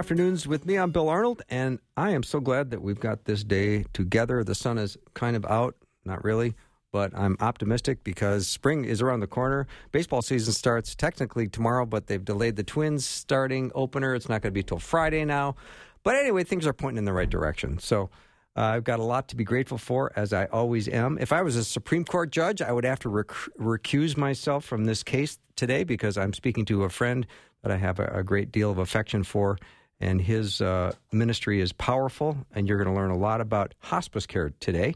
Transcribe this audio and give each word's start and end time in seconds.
Afternoons 0.00 0.48
with 0.48 0.64
me. 0.64 0.76
I'm 0.76 0.92
Bill 0.92 1.10
Arnold, 1.10 1.42
and 1.50 1.78
I 1.94 2.12
am 2.12 2.22
so 2.22 2.40
glad 2.40 2.70
that 2.70 2.80
we've 2.80 2.98
got 2.98 3.26
this 3.26 3.44
day 3.44 3.84
together. 3.92 4.42
The 4.42 4.54
sun 4.54 4.78
is 4.78 4.96
kind 5.12 5.36
of 5.36 5.44
out, 5.44 5.76
not 6.06 6.24
really, 6.24 6.54
but 6.90 7.12
I'm 7.14 7.36
optimistic 7.38 8.02
because 8.02 8.46
spring 8.46 8.86
is 8.86 9.02
around 9.02 9.20
the 9.20 9.26
corner. 9.26 9.66
Baseball 9.92 10.22
season 10.22 10.54
starts 10.54 10.94
technically 10.94 11.48
tomorrow, 11.48 11.84
but 11.84 12.06
they've 12.06 12.24
delayed 12.24 12.56
the 12.56 12.62
Twins 12.62 13.04
starting 13.04 13.70
opener. 13.74 14.14
It's 14.14 14.26
not 14.26 14.40
going 14.40 14.54
to 14.54 14.58
be 14.58 14.62
till 14.62 14.78
Friday 14.78 15.22
now. 15.26 15.54
But 16.02 16.16
anyway, 16.16 16.44
things 16.44 16.66
are 16.66 16.72
pointing 16.72 16.96
in 16.96 17.04
the 17.04 17.12
right 17.12 17.28
direction. 17.28 17.78
So 17.78 18.08
uh, 18.56 18.62
I've 18.62 18.84
got 18.84 19.00
a 19.00 19.04
lot 19.04 19.28
to 19.28 19.36
be 19.36 19.44
grateful 19.44 19.76
for, 19.76 20.12
as 20.16 20.32
I 20.32 20.46
always 20.46 20.88
am. 20.88 21.18
If 21.18 21.30
I 21.30 21.42
was 21.42 21.56
a 21.56 21.62
Supreme 21.62 22.06
Court 22.06 22.30
judge, 22.30 22.62
I 22.62 22.72
would 22.72 22.84
have 22.84 23.00
to 23.00 23.10
rec- 23.10 23.28
recuse 23.60 24.16
myself 24.16 24.64
from 24.64 24.86
this 24.86 25.02
case 25.02 25.38
today 25.56 25.84
because 25.84 26.16
I'm 26.16 26.32
speaking 26.32 26.64
to 26.64 26.84
a 26.84 26.88
friend 26.88 27.26
that 27.60 27.70
I 27.70 27.76
have 27.76 28.00
a, 28.00 28.06
a 28.06 28.22
great 28.22 28.50
deal 28.50 28.70
of 28.70 28.78
affection 28.78 29.24
for, 29.24 29.58
and 30.00 30.20
his 30.20 30.60
uh, 30.60 30.92
ministry 31.12 31.60
is 31.60 31.72
powerful. 31.72 32.36
And 32.54 32.68
you're 32.68 32.78
going 32.78 32.92
to 32.92 32.98
learn 32.98 33.10
a 33.10 33.16
lot 33.16 33.40
about 33.40 33.74
hospice 33.80 34.26
care 34.26 34.50
today 34.60 34.94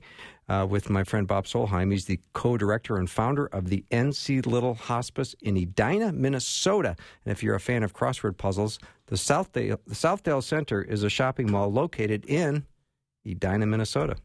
uh, 0.49 0.67
with 0.69 0.91
my 0.91 1.05
friend 1.05 1.27
Bob 1.27 1.45
Solheim. 1.47 1.93
He's 1.93 2.07
the 2.07 2.21
co-director 2.33 2.97
and 2.97 3.09
founder 3.09 3.47
of 3.47 3.69
the 3.69 3.85
NC 3.91 4.47
Little 4.47 4.75
Hospice 4.75 5.35
in 5.43 5.57
Edina, 5.57 6.13
Minnesota. 6.13 6.97
And 7.25 7.33
if 7.33 7.43
you're 7.43 7.55
a 7.55 7.61
fan 7.61 7.83
of 7.83 7.95
crossword 7.95 8.37
puzzles, 8.37 8.79
the 9.07 9.17
Southdale, 9.17 9.79
the 9.87 9.95
Southdale 9.95 10.43
Center 10.43 10.83
is 10.83 11.03
a 11.03 11.11
shopping 11.11 11.51
mall 11.51 11.71
located 11.71 12.25
in 12.27 12.65
Edina, 13.27 13.67
Minnesota. 13.67 14.17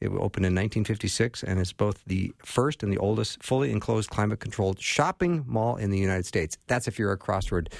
It 0.00 0.08
opened 0.08 0.46
in 0.46 0.54
1956 0.54 1.42
and 1.42 1.60
is 1.60 1.74
both 1.74 2.02
the 2.06 2.32
first 2.42 2.82
and 2.82 2.90
the 2.90 2.96
oldest 2.96 3.42
fully 3.42 3.70
enclosed 3.70 4.08
climate 4.08 4.40
controlled 4.40 4.80
shopping 4.80 5.44
mall 5.46 5.76
in 5.76 5.90
the 5.90 5.98
United 5.98 6.24
States. 6.24 6.56
That's 6.68 6.88
if 6.88 6.98
you're 6.98 7.12
a 7.12 7.18
crossword 7.18 7.70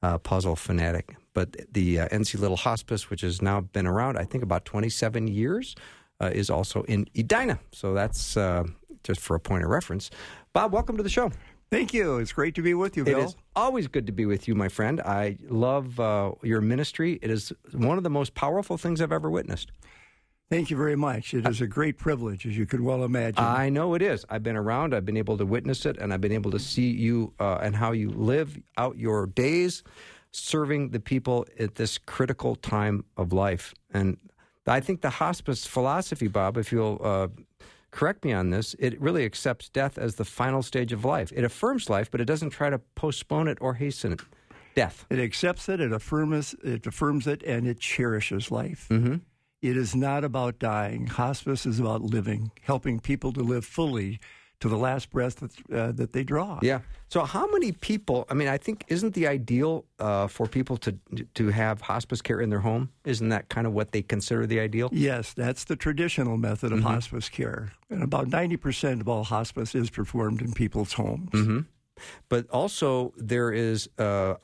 uh, 0.00 0.18
puzzle 0.18 0.54
fanatic. 0.54 1.16
But 1.36 1.54
the 1.70 2.00
uh, 2.00 2.08
NC 2.08 2.40
Little 2.40 2.56
Hospice, 2.56 3.10
which 3.10 3.20
has 3.20 3.42
now 3.42 3.60
been 3.60 3.86
around, 3.86 4.16
I 4.16 4.24
think, 4.24 4.42
about 4.42 4.64
27 4.64 5.28
years, 5.28 5.76
uh, 6.18 6.30
is 6.32 6.48
also 6.48 6.82
in 6.84 7.06
Edina. 7.14 7.58
So 7.72 7.92
that's 7.92 8.38
uh, 8.38 8.64
just 9.04 9.20
for 9.20 9.36
a 9.36 9.40
point 9.40 9.62
of 9.62 9.68
reference. 9.68 10.08
Bob, 10.54 10.72
welcome 10.72 10.96
to 10.96 11.02
the 11.02 11.10
show. 11.10 11.30
Thank 11.70 11.92
you. 11.92 12.16
It's 12.20 12.32
great 12.32 12.54
to 12.54 12.62
be 12.62 12.72
with 12.72 12.96
you, 12.96 13.04
Bill. 13.04 13.18
It 13.20 13.24
is 13.24 13.36
always 13.54 13.86
good 13.86 14.06
to 14.06 14.12
be 14.12 14.24
with 14.24 14.48
you, 14.48 14.54
my 14.54 14.70
friend. 14.70 14.98
I 15.02 15.36
love 15.50 16.00
uh, 16.00 16.32
your 16.42 16.62
ministry. 16.62 17.18
It 17.20 17.30
is 17.30 17.52
one 17.72 17.98
of 17.98 18.02
the 18.02 18.08
most 18.08 18.34
powerful 18.34 18.78
things 18.78 19.02
I've 19.02 19.12
ever 19.12 19.28
witnessed. 19.28 19.72
Thank 20.48 20.70
you 20.70 20.76
very 20.78 20.96
much. 20.96 21.34
It 21.34 21.46
is 21.46 21.60
a 21.60 21.66
great 21.66 21.98
privilege, 21.98 22.46
as 22.46 22.56
you 22.56 22.64
could 22.64 22.80
well 22.80 23.04
imagine. 23.04 23.44
I 23.44 23.68
know 23.68 23.92
it 23.92 24.00
is. 24.00 24.24
I've 24.30 24.42
been 24.42 24.56
around. 24.56 24.94
I've 24.94 25.04
been 25.04 25.18
able 25.18 25.36
to 25.36 25.44
witness 25.44 25.84
it, 25.84 25.98
and 25.98 26.14
I've 26.14 26.22
been 26.22 26.32
able 26.32 26.52
to 26.52 26.58
see 26.58 26.88
you 26.88 27.34
uh, 27.38 27.58
and 27.60 27.76
how 27.76 27.92
you 27.92 28.08
live 28.08 28.56
out 28.78 28.96
your 28.96 29.26
days 29.26 29.82
serving 30.36 30.90
the 30.90 31.00
people 31.00 31.46
at 31.58 31.76
this 31.76 31.98
critical 31.98 32.56
time 32.56 33.04
of 33.16 33.32
life. 33.32 33.74
And 33.92 34.18
I 34.66 34.80
think 34.80 35.00
the 35.00 35.10
hospice 35.10 35.66
philosophy, 35.66 36.28
Bob, 36.28 36.56
if 36.56 36.72
you'll 36.72 37.00
uh, 37.02 37.28
correct 37.90 38.24
me 38.24 38.32
on 38.32 38.50
this, 38.50 38.74
it 38.78 39.00
really 39.00 39.24
accepts 39.24 39.68
death 39.68 39.96
as 39.96 40.16
the 40.16 40.24
final 40.24 40.62
stage 40.62 40.92
of 40.92 41.04
life. 41.04 41.32
It 41.34 41.44
affirms 41.44 41.88
life, 41.88 42.10
but 42.10 42.20
it 42.20 42.26
doesn't 42.26 42.50
try 42.50 42.70
to 42.70 42.78
postpone 42.94 43.48
it 43.48 43.58
or 43.60 43.74
hasten 43.74 44.12
it. 44.12 44.20
Death. 44.74 45.06
It 45.08 45.18
accepts 45.18 45.68
it, 45.68 45.80
it 45.80 45.92
affirms 45.92 46.54
it, 46.62 46.86
affirms 46.86 47.26
it, 47.26 47.42
and 47.44 47.66
it 47.66 47.80
cherishes 47.80 48.50
life. 48.50 48.88
Mm-hmm. 48.90 49.16
It 49.62 49.76
is 49.76 49.96
not 49.96 50.22
about 50.22 50.58
dying. 50.58 51.06
Hospice 51.06 51.64
is 51.64 51.80
about 51.80 52.02
living, 52.02 52.50
helping 52.60 53.00
people 53.00 53.32
to 53.32 53.40
live 53.40 53.64
fully 53.64 54.20
to 54.60 54.68
the 54.68 54.76
last 54.76 55.10
breath 55.10 55.36
that, 55.36 55.50
uh, 55.72 55.92
that 55.92 56.12
they 56.12 56.24
draw. 56.24 56.58
Yeah. 56.62 56.80
So, 57.08 57.24
how 57.24 57.46
many 57.52 57.72
people? 57.72 58.26
I 58.30 58.34
mean, 58.34 58.48
I 58.48 58.56
think 58.56 58.84
isn't 58.88 59.14
the 59.14 59.26
ideal 59.26 59.84
uh, 59.98 60.26
for 60.26 60.46
people 60.46 60.76
to 60.78 60.96
to 61.34 61.48
have 61.50 61.80
hospice 61.80 62.20
care 62.20 62.40
in 62.40 62.50
their 62.50 62.60
home? 62.60 62.90
Isn't 63.04 63.28
that 63.28 63.48
kind 63.48 63.66
of 63.66 63.72
what 63.72 63.92
they 63.92 64.02
consider 64.02 64.46
the 64.46 64.60
ideal? 64.60 64.88
Yes, 64.92 65.32
that's 65.32 65.64
the 65.64 65.76
traditional 65.76 66.36
method 66.36 66.72
of 66.72 66.78
mm-hmm. 66.78 66.88
hospice 66.88 67.28
care, 67.28 67.72
and 67.90 68.02
about 68.02 68.28
ninety 68.28 68.56
percent 68.56 69.00
of 69.00 69.08
all 69.08 69.24
hospice 69.24 69.74
is 69.74 69.90
performed 69.90 70.40
in 70.40 70.52
people's 70.52 70.94
homes. 70.94 71.30
Mm-hmm. 71.30 71.60
But 72.28 72.48
also, 72.50 73.12
there 73.16 73.52
is. 73.52 73.88
Uh, 73.98 74.34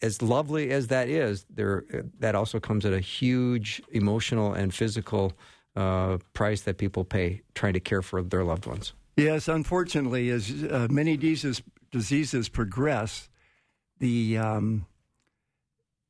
as 0.00 0.22
lovely 0.22 0.70
as 0.70 0.86
that 0.86 1.08
is, 1.08 1.44
there 1.50 1.84
that 2.20 2.36
also 2.36 2.60
comes 2.60 2.86
at 2.86 2.92
a 2.92 3.00
huge 3.00 3.82
emotional 3.90 4.52
and 4.54 4.72
physical 4.72 5.32
uh, 5.74 6.18
price 6.34 6.60
that 6.62 6.78
people 6.78 7.04
pay 7.04 7.42
trying 7.54 7.72
to 7.72 7.80
care 7.80 8.00
for 8.00 8.22
their 8.22 8.44
loved 8.44 8.66
ones. 8.66 8.92
Yes, 9.18 9.48
unfortunately, 9.48 10.30
as 10.30 10.64
uh, 10.64 10.86
many 10.90 11.16
diseases, 11.16 11.62
diseases 11.90 12.48
progress, 12.48 13.28
the 13.98 14.38
um, 14.38 14.86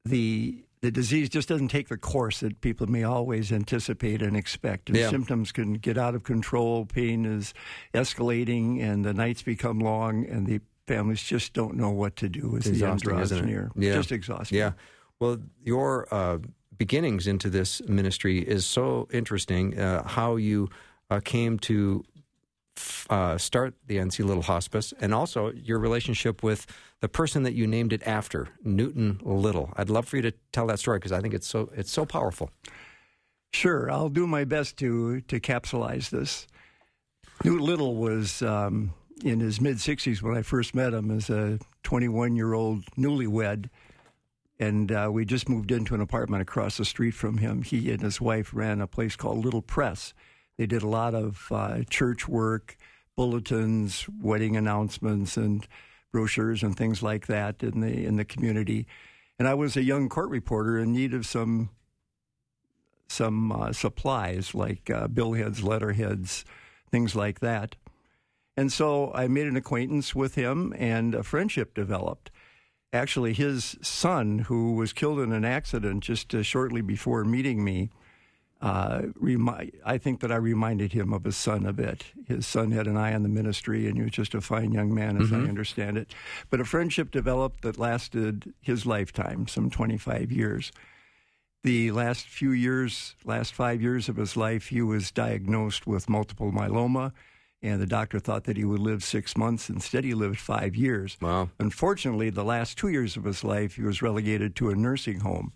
the 0.05 0.65
the 0.81 0.91
disease 0.91 1.29
just 1.29 1.49
doesn't 1.49 1.69
take 1.69 1.89
the 1.89 1.97
course 1.97 2.41
that 2.41 2.61
people 2.61 2.87
may 2.87 3.03
always 3.03 3.51
anticipate 3.51 4.23
and 4.23 4.37
expect. 4.37 4.89
And 4.89 4.99
yeah. 4.99 5.11
symptoms 5.11 5.51
can 5.53 5.75
get 5.75 5.99
out 5.99 6.15
of 6.15 6.23
control. 6.23 6.85
Pain 6.87 7.25
is 7.25 7.53
escalating, 7.95 8.81
and 8.81 9.05
the 9.05 9.15
nights 9.15 9.43
become 9.43 9.81
long, 9.81 10.25
and 10.27 10.47
the 10.47 10.61
families 10.87 11.23
just 11.23 11.53
don't 11.53 11.77
know 11.77 11.91
what 11.91 12.17
to 12.17 12.29
do 12.29 12.57
as 12.57 12.65
the 12.65 12.87
end 12.87 13.01
draws 13.01 13.33
near. 13.33 13.71
Yeah. 13.75 13.95
Just 13.95 14.13
exhausting. 14.13 14.59
Yeah. 14.59 14.73
Well, 15.19 15.39
your 15.65 16.07
uh, 16.13 16.39
beginnings 16.77 17.27
into 17.27 17.51
this 17.51 17.83
ministry 17.89 18.39
is 18.39 18.65
so 18.65 19.09
interesting. 19.13 19.79
Uh, 19.79 20.07
how 20.07 20.37
you 20.37 20.69
uh, 21.11 21.21
came 21.25 21.59
to 21.61 22.05
uh, 23.11 23.39
start 23.39 23.75
the 23.87 23.97
NC 23.97 24.25
Little 24.25 24.43
Hospice, 24.43 24.93
and 25.01 25.15
also 25.15 25.53
your 25.53 25.79
relationship 25.79 26.43
with 26.43 26.67
the 27.01 27.09
person 27.09 27.43
that 27.45 27.55
you 27.55 27.67
named 27.67 27.93
it 27.93 28.03
after, 28.07 28.49
Newton 28.65 29.21
Little. 29.23 29.73
I'd 29.77 29.91
love 29.91 30.09
for 30.09 30.17
you 30.17 30.23
to 30.23 30.33
tell 30.53 30.67
that 30.67 30.79
story 30.79 30.99
because 30.99 31.13
I 31.13 31.21
think 31.21 31.35
it's 31.35 31.47
so 31.47 31.71
it's 31.75 31.91
so 31.91 32.05
powerful. 32.05 32.51
Sure, 33.53 33.91
I'll 33.91 34.11
do 34.11 34.27
my 34.27 34.45
best 34.45 34.77
to 34.79 35.21
to 35.23 35.41
capsulize 35.41 36.11
this. 36.11 36.47
Newton 37.45 37.65
Little 37.65 37.95
was 37.95 38.43
um, 38.43 38.93
in 39.25 39.41
his 39.41 39.61
mid 39.61 39.77
60s 39.77 40.23
when 40.23 40.37
I 40.37 40.43
first 40.43 40.75
met 40.75 40.93
him 40.93 41.11
as 41.11 41.31
a 41.31 41.59
21 41.85 42.37
year 42.37 42.53
old 42.53 42.85
newlywed. 42.97 43.69
And 44.61 44.91
uh, 44.91 45.09
we 45.13 45.25
just 45.25 45.49
moved 45.49 45.71
into 45.71 45.95
an 45.95 46.01
apartment 46.01 46.43
across 46.43 46.79
the 46.79 46.85
street 46.85 47.13
from 47.13 47.39
him. 47.39 47.63
He 47.63 47.93
and 47.93 48.03
his 48.03 48.21
wife 48.21 48.51
ran 48.53 48.81
a 48.81 48.89
place 48.89 49.15
called 49.15 49.45
Little 49.45 49.63
Press. 49.63 50.15
They 50.59 50.67
did 50.67 50.83
a 50.83 50.89
lot 50.89 51.15
of 51.15 51.47
uh, 51.51 51.85
church 51.89 52.29
work, 52.29 52.77
bulletins, 53.17 54.07
wedding 54.21 54.57
announcements, 54.57 55.37
and 55.37 55.67
brochures 56.13 56.63
and 56.63 56.77
things 56.77 57.03
like 57.03 57.27
that 57.29 57.63
in 57.63 57.81
the 57.81 58.05
in 58.05 58.17
the 58.17 58.25
community. 58.25 58.87
And 59.39 59.47
I 59.47 59.55
was 59.55 59.77
a 59.77 59.83
young 59.83 60.09
court 60.09 60.31
reporter 60.31 60.79
in 60.79 60.93
need 60.93 61.15
of 61.15 61.25
some 61.25 61.71
some 63.09 63.53
uh, 63.53 63.73
supplies 63.73 64.55
like 64.55 64.91
uh, 64.91 65.07
billheads, 65.09 65.63
letterheads, 65.63 66.45
things 66.91 67.15
like 67.15 67.41
that. 67.41 67.77
And 68.57 68.73
so 68.73 69.13
I 69.15 69.29
made 69.29 69.47
an 69.47 69.57
acquaintance 69.57 70.15
with 70.15 70.35
him 70.35 70.75
and 70.77 71.15
a 71.15 71.23
friendship 71.23 71.75
developed. 71.75 72.33
Actually, 72.93 73.33
his 73.33 73.77
son, 73.83 74.41
who 74.41 74.73
was 74.73 74.93
killed 74.93 75.21
in 75.21 75.33
an 75.33 75.45
accident 75.45 76.03
just 76.03 76.35
uh, 76.35 76.43
shortly 76.43 76.81
before 76.81 77.25
meeting 77.25 77.63
me, 77.63 77.91
uh, 78.61 79.03
remi- 79.15 79.73
I 79.85 79.99
think 79.99 80.21
that 80.21 80.33
I 80.33 80.37
reminded 80.37 80.93
him 80.93 81.13
of 81.13 81.25
his 81.25 81.37
son 81.37 81.67
a 81.67 81.73
bit. 81.73 82.07
His 82.27 82.47
son 82.47 82.73
had 82.73 82.87
an 82.87 82.97
eye 82.97 83.15
on 83.15 83.23
the 83.23 83.29
ministry, 83.29 83.87
and 83.87 83.97
he 83.97 84.03
was 84.03 84.13
just 84.13 84.35
a 84.35 84.41
fine 84.41 84.73
young 84.73 84.95
man, 84.95 85.17
as 85.21 85.29
mm-hmm. 85.29 85.47
I 85.47 85.49
understand 85.49 85.97
it. 85.97 86.13
But 86.51 86.61
a 86.61 86.65
friendship 86.65 87.11
developed 87.11 87.63
that 87.63 87.79
lasted 87.79 88.53
his 88.61 88.85
lifetime, 88.85 89.47
some 89.47 89.71
25 89.71 90.33
years. 90.33 90.73
The 91.63 91.91
last 91.93 92.27
few 92.27 92.51
years, 92.53 93.17
last 93.25 93.53
five 93.53 93.83
years 93.83 94.09
of 94.09 94.17
his 94.17 94.37
life, 94.37 94.69
he 94.69 94.83
was 94.83 95.11
diagnosed 95.11 95.87
with 95.87 96.09
multiple 96.09 96.53
myeloma 96.53 97.13
and 97.63 97.81
the 97.81 97.87
doctor 97.87 98.21
thought 98.21 98.45
that 98.45 98.57
he 98.57 98.65
would 98.65 98.79
live 98.79 99.03
six 99.03 99.37
months. 99.37 99.69
Instead, 99.69 100.05
he 100.05 100.15
lived 100.15 100.39
five 100.39 100.77
years. 100.77 101.17
Wow. 101.21 101.51
Unfortunately, 101.59 102.31
the 102.31 102.45
last 102.45 102.79
two 102.79 102.89
years 102.89 103.17
of 103.17 103.25
his 103.25 103.43
life, 103.43 103.75
he 103.75 103.83
was 103.83 104.01
relegated 104.01 104.55
to 104.57 104.71
a 104.71 104.77
nursing 104.77 105.21
home. 105.21 105.53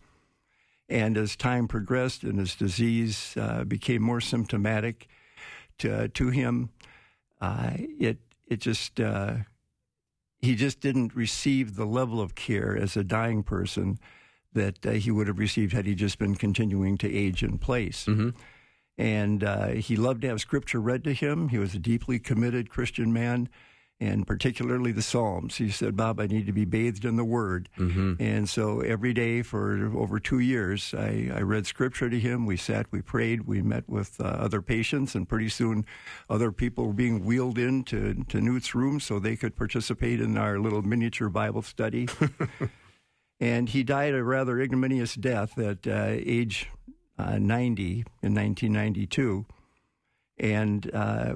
And 0.93 1.17
as 1.17 1.37
time 1.37 1.69
progressed 1.69 2.23
and 2.23 2.39
his 2.39 2.55
disease 2.55 3.35
uh, 3.41 3.65
became 3.65 4.03
more 4.03 4.21
symptomatic 4.21 5.09
to, 5.79 6.09
to 6.09 6.29
him, 6.29 6.69
uh, 7.41 7.71
it, 7.79 8.19
it 8.47 8.61
just, 8.61 9.00
uh, 9.00 9.37
he 10.39 10.55
just 10.55 10.81
didn't 10.81 11.17
receive 11.17 11.77
the 11.77 11.87
level 11.87 12.21
of 12.21 12.35
care 12.35 12.77
as 12.77 12.94
a 12.94 13.03
dying 13.03 13.43
person 13.43 13.99
that 14.53 14.85
uh, 14.85 14.91
he 14.91 15.11
would 15.11 15.29
have 15.29 15.39
received 15.39 15.73
had 15.73 15.87
he 15.87 15.94
just 15.94 16.19
been 16.19 16.35
continuing 16.35 16.99
to 16.99 17.11
age 17.11 17.43
in 17.43 17.56
place. 17.56 18.05
Mm-hmm. 18.05 18.31
And 18.99 19.43
uh, 19.43 19.69
he 19.69 19.97
loved 19.97 20.21
to 20.23 20.29
have 20.29 20.43
scripture 20.43 20.79
read 20.79 21.05
to 21.05 21.15
him. 21.15 21.49
He 21.49 21.59
was 21.59 21.75
a 21.75 21.79
deeply 21.79 22.19
committed 22.19 22.69
Christian 22.69 23.15
man, 23.15 23.49
and 24.03 24.27
particularly 24.27 24.91
the 24.91 25.01
Psalms. 25.01 25.59
He 25.59 25.71
said, 25.71 25.97
Bob, 25.97 26.19
I 26.19 26.27
need 26.27 26.47
to 26.47 26.53
be 26.53 26.65
bathed 26.65 27.05
in 27.05 27.15
the 27.15 27.25
Word. 27.25 27.69
Mm-hmm. 27.79 28.15
And 28.19 28.49
so 28.49 28.81
every 28.81 29.15
day 29.15 29.43
for 29.43 29.97
over 29.97 30.19
two 30.19 30.41
years, 30.41 30.93
I, 30.93 31.31
I, 31.33 31.43
read 31.43 31.69
scripture 31.69 32.11
to 32.11 32.19
him. 32.19 32.45
We 32.45 32.57
sat, 32.57 32.87
we 32.91 33.01
prayed, 33.01 33.47
we 33.47 33.63
met 33.63 33.89
with 33.89 34.21
uh, 34.21 34.25
other 34.25 34.61
patients, 34.61 35.15
and 35.15 35.29
pretty 35.29 35.49
soon 35.49 35.85
other 36.29 36.51
people 36.51 36.89
were 36.89 36.93
being 36.93 37.25
wheeled 37.25 37.59
into 37.59 38.25
to 38.25 38.41
Newt's 38.41 38.75
room 38.75 38.99
so 38.99 39.21
they 39.21 39.37
could 39.37 39.55
participate 39.55 40.21
in 40.21 40.37
our 40.37 40.59
little 40.59 40.83
miniature 40.83 41.29
Bible 41.29 41.63
study. 41.63 42.09
and 43.41 43.69
he 43.69 43.85
died 43.85 44.15
a 44.15 44.25
rather 44.25 44.59
ignominious 44.59 45.15
death 45.15 45.57
at 45.61 45.87
uh, 45.87 46.07
age 46.09 46.69
uh, 47.21 47.39
90 47.39 48.05
in 48.23 48.35
1992. 48.35 49.47
And 50.39 50.91
uh, 50.93 51.35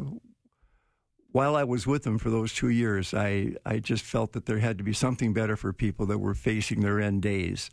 while 1.36 1.54
I 1.54 1.64
was 1.64 1.86
with 1.86 2.04
them 2.04 2.16
for 2.16 2.30
those 2.30 2.54
two 2.54 2.70
years, 2.70 3.12
I, 3.12 3.56
I 3.66 3.78
just 3.78 4.04
felt 4.04 4.32
that 4.32 4.46
there 4.46 4.60
had 4.60 4.78
to 4.78 4.84
be 4.84 4.94
something 4.94 5.34
better 5.34 5.54
for 5.54 5.70
people 5.70 6.06
that 6.06 6.16
were 6.16 6.34
facing 6.34 6.80
their 6.80 6.98
end 6.98 7.20
days. 7.20 7.68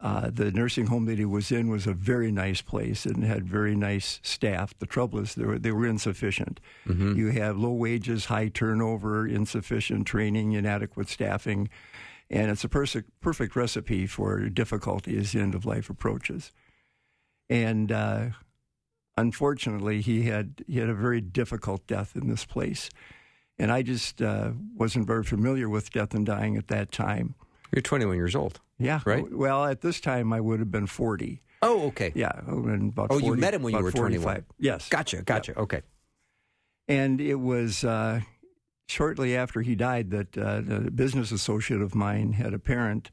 Uh, 0.00 0.30
the 0.32 0.50
nursing 0.50 0.86
home 0.86 1.04
that 1.04 1.18
he 1.18 1.26
was 1.26 1.52
in 1.52 1.68
was 1.68 1.86
a 1.86 1.92
very 1.92 2.32
nice 2.32 2.62
place 2.62 3.04
and 3.04 3.22
had 3.22 3.46
very 3.46 3.76
nice 3.76 4.18
staff. 4.22 4.72
The 4.78 4.86
trouble 4.86 5.18
is 5.18 5.34
they 5.34 5.44
were, 5.44 5.58
they 5.58 5.72
were 5.72 5.86
insufficient. 5.86 6.58
Mm-hmm. 6.86 7.18
You 7.18 7.28
have 7.32 7.58
low 7.58 7.72
wages, 7.72 8.24
high 8.24 8.48
turnover, 8.48 9.28
insufficient 9.28 10.06
training, 10.06 10.52
inadequate 10.52 11.10
staffing, 11.10 11.68
and 12.30 12.50
it's 12.50 12.64
a 12.64 12.68
pers- 12.70 12.96
perfect 13.20 13.54
recipe 13.54 14.06
for 14.06 14.48
difficulty 14.48 15.18
as 15.18 15.32
the 15.32 15.40
end 15.40 15.54
of 15.54 15.66
life 15.66 15.90
approaches. 15.90 16.50
And 17.50 17.92
uh, 17.92 18.30
unfortunately, 19.16 20.00
he 20.00 20.22
had 20.24 20.64
he 20.66 20.78
had 20.78 20.88
a 20.88 20.94
very 20.94 21.20
difficult 21.20 21.86
death 21.86 22.16
in 22.16 22.28
this 22.28 22.44
place, 22.44 22.90
and 23.58 23.72
I 23.72 23.82
just 23.82 24.20
uh, 24.22 24.52
wasn't 24.74 25.06
very 25.06 25.24
familiar 25.24 25.68
with 25.68 25.90
death 25.90 26.14
and 26.14 26.26
dying 26.26 26.56
at 26.56 26.68
that 26.68 26.92
time. 26.92 27.34
You're 27.72 27.82
21 27.82 28.16
years 28.16 28.34
old. 28.34 28.60
Yeah. 28.78 29.00
Right. 29.06 29.24
Well, 29.32 29.64
at 29.64 29.80
this 29.80 30.00
time, 30.00 30.32
I 30.32 30.40
would 30.40 30.58
have 30.58 30.70
been 30.70 30.86
40. 30.86 31.40
Oh, 31.62 31.86
okay. 31.88 32.12
Yeah. 32.14 32.32
About 32.46 33.08
oh, 33.10 33.20
40, 33.20 33.26
you 33.26 33.34
met 33.36 33.54
him 33.54 33.62
when 33.62 33.74
you 33.74 33.82
were 33.82 33.92
45. 33.92 34.22
21. 34.22 34.44
Yes. 34.58 34.88
Gotcha. 34.88 35.22
Gotcha. 35.22 35.52
Yeah. 35.56 35.62
Okay. 35.62 35.82
And 36.88 37.20
it 37.20 37.36
was 37.36 37.84
uh, 37.84 38.20
shortly 38.88 39.36
after 39.36 39.62
he 39.62 39.74
died 39.74 40.10
that 40.10 40.36
uh, 40.36 40.62
a 40.68 40.90
business 40.90 41.30
associate 41.30 41.80
of 41.80 41.94
mine 41.94 42.32
had 42.32 42.52
a 42.52 42.58
parent 42.58 43.10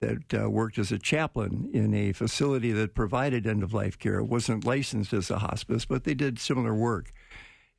that 0.00 0.34
uh, 0.34 0.50
worked 0.50 0.78
as 0.78 0.90
a 0.90 0.98
chaplain 0.98 1.70
in 1.72 1.94
a 1.94 2.12
facility 2.12 2.72
that 2.72 2.94
provided 2.94 3.46
end 3.46 3.62
of 3.62 3.74
life 3.74 3.98
care. 3.98 4.18
It 4.18 4.24
wasn't 4.24 4.64
licensed 4.64 5.12
as 5.12 5.30
a 5.30 5.38
hospice, 5.38 5.84
but 5.84 6.04
they 6.04 6.14
did 6.14 6.38
similar 6.38 6.74
work 6.74 7.12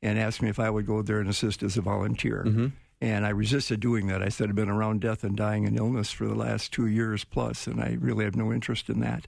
and 0.00 0.18
asked 0.18 0.40
me 0.40 0.48
if 0.48 0.58
I 0.58 0.70
would 0.70 0.86
go 0.86 1.02
there 1.02 1.20
and 1.20 1.28
assist 1.28 1.62
as 1.62 1.76
a 1.76 1.82
volunteer. 1.82 2.44
Mm-hmm. 2.46 2.68
And 3.00 3.26
I 3.26 3.30
resisted 3.30 3.80
doing 3.80 4.06
that. 4.06 4.22
I 4.22 4.28
said, 4.28 4.48
I've 4.48 4.54
been 4.54 4.68
around 4.68 5.00
death 5.00 5.24
and 5.24 5.36
dying 5.36 5.66
and 5.66 5.76
illness 5.76 6.12
for 6.12 6.26
the 6.26 6.36
last 6.36 6.72
two 6.72 6.86
years 6.86 7.24
plus, 7.24 7.66
and 7.66 7.80
I 7.80 7.96
really 7.98 8.24
have 8.24 8.36
no 8.36 8.52
interest 8.52 8.88
in 8.88 9.00
that. 9.00 9.26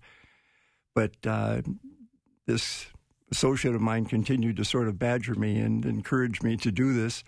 But 0.94 1.14
uh, 1.26 1.62
this 2.47 2.87
associate 3.32 3.75
of 3.75 3.81
mine 3.81 4.05
continued 4.05 4.56
to 4.58 4.64
sort 4.64 4.87
of 4.87 4.97
badger 4.97 5.35
me 5.35 5.58
and 5.58 5.85
encourage 5.85 6.43
me 6.43 6.56
to 6.58 6.70
do 6.70 6.93
this. 6.93 7.25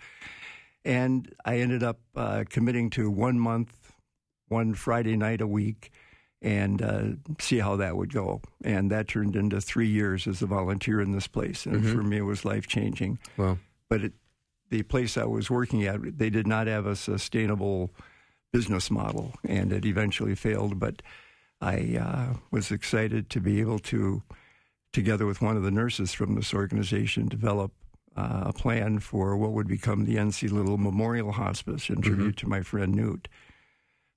And 0.85 1.33
I 1.43 1.57
ended 1.57 1.83
up 1.83 1.99
uh, 2.15 2.45
committing 2.49 2.89
to 2.91 3.11
one 3.11 3.37
month 3.37 3.86
one 4.47 4.73
Friday 4.73 5.15
night 5.15 5.41
a 5.41 5.47
week 5.47 5.91
and 6.41 6.81
uh, 6.81 7.03
see 7.39 7.59
how 7.59 7.75
that 7.77 7.97
would 7.97 8.13
go. 8.13 8.41
And 8.63 8.91
that 8.91 9.07
turned 9.07 9.35
into 9.35 9.59
three 9.59 9.87
years 9.87 10.27
as 10.27 10.41
a 10.41 10.45
volunteer 10.45 11.01
in 11.01 11.11
this 11.11 11.27
place. 11.27 11.65
And 11.65 11.81
mm-hmm. 11.81 11.95
for 11.95 12.03
me, 12.03 12.17
it 12.17 12.21
was 12.21 12.45
life 12.45 12.67
changing. 12.67 13.19
Well, 13.37 13.57
But 13.89 14.01
it, 14.03 14.13
the 14.69 14.83
place 14.83 15.17
I 15.17 15.25
was 15.25 15.49
working 15.49 15.85
at, 15.85 16.17
they 16.17 16.29
did 16.29 16.45
not 16.45 16.67
have 16.67 16.85
a 16.85 16.95
sustainable 16.95 17.91
business 18.51 18.91
model, 18.91 19.33
and 19.43 19.71
it 19.71 19.85
eventually 19.85 20.35
failed. 20.35 20.79
But 20.79 21.01
I 21.61 21.97
uh, 21.99 22.37
was 22.51 22.71
excited 22.71 23.29
to 23.31 23.39
be 23.39 23.59
able 23.59 23.79
to, 23.79 24.21
together 24.93 25.25
with 25.25 25.41
one 25.41 25.57
of 25.57 25.63
the 25.63 25.71
nurses 25.71 26.13
from 26.13 26.35
this 26.35 26.53
organization, 26.53 27.27
develop 27.27 27.71
uh, 28.15 28.43
a 28.47 28.53
plan 28.53 28.99
for 28.99 29.37
what 29.37 29.51
would 29.53 29.67
become 29.67 30.05
the 30.05 30.15
NC 30.15 30.51
Little 30.51 30.77
Memorial 30.77 31.31
Hospice 31.31 31.89
in 31.89 32.01
tribute 32.01 32.35
mm-hmm. 32.35 32.45
to 32.45 32.49
my 32.49 32.61
friend 32.61 32.93
Newt 32.93 33.27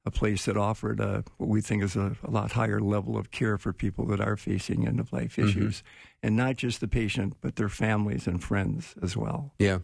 a 0.07 0.11
place 0.11 0.47
that 0.47 0.57
offered 0.57 1.01
a, 1.01 1.25
what 1.37 1.49
we 1.49 1.61
think 1.61 1.83
is 1.83 1.97
a, 1.97 2.17
a, 2.25 2.31
lot 2.31 2.53
higher 2.53 2.81
level 2.81 3.19
of 3.19 3.31
care 3.31 3.59
for 3.59 3.73
people 3.73 4.07
that 4.07 4.21
are 4.21 4.37
facing 4.37 4.87
end 4.87 4.99
of 4.99 5.13
life 5.13 5.37
mm-hmm. 5.37 5.49
issues, 5.49 5.79
mm-hmm. 5.79 6.27
and 6.27 6.37
not 6.37 6.57
just 6.57 6.81
the 6.81 6.89
patient, 6.89 7.35
but 7.41 7.57
their 7.57 7.69
families 7.69 8.27
and 8.27 8.43
friends 8.43 8.95
as 9.03 9.17
well. 9.17 9.53
Yeah. 9.59 9.81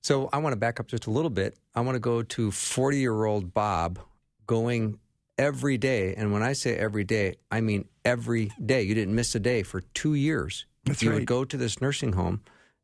So 0.00 0.28
I 0.32 0.38
want 0.38 0.52
to 0.52 0.58
back 0.58 0.80
up 0.80 0.86
just 0.86 1.06
a 1.06 1.10
little 1.10 1.30
bit. 1.30 1.56
I 1.74 1.80
want 1.80 1.96
to 1.96 2.00
go 2.00 2.22
to 2.22 2.50
40 2.50 2.98
year 2.98 3.24
old 3.24 3.54
Bob 3.54 3.98
going 4.46 4.98
every 5.38 5.78
day. 5.78 6.14
And 6.14 6.32
when 6.32 6.42
I 6.42 6.52
say 6.52 6.76
every 6.76 7.04
day, 7.04 7.36
I 7.50 7.60
mean 7.60 7.88
every 8.04 8.52
day. 8.64 8.82
You 8.82 8.94
didn't 8.94 9.14
miss 9.14 9.34
a 9.34 9.40
day 9.40 9.62
for 9.62 9.80
two 9.80 10.14
years. 10.14 10.66
That's 10.84 11.02
you 11.02 11.10
right. 11.10 11.20
would 11.20 11.26
go 11.26 11.44
to 11.44 11.56
this 11.56 11.80
nursing 11.80 12.14
home 12.14 12.42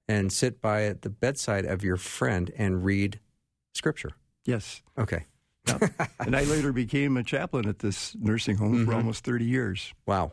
and 0.09 0.33
sit 0.33 0.61
by 0.61 0.95
the 1.01 1.11
bedside 1.11 1.65
of 1.65 1.83
your 1.83 1.97
friend 1.97 2.51
and 2.57 2.85
read 2.85 3.21
scripture. 3.75 4.13
Yes. 4.45 4.83
Okay. 4.97 5.27
and 6.21 6.37
I 6.37 6.45
later 6.45 6.73
became 6.73 7.17
a 7.17 7.23
chaplain 7.23 7.69
at 7.69 7.81
this 7.81 8.17
nursing 8.17 8.57
home 8.57 8.75
mm-hmm. 8.75 8.85
for 8.87 8.95
almost 8.95 9.25
30 9.25 9.45
years. 9.45 9.93
Wow. 10.07 10.33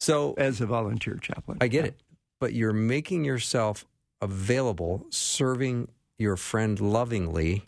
So, 0.00 0.34
as 0.38 0.60
a 0.60 0.66
volunteer 0.66 1.16
chaplain. 1.16 1.58
I 1.60 1.68
get 1.68 1.84
yeah. 1.84 1.88
it. 1.88 2.00
But 2.40 2.54
you're 2.54 2.72
making 2.72 3.24
yourself 3.24 3.84
available, 4.22 5.06
serving 5.10 5.88
your 6.18 6.36
friend 6.36 6.80
lovingly 6.80 7.64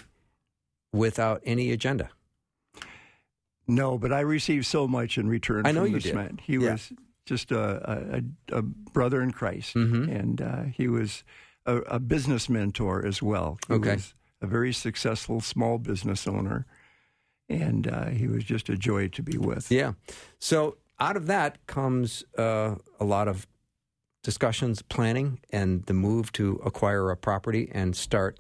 without 0.92 1.42
any 1.44 1.72
agenda. 1.72 2.10
No, 3.66 3.98
but 3.98 4.12
I 4.12 4.20
received 4.20 4.66
so 4.66 4.88
much 4.88 5.18
in 5.18 5.28
return 5.28 5.66
I 5.66 5.72
know 5.72 5.82
from 5.82 5.90
you 5.90 5.94
this 5.94 6.04
did. 6.04 6.14
man. 6.14 6.40
He 6.42 6.54
yeah. 6.54 6.72
was 6.72 6.92
just 7.26 7.52
a, 7.52 8.22
a, 8.50 8.58
a, 8.58 8.62
brother 8.62 9.22
in 9.22 9.30
Christ, 9.30 9.74
mm-hmm. 9.74 10.10
and 10.10 10.42
uh, 10.42 10.62
he 10.64 10.88
was 10.88 11.22
a, 11.66 11.76
a, 11.76 12.00
business 12.00 12.48
mentor 12.48 13.06
as 13.06 13.22
well. 13.22 13.58
He 13.68 13.74
okay. 13.74 13.94
Was, 13.94 14.14
a 14.42 14.46
very 14.46 14.72
successful 14.72 15.40
small 15.40 15.78
business 15.78 16.26
owner, 16.26 16.66
and 17.48 17.86
uh, 17.86 18.06
he 18.06 18.26
was 18.26 18.44
just 18.44 18.68
a 18.68 18.76
joy 18.76 19.08
to 19.08 19.22
be 19.22 19.38
with. 19.38 19.70
Yeah. 19.70 19.92
So 20.38 20.76
out 20.98 21.16
of 21.16 21.26
that 21.28 21.64
comes 21.66 22.24
uh, 22.36 22.74
a 23.00 23.04
lot 23.04 23.28
of 23.28 23.46
discussions, 24.22 24.82
planning, 24.82 25.40
and 25.50 25.84
the 25.86 25.94
move 25.94 26.32
to 26.32 26.60
acquire 26.64 27.10
a 27.10 27.16
property 27.16 27.70
and 27.72 27.96
start 27.96 28.38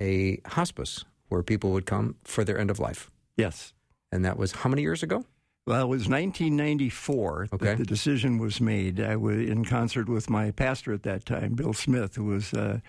a 0.00 0.40
hospice 0.46 1.04
where 1.28 1.42
people 1.42 1.70
would 1.70 1.86
come 1.86 2.16
for 2.24 2.44
their 2.44 2.58
end 2.58 2.70
of 2.70 2.78
life. 2.78 3.10
Yes. 3.36 3.72
And 4.12 4.24
that 4.24 4.36
was 4.36 4.52
how 4.52 4.70
many 4.70 4.82
years 4.82 5.02
ago? 5.02 5.24
Well, 5.66 5.82
it 5.82 5.88
was 5.88 6.08
1994 6.08 7.48
okay. 7.52 7.66
that 7.66 7.78
the 7.78 7.84
decision 7.84 8.38
was 8.38 8.60
made. 8.60 9.00
I 9.00 9.16
was 9.16 9.38
in 9.38 9.64
concert 9.64 10.08
with 10.08 10.30
my 10.30 10.52
pastor 10.52 10.92
at 10.92 11.02
that 11.02 11.26
time, 11.26 11.54
Bill 11.54 11.72
Smith, 11.72 12.14
who 12.14 12.24
was 12.24 12.52
a 12.52 12.80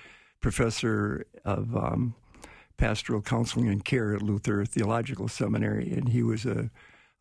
professor 0.42 1.26
of 1.44 1.76
um, 1.76 2.14
pastoral 2.78 3.22
counseling 3.22 3.68
and 3.68 3.84
care 3.84 4.16
at 4.16 4.22
Luther 4.22 4.66
Theological 4.66 5.28
Seminary, 5.28 5.92
and 5.92 6.10
he 6.10 6.24
was 6.24 6.46
a, 6.46 6.70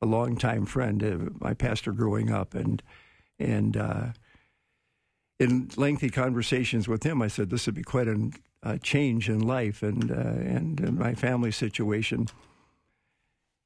a 0.00 0.06
longtime 0.06 0.66
friend 0.66 1.02
of 1.02 1.40
my 1.40 1.54
pastor 1.54 1.92
growing 1.92 2.30
up, 2.30 2.54
and 2.54 2.82
and 3.38 3.76
uh, 3.76 4.06
in 5.38 5.70
lengthy 5.76 6.10
conversations 6.10 6.88
with 6.88 7.02
him, 7.02 7.20
I 7.20 7.28
said 7.28 7.50
this 7.50 7.66
would 7.66 7.74
be 7.74 7.82
quite 7.82 8.08
a, 8.08 8.30
change 8.82 9.28
in 9.28 9.38
life 9.38 9.80
and 9.80 10.10
uh, 10.10 10.14
and 10.14 10.80
in 10.80 10.98
my 10.98 11.14
family 11.14 11.52
situation, 11.52 12.26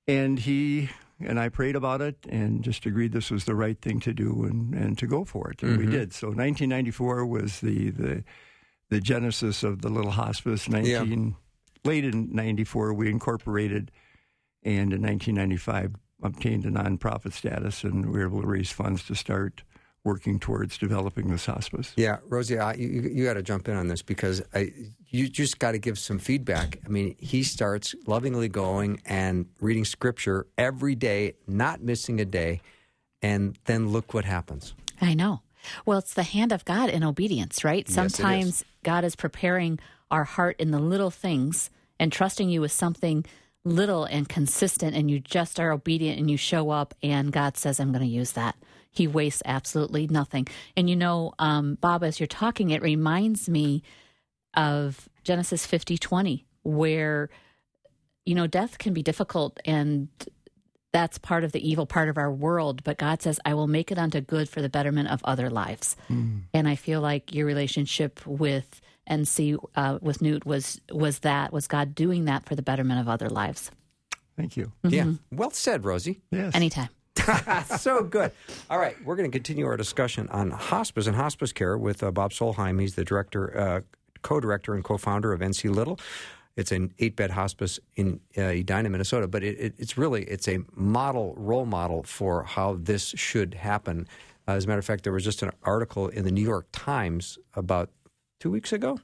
and 0.07 0.39
he 0.39 0.91
and 1.19 1.41
I 1.41 1.49
prayed 1.49 1.75
about 1.75 2.03
it 2.03 2.17
and 2.29 2.63
just 2.63 2.85
agreed 2.85 3.13
this 3.13 3.31
was 3.31 3.45
the 3.47 3.55
right 3.55 3.81
thing 3.81 4.01
to 4.01 4.13
do 4.13 4.45
and, 4.45 4.75
and 4.75 4.99
to 4.99 5.07
go 5.07 5.25
for 5.25 5.51
it, 5.51 5.63
and 5.63 5.79
mm-hmm. 5.79 5.87
we 5.87 5.91
did. 5.91 6.13
So 6.13 6.27
1994 6.29 7.25
was 7.25 7.61
the 7.61 7.91
the 7.91 8.25
the 8.91 9.01
genesis 9.01 9.63
of 9.63 9.81
the 9.81 9.89
little 9.89 10.11
hospice. 10.11 10.69
19. 10.69 11.37
19- 11.85 11.87
yeah 11.87 11.91
late 11.91 12.05
in 12.05 12.35
94, 12.35 12.95
we 12.95 13.11
incorporated, 13.11 13.91
and 14.63 14.93
in 14.93 15.03
1995, 15.03 15.97
obtained 16.23 16.67
a 16.67 16.71
nonprofit 16.71 17.33
status, 17.33 17.85
and 17.85 18.07
we 18.07 18.19
were 18.19 18.27
able 18.27 18.43
to 18.43 18.47
raise 18.47 18.71
funds 18.71 19.05
to 19.05 19.15
start 19.15 19.63
working 20.03 20.39
towards 20.39 20.79
developing 20.79 21.29
this 21.29 21.45
hospice. 21.47 21.93
Yeah, 21.97 22.19
Rosie, 22.27 22.59
I, 22.59 22.73
you, 22.75 23.03
you 23.03 23.25
got 23.25 23.35
to 23.35 23.43
jump 23.43 23.69
in 23.69 23.77
on 23.77 23.89
this 23.89 24.01
because 24.01 24.43
I, 24.55 24.73
you 25.09 25.29
just 25.29 25.59
got 25.59 25.73
to 25.73 25.79
give 25.79 25.99
some 25.99 26.19
feedback. 26.19 26.79
I 26.87 26.89
mean, 26.89 27.17
he 27.19 27.43
starts 27.43 27.95
lovingly 28.07 28.49
going 28.49 29.03
and 29.05 29.47
reading 29.61 29.85
scripture 29.85 30.47
every 30.57 30.95
day, 30.95 31.35
not 31.47 31.83
missing 31.83 32.19
a 32.21 32.25
day, 32.25 32.63
and 33.21 33.59
then 33.67 33.89
look 33.91 34.15
what 34.15 34.25
happens. 34.25 34.75
I 35.03 35.13
know. 35.13 35.43
Well, 35.85 35.99
it's 35.99 36.15
the 36.15 36.23
hand 36.23 36.53
of 36.53 36.65
God 36.65 36.89
in 36.89 37.05
obedience, 37.05 37.63
right? 37.65 37.85
Yes, 37.87 37.95
Sometimes 37.95 38.65
God 38.83 39.05
is 39.05 39.15
preparing 39.15 39.79
our 40.11 40.25
heart 40.25 40.57
in 40.59 40.71
the 40.71 40.79
little 40.79 41.11
things 41.11 41.71
and 41.99 42.13
trusting 42.13 42.49
you 42.49 42.61
with 42.61 42.73
something 42.73 43.25
little 43.65 44.05
and 44.05 44.29
consistent, 44.29 44.97
and 44.97 45.11
you 45.11 45.21
just 45.21 45.61
are 45.61 45.71
obedient 45.71 46.19
and 46.19 46.31
you 46.31 46.37
show 46.37 46.71
up, 46.71 46.95
and 47.03 47.31
God 47.31 47.57
says, 47.57 47.79
I'm 47.79 47.93
going 47.93 48.05
to 48.05 48.09
use 48.09 48.33
that. 48.33 48.57
He 48.91 49.07
wastes 49.07 49.43
absolutely 49.45 50.07
nothing. 50.07 50.49
And 50.77 50.89
you 50.89 50.97
know, 50.97 51.35
um, 51.39 51.77
Bob, 51.81 52.03
as 52.03 52.19
you're 52.19 52.27
talking, 52.27 52.71
it 52.71 52.83
reminds 52.83 53.49
me 53.49 53.83
of 54.55 55.09
Genesis 55.23 55.67
50 55.67 55.99
20, 55.99 56.47
where, 56.63 57.29
you 58.25 58.35
know, 58.35 58.47
death 58.47 58.79
can 58.79 58.93
be 58.93 59.03
difficult 59.03 59.61
and 59.65 60.09
that's 60.93 61.19
part 61.19 61.45
of 61.45 61.53
the 61.53 61.69
evil 61.69 61.87
part 61.87 62.09
of 62.09 62.19
our 62.19 62.33
world. 62.33 62.83
But 62.83 62.99
God 62.99 63.23
says, 63.23 63.39
I 63.45 63.55
will 63.55 63.69
make 63.69 63.93
it 63.93 63.99
unto 63.99 64.21
good 64.21 64.49
for 64.49 64.61
the 64.61 64.69
betterment 64.69 65.09
of 65.09 65.21
other 65.25 65.49
lives. 65.51 65.97
Mm. 66.09 66.43
And 66.53 66.67
I 66.69 66.75
feel 66.75 67.01
like 67.01 67.35
your 67.35 67.47
relationship 67.47 68.27
with 68.27 68.81
NC, 69.11 69.59
uh, 69.75 69.99
with 70.01 70.23
Newt, 70.23 70.47
was, 70.47 70.81
was 70.91 71.21
that, 71.21 71.53
was 71.53 71.67
God 71.67 71.95
doing 71.95 72.25
that 72.27 72.47
for 72.47 72.55
the 72.55 72.63
betterment 72.63 73.01
of 73.01 73.09
other 73.09 73.29
lives. 73.29 73.71
Thank 74.37 74.57
you. 74.57 74.73
Mm-hmm. 74.85 74.95
Yeah. 74.95 75.13
Well 75.31 75.51
said, 75.51 75.85
Rosie. 75.85 76.21
Yes. 76.31 76.55
Anytime. 76.55 76.89
so 77.79 78.03
good. 78.03 78.33
All 78.71 78.79
right, 78.79 78.97
we're 79.05 79.17
going 79.17 79.31
to 79.31 79.37
continue 79.37 79.67
our 79.67 79.77
discussion 79.77 80.29
on 80.29 80.51
hospice 80.51 81.07
and 81.07 81.17
hospice 81.17 81.53
care 81.53 81.77
with 81.77 82.03
uh, 82.03 82.11
Bob 82.11 82.33
Solheim. 82.33 82.81
He's 82.81 82.95
the 82.95 83.05
director, 83.05 83.59
uh, 83.59 83.81
co-director, 84.23 84.75
and 84.75 84.85
co-founder 84.85 85.33
of 85.33 85.41
NC 85.41 85.75
Little. 85.75 85.99
It's 86.57 86.73
an 86.73 86.93
eight-bed 86.99 87.31
hospice 87.31 87.79
in 87.97 88.21
uh, 88.37 88.43
Edina, 88.43 88.89
Minnesota, 88.91 89.29
but 89.29 89.43
it, 89.43 89.59
it, 89.59 89.75
it's 89.79 89.97
really 89.97 90.25
it's 90.25 90.49
a 90.49 90.59
model, 90.75 91.35
role 91.37 91.67
model 91.67 92.03
for 92.03 92.45
how 92.45 92.77
this 92.81 93.15
should 93.17 93.55
happen. 93.55 94.07
Uh, 94.49 94.53
as 94.53 94.65
a 94.65 94.69
matter 94.69 94.79
of 94.79 94.85
fact, 94.85 95.05
there 95.05 95.13
was 95.13 95.25
just 95.25 95.43
an 95.43 95.51
article 95.63 96.09
in 96.09 96.25
the 96.25 96.31
New 96.31 96.43
York 96.43 96.67
Times 96.73 97.39
about 97.55 97.91
two 98.41 98.51
weeks 98.51 98.73
ago, 98.73 98.99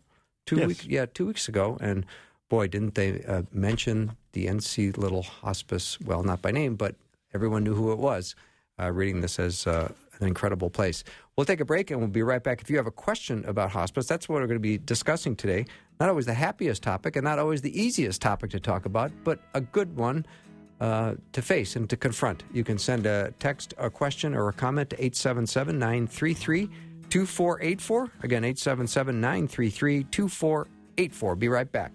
two 0.47 0.57
yes. 0.57 0.67
weeks, 0.67 0.87
yeah, 0.87 1.07
two 1.07 1.27
weeks 1.27 1.49
ago, 1.49 1.79
and 1.81 2.05
boy, 2.49 2.67
didn't 2.67 2.95
they 2.95 3.23
uh, 3.25 3.43
mention 3.53 4.17
the 4.33 4.47
NC 4.47 4.97
Little 4.97 5.23
Hospice? 5.23 6.01
Well, 6.01 6.25
not 6.25 6.43
by 6.43 6.51
name, 6.51 6.75
but 6.75 6.97
everyone 7.35 7.63
knew 7.63 7.75
who 7.75 7.93
it 7.93 7.99
was. 7.99 8.35
Uh, 8.79 8.93
reading 8.93 9.23
this 9.23 9.39
as 9.39 9.67
uh, 9.67 9.91
an 10.21 10.27
incredible 10.27 10.69
place. 10.69 11.03
We'll 11.35 11.47
take 11.47 11.61
a 11.61 11.65
break 11.65 11.91
and 11.91 11.99
we'll 11.99 12.11
be 12.11 12.23
right 12.23 12.45
back. 12.45 12.61
If 12.61 12.69
you 12.69 12.77
have 12.77 12.87
a 12.87 12.91
question 12.91 13.43
about 13.47 13.71
hospice, 13.71 14.07
that's 14.07 14.29
what 14.29 14.35
we're 14.43 14.47
going 14.47 14.59
to 14.59 14.61
be 14.61 14.77
discussing 14.77 15.35
today. 15.35 15.65
Not 15.99 16.11
always 16.11 16.27
the 16.27 16.35
happiest 16.35 16.83
topic 16.83 17.17
and 17.17 17.25
not 17.25 17.39
always 17.39 17.63
the 17.63 17.81
easiest 17.81 18.21
topic 18.21 18.51
to 18.51 18.61
talk 18.61 18.85
about, 18.85 19.13
but 19.25 19.41
a 19.55 19.63
good 19.63 19.97
one 19.97 20.27
uh, 20.79 21.15
to 21.33 21.41
face 21.41 21.75
and 21.75 21.89
to 21.89 21.97
confront. 21.97 22.45
You 22.53 22.65
can 22.65 22.77
send 22.77 23.07
a 23.07 23.33
text, 23.39 23.73
a 23.79 23.89
question, 23.89 24.35
or 24.35 24.49
a 24.49 24.53
comment 24.53 24.91
to 24.91 24.97
877 24.97 25.79
933 25.79 26.69
2484. 27.25 28.11
Again, 28.23 28.45
877 28.45 29.21
933 29.21 30.05
2484. 30.05 31.37
Be 31.37 31.49
right 31.49 31.73
back. 31.73 31.93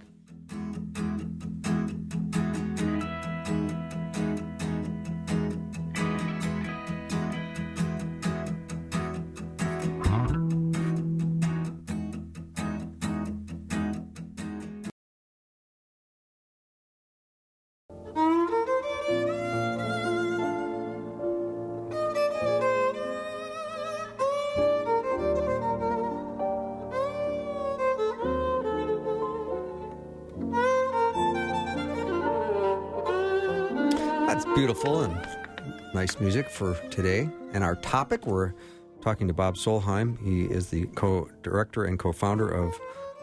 Music 36.21 36.47
for 36.47 36.75
today. 36.91 37.27
And 37.53 37.63
our 37.63 37.75
topic, 37.77 38.27
we're 38.27 38.53
talking 39.01 39.27
to 39.27 39.33
Bob 39.33 39.55
Solheim. 39.55 40.23
He 40.23 40.43
is 40.43 40.69
the 40.69 40.85
co 40.95 41.27
director 41.41 41.85
and 41.85 41.97
co 41.97 42.11
founder 42.11 42.47
of 42.47 42.79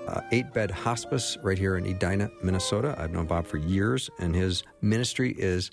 uh, 0.09 0.21
Eight 0.33 0.53
Bed 0.53 0.73
Hospice 0.73 1.39
right 1.45 1.57
here 1.57 1.77
in 1.77 1.87
Edina, 1.87 2.29
Minnesota. 2.43 2.97
I've 2.99 3.13
known 3.13 3.27
Bob 3.27 3.47
for 3.47 3.57
years, 3.57 4.11
and 4.19 4.35
his 4.35 4.65
ministry 4.83 5.33
is 5.39 5.71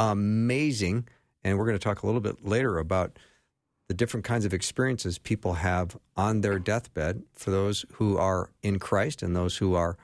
amazing. 0.00 1.06
And 1.44 1.58
we're 1.58 1.66
going 1.66 1.78
to 1.78 1.82
talk 1.82 2.02
a 2.02 2.06
little 2.06 2.20
bit 2.20 2.44
later 2.44 2.78
about 2.78 3.20
the 3.86 3.94
different 3.94 4.24
kinds 4.24 4.44
of 4.44 4.52
experiences 4.52 5.18
people 5.18 5.54
have 5.54 5.96
on 6.16 6.40
their 6.40 6.58
deathbed 6.58 7.22
for 7.34 7.52
those 7.52 7.84
who 7.92 8.18
are 8.18 8.50
in 8.64 8.80
Christ 8.80 9.22
and 9.22 9.36
those 9.36 9.58
who 9.58 9.74
are 9.74 9.96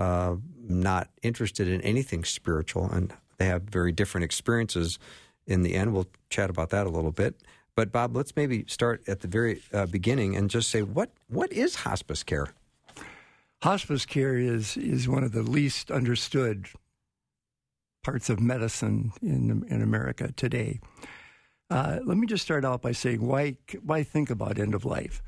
uh, 0.00 0.36
not 0.58 1.08
interested 1.22 1.68
in 1.68 1.80
anything 1.82 2.24
spiritual 2.24 2.90
and 2.90 3.12
they 3.38 3.46
have 3.46 3.62
very 3.62 3.92
different 3.92 4.24
experiences 4.24 4.98
in 5.46 5.62
the 5.62 5.74
end. 5.74 5.92
We'll 5.92 6.08
chat 6.30 6.50
about 6.50 6.70
that 6.70 6.86
a 6.86 6.90
little 6.90 7.12
bit. 7.12 7.42
But 7.74 7.92
Bob, 7.92 8.16
let's 8.16 8.34
maybe 8.34 8.64
start 8.68 9.02
at 9.06 9.20
the 9.20 9.28
very 9.28 9.62
uh, 9.72 9.86
beginning 9.86 10.34
and 10.34 10.48
just 10.48 10.70
say 10.70 10.82
what 10.82 11.10
what 11.28 11.52
is 11.52 11.76
hospice 11.76 12.22
care? 12.22 12.48
Hospice 13.62 14.06
care 14.06 14.38
is 14.38 14.76
is 14.76 15.08
one 15.08 15.24
of 15.24 15.32
the 15.32 15.42
least 15.42 15.90
understood 15.90 16.68
parts 18.02 18.30
of 18.30 18.40
medicine 18.40 19.12
in 19.20 19.66
in 19.68 19.82
America 19.82 20.32
today. 20.32 20.80
Uh, 21.68 21.98
let 22.04 22.16
me 22.16 22.26
just 22.26 22.44
start 22.44 22.64
out 22.64 22.80
by 22.80 22.92
saying 22.92 23.20
why 23.20 23.58
why 23.82 24.02
think 24.02 24.30
about 24.30 24.58
end 24.58 24.74
of 24.74 24.84
life. 24.84 25.22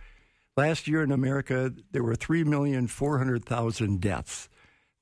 Last 0.56 0.88
year 0.88 1.02
in 1.02 1.12
America, 1.12 1.72
there 1.92 2.02
were 2.02 2.16
three 2.16 2.44
million 2.44 2.86
four 2.86 3.18
hundred 3.18 3.44
thousand 3.44 4.00
deaths. 4.00 4.48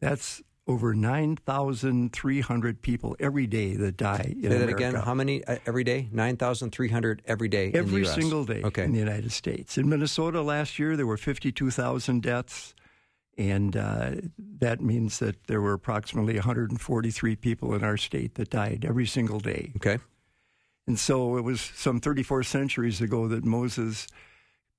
That's 0.00 0.42
over 0.66 0.94
9,300 0.94 2.82
people 2.82 3.16
every 3.20 3.46
day 3.46 3.76
that 3.76 3.96
die 3.96 4.34
in 4.36 4.42
Say 4.42 4.48
that 4.48 4.56
America. 4.56 4.74
again. 4.74 4.94
How 4.94 5.14
many 5.14 5.44
uh, 5.44 5.58
every 5.64 5.84
day? 5.84 6.08
9,300 6.10 7.22
every 7.26 7.48
day 7.48 7.70
Every 7.72 8.02
in 8.02 8.08
single 8.08 8.44
day 8.44 8.62
okay. 8.64 8.84
in 8.84 8.92
the 8.92 8.98
United 8.98 9.30
States. 9.30 9.78
In 9.78 9.88
Minnesota 9.88 10.42
last 10.42 10.78
year, 10.78 10.96
there 10.96 11.06
were 11.06 11.16
52,000 11.16 12.22
deaths. 12.22 12.74
And 13.38 13.76
uh, 13.76 14.12
that 14.58 14.80
means 14.80 15.18
that 15.18 15.44
there 15.46 15.60
were 15.60 15.74
approximately 15.74 16.34
143 16.34 17.36
people 17.36 17.74
in 17.74 17.84
our 17.84 17.98
state 17.98 18.34
that 18.36 18.50
died 18.50 18.84
every 18.88 19.06
single 19.06 19.40
day. 19.40 19.72
Okay. 19.76 19.98
And 20.86 20.98
so 20.98 21.36
it 21.36 21.42
was 21.42 21.60
some 21.60 22.00
34 22.00 22.44
centuries 22.44 23.00
ago 23.00 23.28
that 23.28 23.44
Moses 23.44 24.06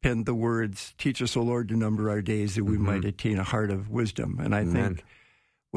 penned 0.01 0.25
the 0.25 0.33
words, 0.33 0.95
Teach 0.97 1.21
us, 1.21 1.37
O 1.37 1.41
Lord, 1.41 1.69
to 1.69 1.75
number 1.75 2.09
our 2.09 2.21
days 2.21 2.55
that 2.55 2.63
we 2.63 2.73
mm-hmm. 2.75 2.85
might 2.85 3.05
attain 3.05 3.37
a 3.37 3.43
heart 3.43 3.69
of 3.69 3.89
wisdom. 3.89 4.39
And 4.39 4.55
I 4.55 4.61
Amen. 4.61 4.95
think 4.95 5.05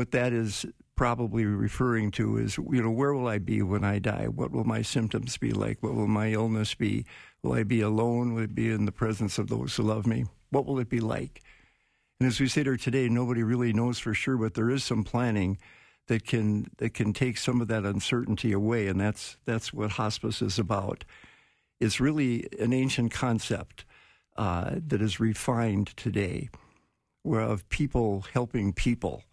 what 0.01 0.13
that 0.13 0.33
is 0.33 0.65
probably 0.97 1.45
referring 1.45 2.11
to 2.11 2.39
is, 2.39 2.57
you 2.57 2.83
know, 2.83 2.91
where 2.91 3.13
will 3.13 3.29
I 3.29 3.37
be 3.37 3.61
when 3.61 3.85
I 3.85 3.99
die? 3.99 4.29
What 4.29 4.51
will 4.51 4.65
my 4.65 4.81
symptoms 4.81 5.37
be 5.37 5.53
like? 5.53 5.83
What 5.83 5.95
will 5.95 6.07
my 6.07 6.33
illness 6.33 6.75
be? 6.75 7.05
Will 7.43 7.53
I 7.53 7.65
be 7.65 7.83
alone? 7.83 8.33
Will 8.33 8.45
it 8.45 8.55
be 8.55 8.71
in 8.71 8.87
the 8.87 8.93
presence 8.93 9.37
of 9.37 9.49
those 9.49 9.77
who 9.77 9.83
love 9.83 10.07
me? 10.07 10.25
What 10.49 10.65
will 10.65 10.79
it 10.79 10.89
be 10.89 11.01
like? 11.01 11.43
And 12.19 12.27
as 12.27 12.41
we 12.41 12.49
sit 12.49 12.65
here 12.65 12.79
today, 12.79 13.11
nobody 13.11 13.43
really 13.43 13.75
knows 13.75 13.99
for 13.99 14.15
sure, 14.15 14.39
but 14.39 14.55
there 14.55 14.71
is 14.71 14.83
some 14.83 15.05
planning 15.05 15.59
that 16.07 16.25
can 16.25 16.71
that 16.79 16.95
can 16.95 17.13
take 17.13 17.37
some 17.37 17.61
of 17.61 17.69
that 17.69 17.85
uncertainty 17.85 18.53
away, 18.53 18.87
and 18.87 18.99
that's 18.99 19.37
that's 19.45 19.71
what 19.71 19.91
hospice 19.91 20.41
is 20.41 20.59
about. 20.59 21.05
It's 21.79 22.01
really 22.01 22.49
an 22.59 22.73
ancient 22.73 23.13
concept 23.13 23.85
uh, 24.39 24.77
that 24.87 25.03
is 25.03 25.21
refined 25.21 25.95
today, 25.99 26.49
where 27.23 27.43
of 27.43 27.69
people 27.69 28.25
helping 28.33 28.73
people 28.73 29.25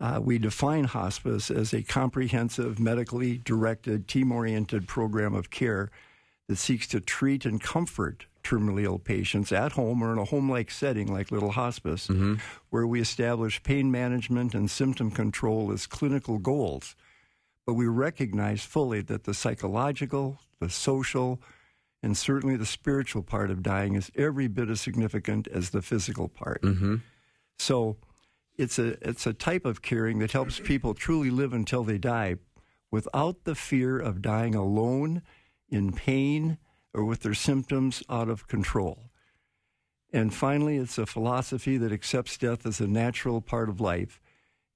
uh, 0.00 0.18
we 0.22 0.38
define 0.38 0.84
hospice 0.84 1.50
as 1.50 1.74
a 1.74 1.82
comprehensive, 1.82 2.78
medically 2.78 3.38
directed, 3.38 4.08
team 4.08 4.32
oriented 4.32 4.88
program 4.88 5.34
of 5.34 5.50
care 5.50 5.90
that 6.48 6.56
seeks 6.56 6.86
to 6.88 7.00
treat 7.00 7.44
and 7.44 7.62
comfort 7.62 8.26
terminally 8.42 8.84
ill 8.84 8.98
patients 8.98 9.52
at 9.52 9.72
home 9.72 10.02
or 10.02 10.12
in 10.12 10.18
a 10.18 10.24
home 10.24 10.50
like 10.50 10.70
setting 10.70 11.12
like 11.12 11.30
Little 11.30 11.52
Hospice, 11.52 12.08
mm-hmm. 12.08 12.36
where 12.70 12.86
we 12.86 13.00
establish 13.00 13.62
pain 13.62 13.90
management 13.90 14.54
and 14.54 14.70
symptom 14.70 15.10
control 15.10 15.70
as 15.70 15.86
clinical 15.86 16.38
goals. 16.38 16.96
But 17.66 17.74
we 17.74 17.86
recognize 17.86 18.64
fully 18.64 19.02
that 19.02 19.24
the 19.24 19.34
psychological, 19.34 20.40
the 20.60 20.70
social, 20.70 21.40
and 22.02 22.16
certainly 22.16 22.56
the 22.56 22.66
spiritual 22.66 23.22
part 23.22 23.50
of 23.50 23.62
dying 23.62 23.94
is 23.94 24.10
every 24.16 24.48
bit 24.48 24.70
as 24.70 24.80
significant 24.80 25.46
as 25.48 25.70
the 25.70 25.82
physical 25.82 26.28
part. 26.28 26.62
Mm-hmm. 26.62 26.96
So, 27.58 27.96
it's 28.60 28.78
a 28.78 28.96
it's 29.08 29.26
a 29.26 29.32
type 29.32 29.64
of 29.64 29.80
caring 29.80 30.18
that 30.18 30.32
helps 30.32 30.60
people 30.60 30.92
truly 30.92 31.30
live 31.30 31.52
until 31.54 31.82
they 31.82 31.98
die 31.98 32.36
without 32.90 33.44
the 33.44 33.54
fear 33.54 33.98
of 33.98 34.20
dying 34.20 34.54
alone 34.54 35.22
in 35.68 35.92
pain 35.92 36.58
or 36.92 37.04
with 37.04 37.20
their 37.20 37.34
symptoms 37.34 38.02
out 38.10 38.28
of 38.28 38.48
control. 38.48 39.10
And 40.12 40.34
finally, 40.34 40.76
it's 40.76 40.98
a 40.98 41.06
philosophy 41.06 41.76
that 41.78 41.92
accepts 41.92 42.36
death 42.36 42.66
as 42.66 42.80
a 42.80 42.86
natural 42.86 43.40
part 43.40 43.68
of 43.68 43.80
life 43.80 44.20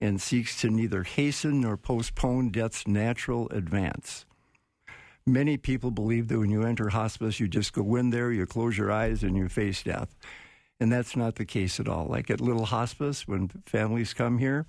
and 0.00 0.20
seeks 0.20 0.60
to 0.60 0.70
neither 0.70 1.02
hasten 1.02 1.60
nor 1.60 1.76
postpone 1.76 2.50
death's 2.50 2.86
natural 2.86 3.48
advance. 3.50 4.24
Many 5.26 5.56
people 5.56 5.90
believe 5.90 6.28
that 6.28 6.38
when 6.38 6.50
you 6.50 6.62
enter 6.62 6.90
hospice, 6.90 7.40
you 7.40 7.48
just 7.48 7.72
go 7.72 7.96
in 7.96 8.10
there, 8.10 8.30
you 8.30 8.46
close 8.46 8.78
your 8.78 8.92
eyes, 8.92 9.22
and 9.22 9.36
you 9.36 9.48
face 9.48 9.82
death. 9.82 10.14
And 10.80 10.92
that's 10.92 11.16
not 11.16 11.36
the 11.36 11.44
case 11.44 11.78
at 11.80 11.88
all. 11.88 12.06
Like 12.06 12.30
at 12.30 12.40
Little 12.40 12.66
Hospice, 12.66 13.26
when 13.28 13.48
families 13.66 14.12
come 14.12 14.38
here, 14.38 14.66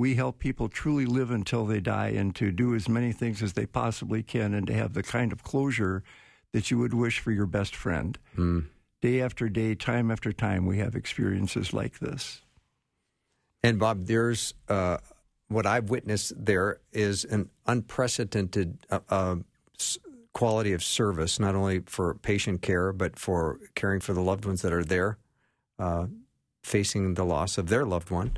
We 0.00 0.14
help 0.14 0.38
people 0.38 0.70
truly 0.70 1.04
live 1.04 1.30
until 1.30 1.66
they 1.66 1.78
die 1.78 2.08
and 2.08 2.34
to 2.36 2.50
do 2.50 2.74
as 2.74 2.88
many 2.88 3.12
things 3.12 3.42
as 3.42 3.52
they 3.52 3.66
possibly 3.66 4.22
can 4.22 4.54
and 4.54 4.66
to 4.66 4.72
have 4.72 4.94
the 4.94 5.02
kind 5.02 5.30
of 5.30 5.42
closure 5.42 6.02
that 6.54 6.70
you 6.70 6.78
would 6.78 6.94
wish 6.94 7.18
for 7.18 7.32
your 7.32 7.44
best 7.44 7.76
friend. 7.76 8.18
Mm. 8.34 8.64
Day 9.02 9.20
after 9.20 9.50
day, 9.50 9.74
time 9.74 10.10
after 10.10 10.32
time, 10.32 10.64
we 10.64 10.78
have 10.78 10.96
experiences 10.96 11.74
like 11.74 11.98
this. 11.98 12.40
And 13.62 13.78
Bob, 13.78 14.06
there's 14.06 14.54
uh, 14.70 14.96
what 15.48 15.66
I've 15.66 15.90
witnessed 15.90 16.32
there 16.46 16.80
is 16.92 17.26
an 17.26 17.50
unprecedented 17.66 18.78
uh, 18.88 19.00
uh, 19.10 19.36
quality 20.32 20.72
of 20.72 20.82
service, 20.82 21.40
not 21.40 21.54
only 21.54 21.80
for 21.86 22.14
patient 22.14 22.62
care, 22.62 22.92
but 22.92 23.18
for 23.18 23.58
caring 23.74 24.00
for 24.00 24.12
the 24.12 24.20
loved 24.20 24.44
ones 24.44 24.62
that 24.62 24.72
are 24.72 24.84
there, 24.84 25.18
uh, 25.78 26.06
facing 26.62 27.14
the 27.14 27.24
loss 27.24 27.58
of 27.58 27.68
their 27.68 27.84
loved 27.84 28.10
one. 28.10 28.36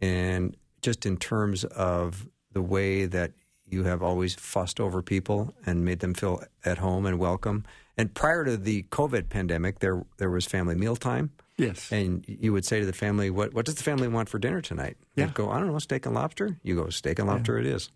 And 0.00 0.56
just 0.80 1.06
in 1.06 1.16
terms 1.16 1.64
of 1.64 2.28
the 2.52 2.62
way 2.62 3.06
that 3.06 3.32
you 3.66 3.84
have 3.84 4.02
always 4.02 4.34
fussed 4.34 4.78
over 4.78 5.02
people 5.02 5.54
and 5.66 5.84
made 5.84 6.00
them 6.00 6.14
feel 6.14 6.42
at 6.64 6.78
home 6.78 7.06
and 7.06 7.18
welcome. 7.18 7.64
And 7.96 8.12
prior 8.14 8.44
to 8.44 8.56
the 8.56 8.84
COVID 8.84 9.28
pandemic, 9.28 9.78
there 9.78 10.04
there 10.18 10.30
was 10.30 10.46
family 10.46 10.74
mealtime. 10.74 11.30
Yes. 11.56 11.90
And 11.92 12.24
you 12.26 12.52
would 12.52 12.64
say 12.64 12.80
to 12.80 12.86
the 12.86 12.92
family, 12.92 13.30
"What 13.30 13.54
what 13.54 13.64
does 13.64 13.76
the 13.76 13.84
family 13.84 14.08
want 14.08 14.28
for 14.28 14.38
dinner 14.38 14.60
tonight?" 14.60 14.96
Yeah. 15.14 15.26
They'd 15.26 15.34
go, 15.34 15.50
"I 15.50 15.58
don't 15.58 15.68
know, 15.68 15.78
steak 15.78 16.06
and 16.06 16.14
lobster." 16.14 16.58
You 16.62 16.74
go, 16.74 16.90
"Steak 16.90 17.18
and 17.18 17.28
lobster, 17.28 17.58
it 17.58 17.66
is." 17.66 17.90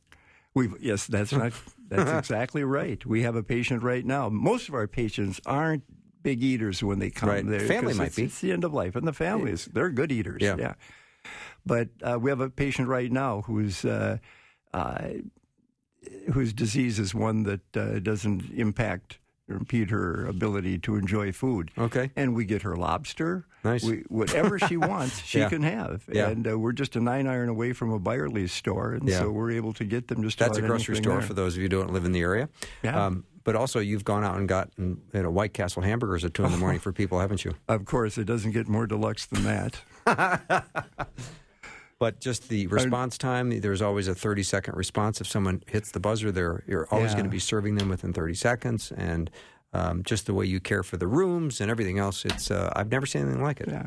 We 0.55 0.69
yes, 0.81 1.07
that's 1.07 1.33
not 1.33 1.52
that's 1.88 2.11
exactly 2.19 2.64
right. 2.64 3.05
We 3.05 3.23
have 3.23 3.37
a 3.37 3.43
patient 3.43 3.83
right 3.83 4.05
now. 4.05 4.28
Most 4.28 4.69
of 4.69 4.75
our 4.75 4.87
patients 4.87 5.40
aren't 5.47 5.85
big 6.23 6.43
eaters 6.43 6.83
when 6.83 6.99
they 6.99 7.11
come 7.11 7.28
Right. 7.28 7.47
there. 7.47 7.61
Family 7.61 7.95
might 7.95 8.09
it's, 8.09 8.17
be. 8.17 8.25
It's 8.25 8.40
the 8.40 8.52
end 8.52 8.64
of 8.64 8.75
life, 8.75 8.97
and 8.97 9.07
the 9.07 9.12
families 9.12 9.67
they're 9.67 9.90
good 9.90 10.11
eaters. 10.12 10.43
Yeah. 10.43 10.75
But 11.67 11.88
uh, 12.02 12.19
we 12.19 12.31
have 12.31 12.40
a 12.40 12.50
patient 12.50 12.88
right 12.88 13.11
now 13.11 13.43
who's. 13.43 13.85
Uh, 13.85 14.19
uh, 14.75 15.09
whose 16.33 16.52
disease 16.52 16.99
is 16.99 17.14
one 17.14 17.43
that 17.45 17.76
uh, 17.76 17.99
doesn't 17.99 18.50
impact 18.55 19.19
or 19.49 19.57
impede 19.57 19.90
her 19.90 20.26
ability 20.26 20.78
to 20.78 20.97
enjoy 20.97 21.33
food. 21.33 21.71
Okay. 21.76 22.11
And 22.17 22.35
we 22.35 22.45
get 22.45 22.62
her 22.62 22.76
lobster. 22.76 23.47
Nice. 23.69 23.85
We, 23.85 24.05
whatever 24.09 24.59
she 24.59 24.77
wants, 24.91 25.21
she 25.25 25.39
Yeah. 25.39 25.49
can 25.49 25.63
have. 25.63 26.05
Yeah. 26.13 26.29
And 26.29 26.47
uh, 26.51 26.59
we're 26.59 26.73
just 26.73 26.97
a 26.97 27.01
nine 27.01 27.27
iron 27.27 27.49
away 27.49 27.73
from 27.73 27.93
a 27.93 27.99
Byerly's 27.99 28.53
store, 28.53 28.93
and 28.95 29.09
Yeah. 29.09 29.19
so 29.21 29.31
we're 29.31 29.51
able 29.53 29.73
to 29.75 29.85
get 29.85 30.09
them 30.09 30.23
just 30.23 30.39
That's 30.39 30.59
a 30.59 30.63
grocery 30.63 30.97
store 30.97 31.19
there. 31.19 31.23
for 31.23 31.35
those 31.35 31.55
of 31.55 31.59
you 31.59 31.65
who 31.65 31.69
don't 31.69 31.93
live 31.93 32.05
in 32.05 32.13
the 32.13 32.21
area. 32.21 32.49
Yeah. 32.83 33.07
Um, 33.07 33.25
but 33.45 33.57
also, 33.57 33.79
you've 33.81 34.05
gone 34.05 34.25
out 34.25 34.37
and 34.37 34.47
gotten 34.49 35.01
you 35.15 35.23
know, 35.23 35.31
White 35.31 35.55
Castle 35.55 35.81
hamburgers 35.83 36.23
at 36.25 36.35
two 36.35 36.45
in 36.45 36.53
the 36.53 36.59
morning 36.59 36.81
for 36.87 36.93
people, 36.93 37.19
haven't 37.21 37.45
you? 37.45 37.55
Of 37.69 37.85
course, 37.87 38.19
it 38.19 38.25
doesn't 38.25 38.53
get 38.53 38.69
more 38.69 38.87
deluxe 38.87 39.27
than 39.27 39.45
that. 39.45 39.81
But 42.01 42.21
just 42.21 42.49
the 42.49 42.69
response 42.69 43.19
time, 43.19 43.59
there's 43.59 43.83
always 43.83 44.07
a 44.07 44.15
30 44.15 44.45
second 44.45 44.77
response. 44.77 45.21
If 45.21 45.27
someone 45.27 45.65
hits 45.67 45.91
the 45.91 45.99
buzzer, 45.99 46.31
they're, 46.31 46.63
you're 46.65 46.87
always 46.93 47.11
Yeah. 47.11 47.15
going 47.17 47.25
to 47.25 47.31
be 47.31 47.41
serving 47.41 47.75
them 47.75 47.89
within 47.89 48.13
30 48.13 48.35
seconds. 48.35 48.93
And 48.97 49.29
um, 49.73 50.03
just 50.03 50.27
the 50.27 50.35
way 50.35 50.47
you 50.47 50.61
care 50.61 50.83
for 50.83 50.97
the 50.97 51.07
rooms 51.07 51.61
and 51.61 51.71
everything 51.71 51.99
else, 51.99 52.25
it's 52.25 52.51
uh, 52.51 52.73
I've 52.75 52.91
never 52.91 53.07
seen 53.07 53.23
anything 53.23 53.43
like 53.43 53.61
it. 53.61 53.69
Yeah. 53.69 53.87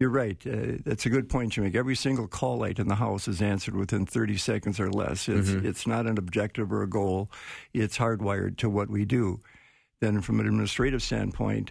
You're 0.00 0.10
right. 0.10 0.36
Uh, 0.46 0.78
that's 0.84 1.06
a 1.06 1.10
good 1.10 1.28
point 1.28 1.56
you 1.56 1.62
make. 1.62 1.76
Every 1.76 1.94
single 1.94 2.26
call 2.26 2.58
light 2.58 2.78
in 2.80 2.88
the 2.88 2.96
house 2.96 3.28
is 3.28 3.40
answered 3.40 3.76
within 3.76 4.04
30 4.04 4.36
seconds 4.36 4.80
or 4.80 4.90
less. 4.90 5.28
It's, 5.28 5.50
Mm-hmm. 5.50 5.66
it's 5.66 5.86
not 5.86 6.06
an 6.06 6.18
objective 6.18 6.72
or 6.72 6.82
a 6.82 6.88
goal, 6.88 7.30
it's 7.72 7.98
hardwired 7.98 8.56
to 8.58 8.68
what 8.68 8.90
we 8.90 9.04
do. 9.04 9.40
Then, 10.00 10.20
from 10.20 10.40
an 10.40 10.46
administrative 10.46 11.02
standpoint, 11.02 11.70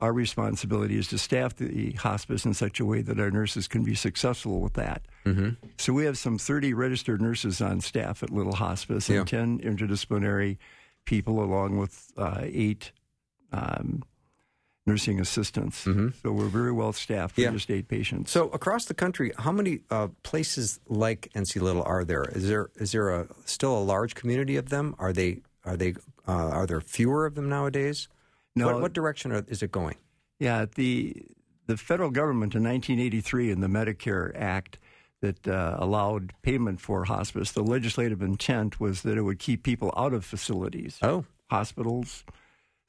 our 0.00 0.12
responsibility 0.12 0.96
is 0.98 1.08
to 1.08 1.18
staff 1.18 1.56
the 1.56 1.92
hospice 1.92 2.44
in 2.44 2.54
such 2.54 2.78
a 2.78 2.84
way 2.84 3.02
that 3.02 3.18
our 3.18 3.30
nurses 3.32 3.66
can 3.66 3.82
be 3.82 3.94
successful 3.96 4.60
with 4.60 4.74
that. 4.74 5.02
Mm-hmm. 5.24 5.50
So 5.78 5.92
we 5.92 6.04
have 6.04 6.16
some 6.16 6.38
30 6.38 6.74
registered 6.74 7.20
nurses 7.20 7.60
on 7.60 7.80
staff 7.80 8.22
at 8.22 8.30
Little 8.30 8.54
Hospice 8.54 9.08
Yeah. 9.08 9.20
and 9.20 9.28
10 9.28 9.58
interdisciplinary 9.60 10.58
people, 11.04 11.42
along 11.42 11.78
with 11.78 12.12
uh, 12.16 12.40
eight 12.42 12.92
um, 13.52 14.02
nursing 14.86 15.20
assistants. 15.20 15.78
So 15.78 16.32
we're 16.32 16.48
very 16.48 16.72
well 16.72 16.92
staffed 16.92 17.34
for 17.34 17.40
Mm-hmm. 17.40 17.50
Yeah. 17.50 17.56
just 17.56 17.70
eight 17.70 17.88
patients. 17.88 18.30
So 18.30 18.48
across 18.50 18.84
the 18.86 18.94
country, 18.94 19.32
how 19.38 19.52
many 19.52 19.80
uh, 19.90 20.08
places 20.22 20.80
like 20.88 21.30
NC 21.34 21.60
Little 21.62 21.82
are 21.82 22.04
there? 22.04 22.24
Is 22.32 22.48
there 22.48 22.70
is 22.76 22.92
there 22.92 23.08
a 23.10 23.26
still 23.44 23.76
a 23.78 23.84
large 23.84 24.14
community 24.14 24.56
of 24.56 24.68
them? 24.68 24.94
Are 24.98 25.12
they 25.12 25.40
are 25.64 25.76
they 25.76 25.94
uh, 26.28 26.32
are 26.32 26.66
there 26.66 26.80
fewer 26.80 27.26
of 27.26 27.34
them 27.34 27.48
nowadays? 27.48 28.08
No. 28.56 28.66
What, 28.66 28.80
what 28.82 28.92
direction 28.92 29.32
are, 29.32 29.44
is 29.48 29.62
it 29.62 29.72
going? 29.72 29.96
Yeah, 30.38 30.66
the 30.74 31.22
the 31.66 31.76
federal 31.78 32.10
government 32.10 32.54
in 32.54 32.62
1983 32.62 33.50
in 33.50 33.60
the 33.60 33.68
Medicare 33.68 34.32
Act 34.38 34.78
that 35.24 35.48
uh, 35.48 35.76
allowed 35.78 36.34
payment 36.42 36.80
for 36.80 37.04
hospice, 37.04 37.52
the 37.52 37.62
legislative 37.62 38.20
intent 38.20 38.78
was 38.78 39.02
that 39.02 39.16
it 39.16 39.22
would 39.22 39.38
keep 39.38 39.62
people 39.62 39.92
out 39.96 40.12
of 40.12 40.24
facilities, 40.24 40.98
Oh, 41.02 41.24
hospitals 41.50 42.24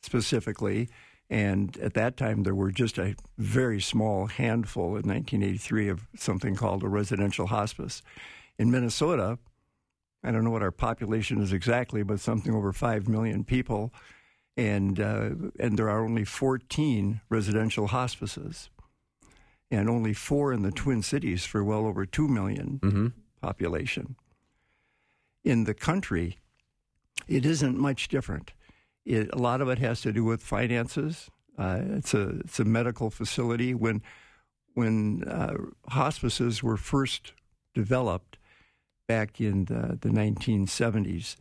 specifically. 0.04 0.89
And 1.30 1.76
at 1.78 1.93
that 1.93 2.17
time, 2.17 2.43
there 2.43 2.54
were 2.54 2.71
just 2.71 2.98
a 3.00 3.15
very 3.38 3.82
small 3.82 4.28
handful 4.28 4.89
in 4.89 5.08
1983 5.08 5.89
of 5.89 6.08
something 6.15 6.56
called 6.56 6.84
a 6.84 6.89
residential 6.89 7.48
hospice. 7.48 8.02
In 8.60 8.69
Minnesota, 8.69 9.39
I 10.24 10.32
don't 10.32 10.43
know 10.43 10.52
what 10.52 10.62
our 10.62 10.71
population 10.71 11.41
is 11.41 11.54
exactly, 11.54 12.04
but 12.04 12.19
something 12.19 12.54
over 12.54 12.74
5 12.74 13.08
million 13.08 13.43
people. 13.43 13.93
And, 14.58 15.00
uh, 15.00 15.30
and 15.60 15.78
there 15.78 15.89
are 15.89 16.04
only 16.04 16.26
14 16.26 17.21
residential 17.30 17.88
hospices, 17.88 18.69
and 19.75 19.89
only 19.89 20.13
four 20.13 20.53
in 20.53 20.61
the 20.61 20.71
Twin 20.71 21.01
Cities 21.01 21.45
for 21.45 21.63
well 21.63 21.85
over 21.85 22.05
2 22.05 22.27
million 22.29 22.79
mm-hmm. 22.81 23.07
population. 23.41 24.15
In 25.43 25.65
the 25.65 25.73
country, 25.73 26.38
it 27.27 27.45
isn't 27.45 27.77
much 27.77 28.07
different. 28.07 28.53
It, 29.05 29.29
a 29.33 29.38
lot 29.38 29.59
of 29.59 29.69
it 29.69 29.79
has 29.79 29.99
to 30.01 30.13
do 30.13 30.23
with 30.23 30.41
finances. 30.41 31.29
Uh, 31.57 31.81
it's 31.97 32.13
a 32.13 32.39
it's 32.39 32.59
a 32.59 32.65
medical 32.65 33.09
facility. 33.09 33.73
When 33.73 34.01
when 34.73 35.23
uh, 35.25 35.55
hospices 35.89 36.63
were 36.63 36.77
first 36.77 37.33
developed 37.73 38.38
back 39.07 39.39
in 39.39 39.65
the, 39.65 39.97
the 40.01 40.09
1970s, 40.09 41.35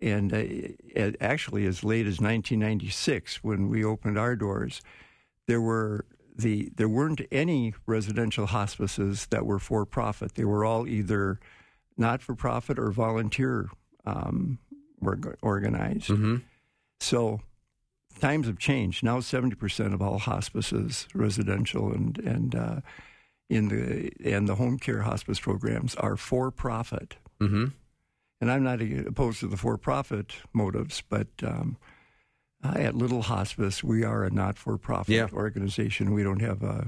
and 0.00 0.32
uh, 0.32 1.10
actually 1.20 1.66
as 1.66 1.84
late 1.84 2.06
as 2.06 2.20
1996, 2.20 3.44
when 3.44 3.68
we 3.68 3.84
opened 3.84 4.18
our 4.18 4.34
doors, 4.34 4.80
there 5.46 5.60
were 5.60 6.06
the 6.34 6.70
there 6.76 6.88
weren't 6.88 7.20
any 7.30 7.74
residential 7.86 8.46
hospices 8.46 9.26
that 9.26 9.46
were 9.46 9.58
for 9.58 9.86
profit. 9.86 10.34
They 10.34 10.44
were 10.44 10.64
all 10.64 10.86
either 10.86 11.38
not 11.96 12.22
for 12.22 12.34
profit 12.34 12.78
or 12.78 12.90
volunteer 12.90 13.70
um, 14.04 14.58
org- 15.00 15.38
organized. 15.42 16.08
Mm-hmm. 16.08 16.36
So 17.00 17.40
times 18.20 18.46
have 18.46 18.58
changed. 18.58 19.04
Now 19.04 19.20
seventy 19.20 19.54
percent 19.54 19.94
of 19.94 20.02
all 20.02 20.18
hospices, 20.18 21.06
residential 21.14 21.92
and 21.92 22.18
and 22.18 22.54
uh, 22.54 22.80
in 23.48 23.68
the 23.68 24.10
and 24.24 24.48
the 24.48 24.56
home 24.56 24.78
care 24.78 25.02
hospice 25.02 25.38
programs 25.38 25.94
are 25.96 26.16
for 26.16 26.50
profit. 26.50 27.16
Mm-hmm. 27.40 27.66
And 28.40 28.50
I'm 28.50 28.64
not 28.64 28.82
opposed 28.82 29.40
to 29.40 29.46
the 29.46 29.56
for 29.56 29.78
profit 29.78 30.34
motives, 30.52 31.02
but 31.08 31.28
um, 31.42 31.76
uh, 32.64 32.78
at 32.78 32.94
Little 32.94 33.22
Hospice, 33.22 33.84
we 33.84 34.04
are 34.04 34.24
a 34.24 34.30
not 34.30 34.56
for 34.58 34.78
profit 34.78 35.14
Yeah. 35.14 35.28
organization. 35.32 36.12
We 36.12 36.22
don't 36.22 36.40
have 36.40 36.62
uh, 36.62 36.84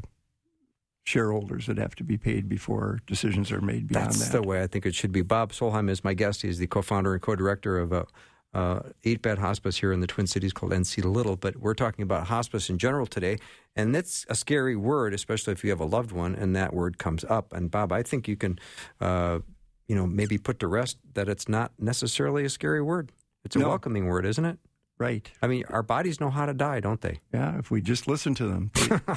shareholders 1.05 1.67
that 1.67 1.79
have 1.79 1.95
to 1.97 2.05
be 2.05 2.17
paid 2.17 2.49
before 2.49 2.99
decisions 3.07 3.53
are 3.53 3.61
made 3.61 3.89
beyond 3.89 4.07
That's 4.07 4.29
that. 4.31 4.43
the 4.43 4.47
way 4.49 4.62
I 4.62 4.67
think 4.67 4.87
it 4.87 4.95
should 4.95 5.12
be. 5.12 5.23
Bob 5.23 5.53
Solheim 5.53 5.89
is 5.89 6.03
my 6.03 6.15
guest. 6.15 6.43
He's 6.43 6.59
the 6.59 6.67
co-founder 6.67 7.12
and 7.12 7.23
co-director 7.23 7.79
of 7.79 7.93
a 7.93 8.07
uh, 8.55 8.81
eight-bed 9.05 9.37
hospice 9.39 9.77
here 9.77 9.93
in 9.93 10.01
the 10.01 10.07
Twin 10.07 10.27
Cities 10.27 10.53
called 10.53 10.73
NC 10.73 11.05
Little. 11.05 11.37
But 11.37 11.57
we're 11.57 11.75
talking 11.75 12.03
about 12.03 12.27
hospice 12.29 12.71
in 12.71 12.79
general 12.79 13.07
today, 13.07 13.39
and 13.77 13.95
that's 13.95 14.25
a 14.31 14.35
scary 14.35 14.75
word, 14.75 15.12
especially 15.12 15.53
if 15.53 15.62
you 15.62 15.71
have 15.71 15.81
a 15.81 15.85
loved 15.85 16.11
one 16.11 16.35
and 16.35 16.57
that 16.57 16.73
word 16.73 16.97
comes 16.99 17.23
up. 17.29 17.53
And 17.53 17.71
Bob, 17.71 17.93
I 17.93 18.03
think 18.03 18.27
you 18.27 18.37
can, 18.37 18.59
uh, 19.01 19.41
you 19.89 19.95
know, 19.95 20.07
maybe 20.07 20.39
put 20.39 20.59
to 20.61 20.69
rest 20.69 20.97
that 21.15 21.29
it's 21.29 21.49
not 21.51 21.73
necessarily 21.79 22.45
a 22.47 22.49
scary 22.49 22.81
word. 22.83 23.12
It's 23.45 23.55
a 23.57 23.59
No. 23.59 23.69
welcoming 23.69 24.07
word, 24.07 24.25
isn't 24.25 24.45
it? 24.45 24.59
Right. 24.99 25.31
I 25.43 25.47
mean, 25.47 25.65
our 25.71 25.83
bodies 25.83 26.21
know 26.21 26.31
how 26.31 26.47
to 26.47 26.55
die, 26.55 26.81
don't 26.81 27.01
they? 27.01 27.21
Yeah, 27.33 27.59
if 27.59 27.71
we 27.71 27.81
just 27.81 28.07
listen 28.09 28.35
to 28.37 28.47
them. 28.49 28.71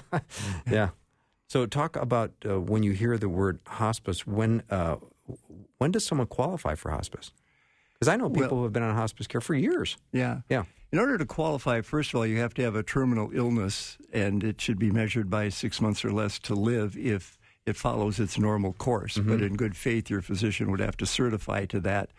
yeah. 0.69 0.89
So 1.47 1.65
talk 1.65 1.95
about 1.95 2.31
uh, 2.47 2.59
when 2.59 2.83
you 2.83 2.91
hear 2.91 3.17
the 3.17 3.29
word 3.29 3.59
hospice. 3.67 4.27
When 4.27 4.63
uh, 4.69 4.97
when 5.77 5.91
does 5.91 6.05
someone 6.05 6.27
qualify 6.27 6.75
for 6.75 6.91
hospice? 6.91 7.31
Because 7.93 8.07
I 8.07 8.15
know 8.17 8.29
people 8.29 8.41
Well- 8.49 8.57
who 8.57 8.63
have 8.63 8.73
been 8.73 8.83
on 8.83 8.95
hospice 8.95 9.27
care 9.27 9.41
for 9.41 9.55
years. 9.55 9.97
Yeah. 10.11 10.41
Yeah. 10.49 10.63
In 10.91 10.97
order 10.99 11.17
to 11.19 11.25
qualify, 11.25 11.81
first 11.81 12.09
of 12.11 12.15
all, 12.15 12.25
you 12.25 12.39
have 12.39 12.53
to 12.55 12.63
have 12.63 12.75
a 12.75 12.81
terminal 12.81 13.29
illness, 13.31 13.97
and 14.11 14.43
it 14.43 14.59
should 14.59 14.79
be 14.79 14.89
measured 14.89 15.29
by 15.29 15.49
six 15.49 15.79
months 15.79 16.03
or 16.03 16.11
less 16.11 16.39
to 16.39 16.55
live 16.55 16.97
if 16.97 17.37
it 17.67 17.75
follows 17.75 18.19
its 18.19 18.39
normal 18.39 18.73
course. 18.73 19.15
But 19.19 19.41
in 19.43 19.55
good 19.55 19.77
faith, 19.77 20.09
your 20.09 20.23
physician 20.23 20.71
would 20.71 20.79
have 20.79 20.97
to 20.97 21.05
certify 21.05 21.65
to 21.65 21.79
that. 21.81 22.09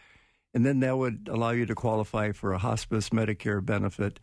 And 0.52 0.66
then 0.66 0.80
that 0.80 0.98
would 0.98 1.28
allow 1.30 1.50
you 1.50 1.66
to 1.66 1.74
qualify 1.74 2.32
for 2.32 2.52
a 2.52 2.58
hospice 2.58 3.10
Medicare 3.10 3.64
benefit 3.64 4.18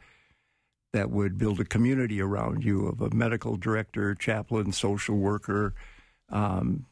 that 0.93 1.09
would 1.09 1.37
build 1.37 1.59
a 1.59 1.65
community 1.65 2.21
around 2.21 2.63
you 2.63 2.87
of 2.87 3.01
a 3.01 3.09
medical 3.13 3.55
director, 3.55 4.15
chaplain, 4.15 4.71
social 4.71 5.15
worker, 5.17 5.73
um, 6.29 6.85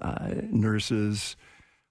uh, 0.00 0.34
nurses, 0.50 1.36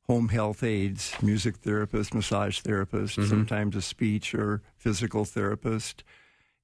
home 0.07 0.29
health 0.29 0.63
aides, 0.63 1.13
music 1.21 1.57
therapist, 1.57 2.13
massage 2.13 2.59
therapist, 2.59 3.17
Mm-hmm. 3.17 3.29
sometimes 3.29 3.75
a 3.75 3.81
speech 3.81 4.35
or 4.35 4.61
physical 4.75 5.25
therapist, 5.25 6.03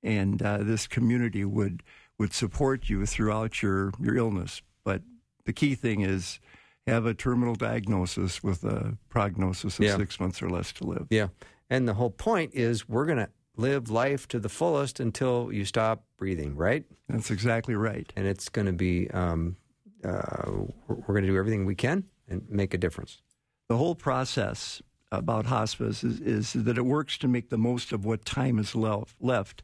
and 0.04 0.41
uh, 0.41 0.58
this 0.60 0.88
community 0.88 1.45
would 1.45 1.84
would 2.19 2.34
support 2.34 2.89
you 2.89 3.06
throughout 3.06 3.62
your 3.62 3.91
your 4.00 4.17
illness. 4.17 4.62
But 4.84 5.02
the 5.45 5.54
key 5.54 5.76
thing 5.76 6.02
is 6.02 6.39
have 6.88 7.06
a 7.06 7.13
terminal 7.13 7.56
diagnosis 7.56 8.41
with 8.41 8.63
a 8.63 8.97
prognosis 9.10 9.78
of 9.78 9.86
Yeah. 9.86 9.97
six 9.97 10.19
months 10.19 10.41
or 10.41 10.50
less 10.50 10.71
to 10.73 10.86
live. 10.86 11.08
Yeah. 11.10 11.28
And 11.69 11.88
the 11.88 11.93
whole 11.95 12.10
point 12.10 12.54
is 12.56 12.88
we're 12.88 13.06
going 13.06 13.17
to 13.17 13.30
live 13.58 13.89
life 13.89 14.28
to 14.30 14.39
the 14.39 14.50
fullest 14.50 15.00
until 15.00 15.52
you 15.52 15.65
stop 15.65 16.04
breathing, 16.17 16.56
right? 16.56 16.86
That's 17.10 17.30
exactly 17.32 17.76
right. 17.76 18.12
And 18.15 18.26
it's 18.26 18.50
going 18.50 18.67
to 18.67 18.73
be, 18.73 19.10
um, 19.12 19.58
uh, 20.04 20.52
we're, 20.88 20.95
we're 20.95 21.13
going 21.15 21.23
to 21.23 21.28
do 21.32 21.38
everything 21.38 21.65
we 21.65 21.76
can 21.76 22.06
and 22.30 22.47
make 22.50 22.73
a 22.73 22.78
difference. 22.78 23.21
the 23.69 23.78
whole 23.78 23.95
process 23.95 24.82
about 25.12 25.45
hospice 25.45 26.04
is, 26.04 26.19
is 26.21 26.54
that 26.54 26.78
it 26.78 26.86
works 26.86 27.17
to 27.17 27.28
make 27.28 27.50
the 27.50 27.58
most 27.58 27.91
of 27.91 28.06
what 28.06 28.23
time 28.26 28.60
is 28.60 28.76
left. 28.76 29.15
left. 29.19 29.63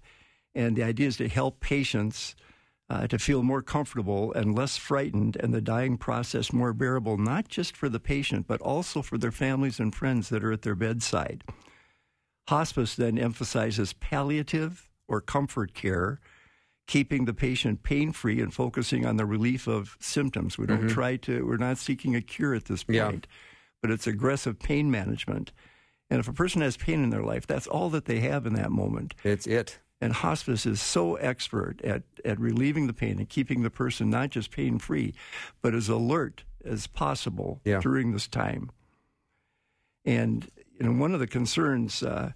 And 0.56 0.76
the 0.76 0.84
idea 0.84 1.08
is 1.08 1.18
to 1.18 1.28
help 1.30 1.60
patients 1.62 2.36
uh, 2.94 3.08
to 3.08 3.18
feel 3.18 3.42
more 3.42 3.64
comfortable 3.64 4.32
and 4.34 4.54
less 4.56 4.78
frightened, 4.78 5.36
and 5.40 5.52
the 5.52 5.62
dying 5.62 5.98
process 5.98 6.54
more 6.54 6.74
bearable, 6.74 7.18
not 7.18 7.48
just 7.48 7.76
for 7.76 7.90
the 7.90 8.00
patient, 8.00 8.46
but 8.46 8.62
also 8.62 9.02
for 9.02 9.18
their 9.18 9.32
families 9.32 9.80
and 9.80 9.96
friends 9.96 10.30
that 10.30 10.44
are 10.44 10.52
at 10.52 10.62
their 10.62 10.76
bedside. 10.76 11.44
Hospice 12.50 12.96
then 12.96 13.18
emphasizes 13.18 13.94
palliative 13.94 14.90
or 15.08 15.22
comfort 15.22 15.74
care, 15.74 16.20
keeping 16.86 17.26
the 17.26 17.34
patient 17.34 17.82
pain 17.82 18.12
free 18.12 18.40
and 18.42 18.54
focusing 18.54 19.06
on 19.06 19.18
the 19.18 19.26
relief 19.26 19.68
of 19.68 19.98
symptoms. 20.00 20.58
We 20.58 20.68
don't 20.68 20.90
try 20.90 21.16
to, 21.18 21.48
we're 21.48 21.58
not 21.58 21.78
seeking 21.78 22.16
a 22.16 22.22
cure 22.22 22.54
at 22.54 22.66
this 22.66 22.84
point, 22.84 22.96
Yeah. 22.96 23.12
but 23.82 23.90
it's 23.92 24.06
aggressive 24.06 24.60
pain 24.60 24.92
management. 24.92 25.52
And 26.10 26.20
if 26.20 26.28
a 26.28 26.34
person 26.34 26.62
has 26.62 26.78
pain 26.78 27.02
in 27.04 27.10
their 27.10 27.24
life, 27.24 27.48
that's 27.48 27.66
all 27.66 27.90
that 27.90 28.06
they 28.06 28.20
have 28.20 28.46
in 28.46 28.54
that 28.54 28.70
moment. 28.72 29.16
It's 29.24 29.48
it. 29.48 29.80
And 30.04 30.14
hospice 30.14 30.66
is 30.66 30.82
so 30.82 31.16
expert 31.16 31.82
at, 31.82 32.04
at 32.26 32.40
relieving 32.40 32.88
the 32.88 32.94
pain 32.94 33.20
and 33.20 33.30
keeping 33.30 33.64
the 33.64 33.70
person 33.70 34.10
not 34.10 34.32
just 34.32 34.52
pain 34.52 34.78
free, 34.80 35.14
but 35.62 35.74
as 35.74 35.88
alert 35.90 36.44
as 36.66 36.88
possible 36.88 37.62
Yeah. 37.64 37.80
during 37.80 38.12
this 38.12 38.28
time. 38.28 38.70
And 40.06 40.50
you 40.80 40.86
know, 40.86 41.00
one 41.00 41.14
of 41.14 41.20
the 41.20 41.28
concerns 41.28 42.04
uh, 42.04 42.32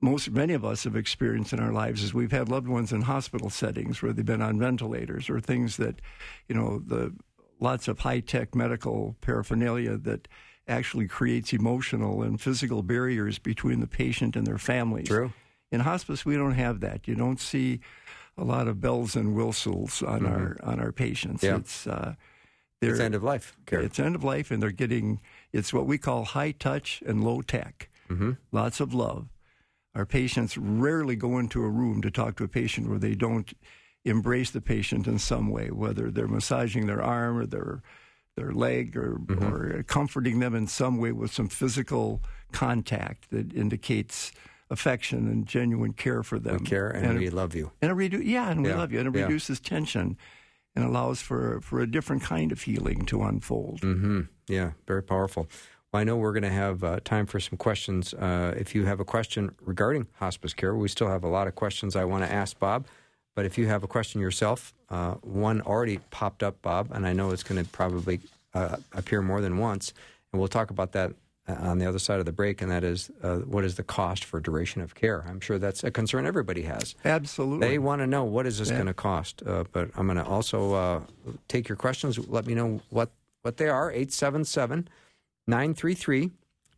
most 0.00 0.30
many 0.30 0.54
of 0.54 0.64
us 0.64 0.84
have 0.84 0.96
experienced 0.96 1.52
in 1.52 1.60
our 1.60 1.72
lives 1.72 2.02
is 2.02 2.14
we've 2.14 2.32
had 2.32 2.48
loved 2.48 2.66
ones 2.68 2.92
in 2.92 3.02
hospital 3.02 3.50
settings 3.50 4.00
where 4.00 4.12
they've 4.14 4.24
been 4.24 4.40
on 4.40 4.58
ventilators 4.58 5.28
or 5.28 5.40
things 5.40 5.76
that, 5.76 6.00
you 6.48 6.54
know, 6.54 6.78
the 6.78 7.14
lots 7.58 7.88
of 7.88 7.98
high 7.98 8.20
tech 8.20 8.54
medical 8.54 9.16
paraphernalia 9.20 9.98
that 9.98 10.26
actually 10.66 11.06
creates 11.06 11.52
emotional 11.52 12.22
and 12.22 12.40
physical 12.40 12.82
barriers 12.82 13.38
between 13.38 13.80
the 13.80 13.86
patient 13.86 14.36
and 14.36 14.46
their 14.46 14.56
families. 14.56 15.08
True. 15.08 15.32
In 15.72 15.80
hospice, 15.80 16.24
we 16.24 16.36
don't 16.36 16.54
have 16.54 16.80
that. 16.80 17.06
You 17.06 17.14
don't 17.14 17.40
see 17.40 17.80
a 18.36 18.44
lot 18.44 18.66
of 18.68 18.80
bells 18.80 19.14
and 19.16 19.34
whistles 19.34 20.02
on 20.02 20.26
our 20.26 20.56
on 20.62 20.80
our 20.80 20.92
patients. 20.92 21.42
Mm-hmm. 21.42 21.52
Yeah. 21.54 21.60
It's 21.60 21.86
uh, 21.86 22.14
they're, 22.80 22.90
It's 22.92 23.00
end 23.00 23.14
of 23.14 23.22
life 23.22 23.56
care. 23.66 23.80
it's 23.80 23.98
end 24.00 24.14
of 24.14 24.24
life, 24.24 24.50
and 24.50 24.62
they're 24.62 24.70
getting 24.72 25.20
it's 25.52 25.72
what 25.72 25.86
we 25.86 25.98
call 25.98 26.24
high 26.24 26.52
touch 26.52 27.02
and 27.06 27.22
low 27.22 27.42
tech. 27.42 27.88
Mm-hmm. 28.08 28.32
Lots 28.52 28.80
of 28.80 28.92
love. 28.94 29.28
Our 29.94 30.06
patients 30.06 30.56
rarely 30.56 31.16
go 31.16 31.38
into 31.38 31.62
a 31.64 31.68
room 31.68 32.00
to 32.02 32.10
talk 32.10 32.36
to 32.36 32.44
a 32.44 32.48
patient 32.48 32.88
where 32.88 32.98
they 32.98 33.14
don't 33.14 33.52
embrace 34.04 34.50
the 34.50 34.60
patient 34.60 35.06
in 35.06 35.18
some 35.18 35.50
way, 35.50 35.70
whether 35.70 36.10
they're 36.10 36.28
massaging 36.28 36.86
their 36.86 37.02
arm 37.02 37.38
or 37.38 37.46
their 37.46 37.82
their 38.36 38.52
leg 38.52 38.96
or, 38.96 39.16
Mm-hmm. 39.16 39.54
or 39.54 39.82
comforting 39.82 40.38
them 40.40 40.54
in 40.54 40.66
some 40.66 40.98
way 40.98 41.12
with 41.12 41.32
some 41.32 41.48
physical 41.48 42.22
contact 42.52 43.30
that 43.30 43.52
indicates 43.52 44.32
affection 44.70 45.26
and 45.28 45.46
genuine 45.46 45.92
care 45.92 46.22
for 46.22 46.38
them. 46.38 46.58
We 46.60 46.66
care 46.66 46.88
and, 46.88 47.06
and 47.06 47.18
we 47.18 47.30
love 47.30 47.54
you. 47.54 47.72
and 47.82 47.90
it 47.90 47.94
redu- 47.96 48.24
yeah, 48.24 48.50
and 48.50 48.62
we 48.62 48.68
Yeah, 48.70 48.76
love 48.78 48.92
you. 48.92 49.00
And 49.00 49.08
it 49.08 49.18
yeah. 49.18 49.24
reduces 49.24 49.60
tension 49.60 50.16
and 50.76 50.84
allows 50.84 51.20
for 51.20 51.60
for 51.60 51.80
a 51.80 51.86
different 51.90 52.22
kind 52.22 52.52
of 52.52 52.62
healing 52.62 53.04
to 53.06 53.22
unfold. 53.22 53.80
hmm 53.80 54.22
Yeah, 54.48 54.72
very 54.86 55.02
powerful. 55.02 55.48
Well, 55.92 56.00
I 56.00 56.04
know 56.04 56.16
we're 56.16 56.32
going 56.32 56.44
to 56.44 56.50
have 56.50 56.84
uh, 56.84 57.00
time 57.04 57.26
for 57.26 57.40
some 57.40 57.58
questions. 57.58 58.14
Uh, 58.14 58.54
if 58.56 58.74
you 58.76 58.84
have 58.86 59.00
a 59.00 59.04
question 59.04 59.50
regarding 59.60 60.06
hospice 60.12 60.54
care, 60.54 60.74
we 60.76 60.86
still 60.88 61.08
have 61.08 61.24
a 61.24 61.28
lot 61.28 61.48
of 61.48 61.56
questions 61.56 61.96
I 61.96 62.04
want 62.04 62.24
to 62.24 62.32
ask 62.32 62.56
Bob. 62.58 62.86
But 63.34 63.44
if 63.44 63.58
you 63.58 63.66
have 63.66 63.82
a 63.82 63.88
question 63.88 64.20
yourself, 64.20 64.72
uh, 64.88 65.14
one 65.22 65.60
already 65.62 65.98
popped 66.10 66.42
up, 66.44 66.62
Bob, 66.62 66.90
and 66.92 67.04
I 67.06 67.12
know 67.12 67.30
it's 67.32 67.42
going 67.42 67.64
to 67.64 67.68
probably 67.70 68.20
uh, 68.54 68.76
appear 68.92 69.20
more 69.22 69.40
than 69.40 69.58
once. 69.58 69.92
And 70.32 70.38
we'll 70.38 70.48
talk 70.48 70.70
about 70.70 70.92
that 70.92 71.12
on 71.58 71.78
the 71.78 71.86
other 71.86 71.98
side 71.98 72.18
of 72.20 72.26
the 72.26 72.32
break, 72.32 72.60
and 72.62 72.70
that 72.70 72.84
is 72.84 73.10
uh, 73.22 73.36
what 73.38 73.64
is 73.64 73.76
the 73.76 73.82
cost 73.82 74.24
for 74.24 74.40
duration 74.40 74.80
of 74.82 74.94
care? 74.94 75.24
I'm 75.28 75.40
sure 75.40 75.58
that's 75.58 75.82
a 75.84 75.90
concern 75.90 76.26
everybody 76.26 76.62
has. 76.62 76.94
Absolutely. 77.04 77.68
They 77.68 77.78
want 77.78 78.00
to 78.02 78.06
know 78.06 78.24
what 78.24 78.46
is 78.46 78.58
this 78.58 78.68
Yeah. 78.68 78.76
going 78.76 78.86
to 78.86 78.94
cost. 78.94 79.42
Uh, 79.46 79.64
but 79.72 79.90
I'm 79.96 80.06
going 80.06 80.18
to 80.18 80.24
also 80.24 80.74
uh, 80.74 81.00
take 81.48 81.68
your 81.68 81.76
questions. 81.76 82.18
Let 82.28 82.46
me 82.46 82.54
know 82.54 82.80
what, 82.90 83.10
what 83.42 83.56
they 83.56 83.68
are. 83.68 83.90
877 83.90 84.88
933 85.46 86.30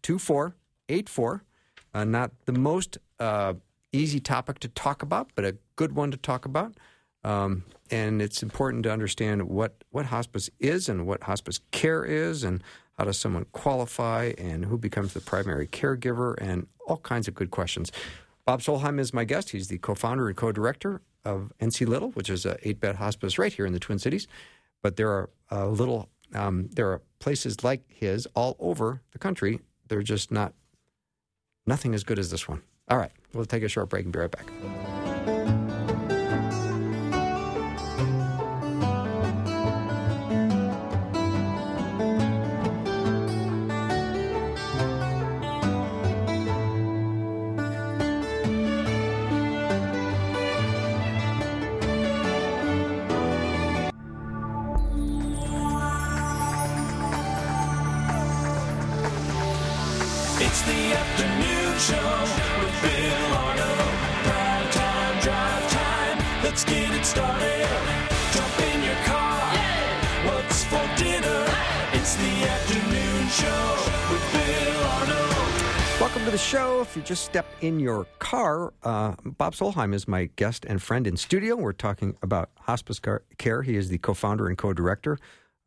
2484. 0.02 1.42
Uh, 1.94 2.04
Not 2.04 2.30
the 2.46 2.52
most 2.52 2.98
uh, 3.20 3.54
easy 3.92 4.20
topic 4.20 4.58
to 4.60 4.68
talk 4.68 5.02
about, 5.02 5.30
but 5.34 5.44
a 5.44 5.56
good 5.76 5.94
one 5.94 6.10
to 6.10 6.16
talk 6.16 6.44
about. 6.44 6.74
Um, 7.24 7.64
and 7.90 8.20
it's 8.22 8.42
important 8.42 8.82
to 8.84 8.90
understand 8.92 9.42
what, 9.48 9.84
what 9.90 10.06
hospice 10.06 10.50
is 10.58 10.88
and 10.88 11.06
what 11.06 11.24
hospice 11.24 11.60
care 11.70 12.04
is 12.04 12.42
and 12.42 12.62
how 12.98 13.04
does 13.04 13.18
someone 13.18 13.46
qualify 13.52 14.32
and 14.38 14.64
who 14.64 14.78
becomes 14.78 15.14
the 15.14 15.20
primary 15.20 15.66
caregiver 15.66 16.34
and 16.38 16.66
all 16.86 16.98
kinds 16.98 17.28
of 17.28 17.34
good 17.34 17.50
questions. 17.50 17.92
Bob 18.44 18.60
Solheim 18.60 18.98
is 18.98 19.14
my 19.14 19.24
guest. 19.24 19.50
He's 19.50 19.68
the 19.68 19.78
co-founder 19.78 20.28
and 20.28 20.36
co-director 20.36 21.00
of 21.24 21.52
NC 21.60 21.86
Little, 21.86 22.10
which 22.10 22.28
is 22.28 22.44
an 22.44 22.56
eight-bed 22.62 22.96
hospice 22.96 23.38
right 23.38 23.52
here 23.52 23.66
in 23.66 23.72
the 23.72 23.78
Twin 23.78 23.98
Cities. 23.98 24.26
But 24.82 24.96
there 24.96 25.08
are 25.10 25.30
uh, 25.50 25.68
little, 25.68 26.08
um, 26.34 26.68
there 26.72 26.90
are 26.90 27.00
places 27.20 27.62
like 27.62 27.82
his 27.88 28.26
all 28.34 28.56
over 28.58 29.00
the 29.12 29.18
country. 29.18 29.60
They're 29.88 30.02
just 30.02 30.32
not, 30.32 30.54
nothing 31.66 31.94
as 31.94 32.02
good 32.02 32.18
as 32.18 32.30
this 32.30 32.48
one. 32.48 32.62
All 32.88 32.98
right, 32.98 33.12
we'll 33.32 33.44
take 33.44 33.62
a 33.62 33.68
short 33.68 33.88
break 33.88 34.04
and 34.04 34.12
be 34.12 34.18
right 34.18 34.30
back. 34.30 34.50
In 77.62 77.78
your 77.78 78.04
car, 78.18 78.74
uh, 78.82 79.14
Bob 79.24 79.54
Solheim 79.54 79.94
is 79.94 80.08
my 80.08 80.28
guest 80.36 80.66
and 80.68 80.82
friend 80.82 81.06
in 81.06 81.16
studio. 81.16 81.54
We're 81.54 81.72
talking 81.72 82.16
about 82.20 82.50
hospice 82.58 82.98
car- 82.98 83.22
care. 83.38 83.62
He 83.62 83.76
is 83.76 83.88
the 83.88 83.98
co 83.98 84.14
founder 84.14 84.48
and 84.48 84.58
co 84.58 84.72
director 84.72 85.16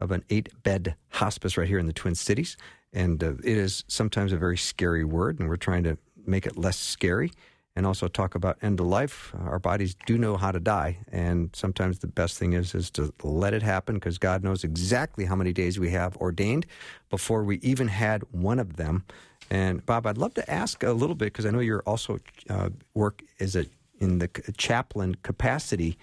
of 0.01 0.11
an 0.11 0.23
eight 0.29 0.49
bed 0.61 0.95
hospice 1.09 1.57
right 1.57 1.67
here 1.67 1.79
in 1.79 1.87
the 1.87 1.93
Twin 1.93 2.13
Cities. 2.13 2.57
And 2.91 3.23
uh, 3.23 3.33
it 3.43 3.57
is 3.57 3.85
sometimes 3.87 4.33
a 4.33 4.37
very 4.37 4.57
scary 4.57 5.05
word, 5.05 5.39
and 5.39 5.47
we're 5.47 5.55
trying 5.55 5.83
to 5.83 5.97
make 6.27 6.45
it 6.45 6.57
less 6.57 6.77
scary 6.77 7.31
and 7.77 7.85
also 7.85 8.07
talk 8.07 8.35
about 8.35 8.57
end 8.61 8.79
of 8.79 8.85
life. 8.85 9.33
Our 9.37 9.59
bodies 9.59 9.95
do 10.05 10.17
know 10.17 10.37
how 10.37 10.51
to 10.51 10.59
die, 10.59 10.97
and 11.11 11.49
sometimes 11.53 11.99
the 11.99 12.07
best 12.07 12.37
thing 12.37 12.53
is 12.53 12.75
is 12.75 12.89
to 12.91 13.13
let 13.23 13.53
it 13.53 13.63
happen 13.63 13.95
because 13.95 14.17
God 14.17 14.43
knows 14.43 14.63
exactly 14.63 15.25
how 15.25 15.35
many 15.35 15.53
days 15.53 15.79
we 15.79 15.91
have 15.91 16.15
ordained 16.17 16.65
before 17.09 17.43
we 17.43 17.57
even 17.57 17.87
had 17.87 18.23
one 18.31 18.59
of 18.59 18.75
them. 18.75 19.05
And 19.49 19.85
Bob, 19.85 20.07
I'd 20.07 20.17
love 20.17 20.33
to 20.35 20.51
ask 20.51 20.83
a 20.83 20.91
little 20.91 21.15
bit 21.15 21.25
because 21.25 21.45
I 21.45 21.51
know 21.51 21.59
you're 21.59 21.83
also 21.85 22.19
uh, 22.49 22.69
work 22.93 23.21
is 23.39 23.55
a 23.55 23.65
in 23.99 24.19
the 24.19 24.27
chaplain 24.57 25.15
capacity 25.15 25.97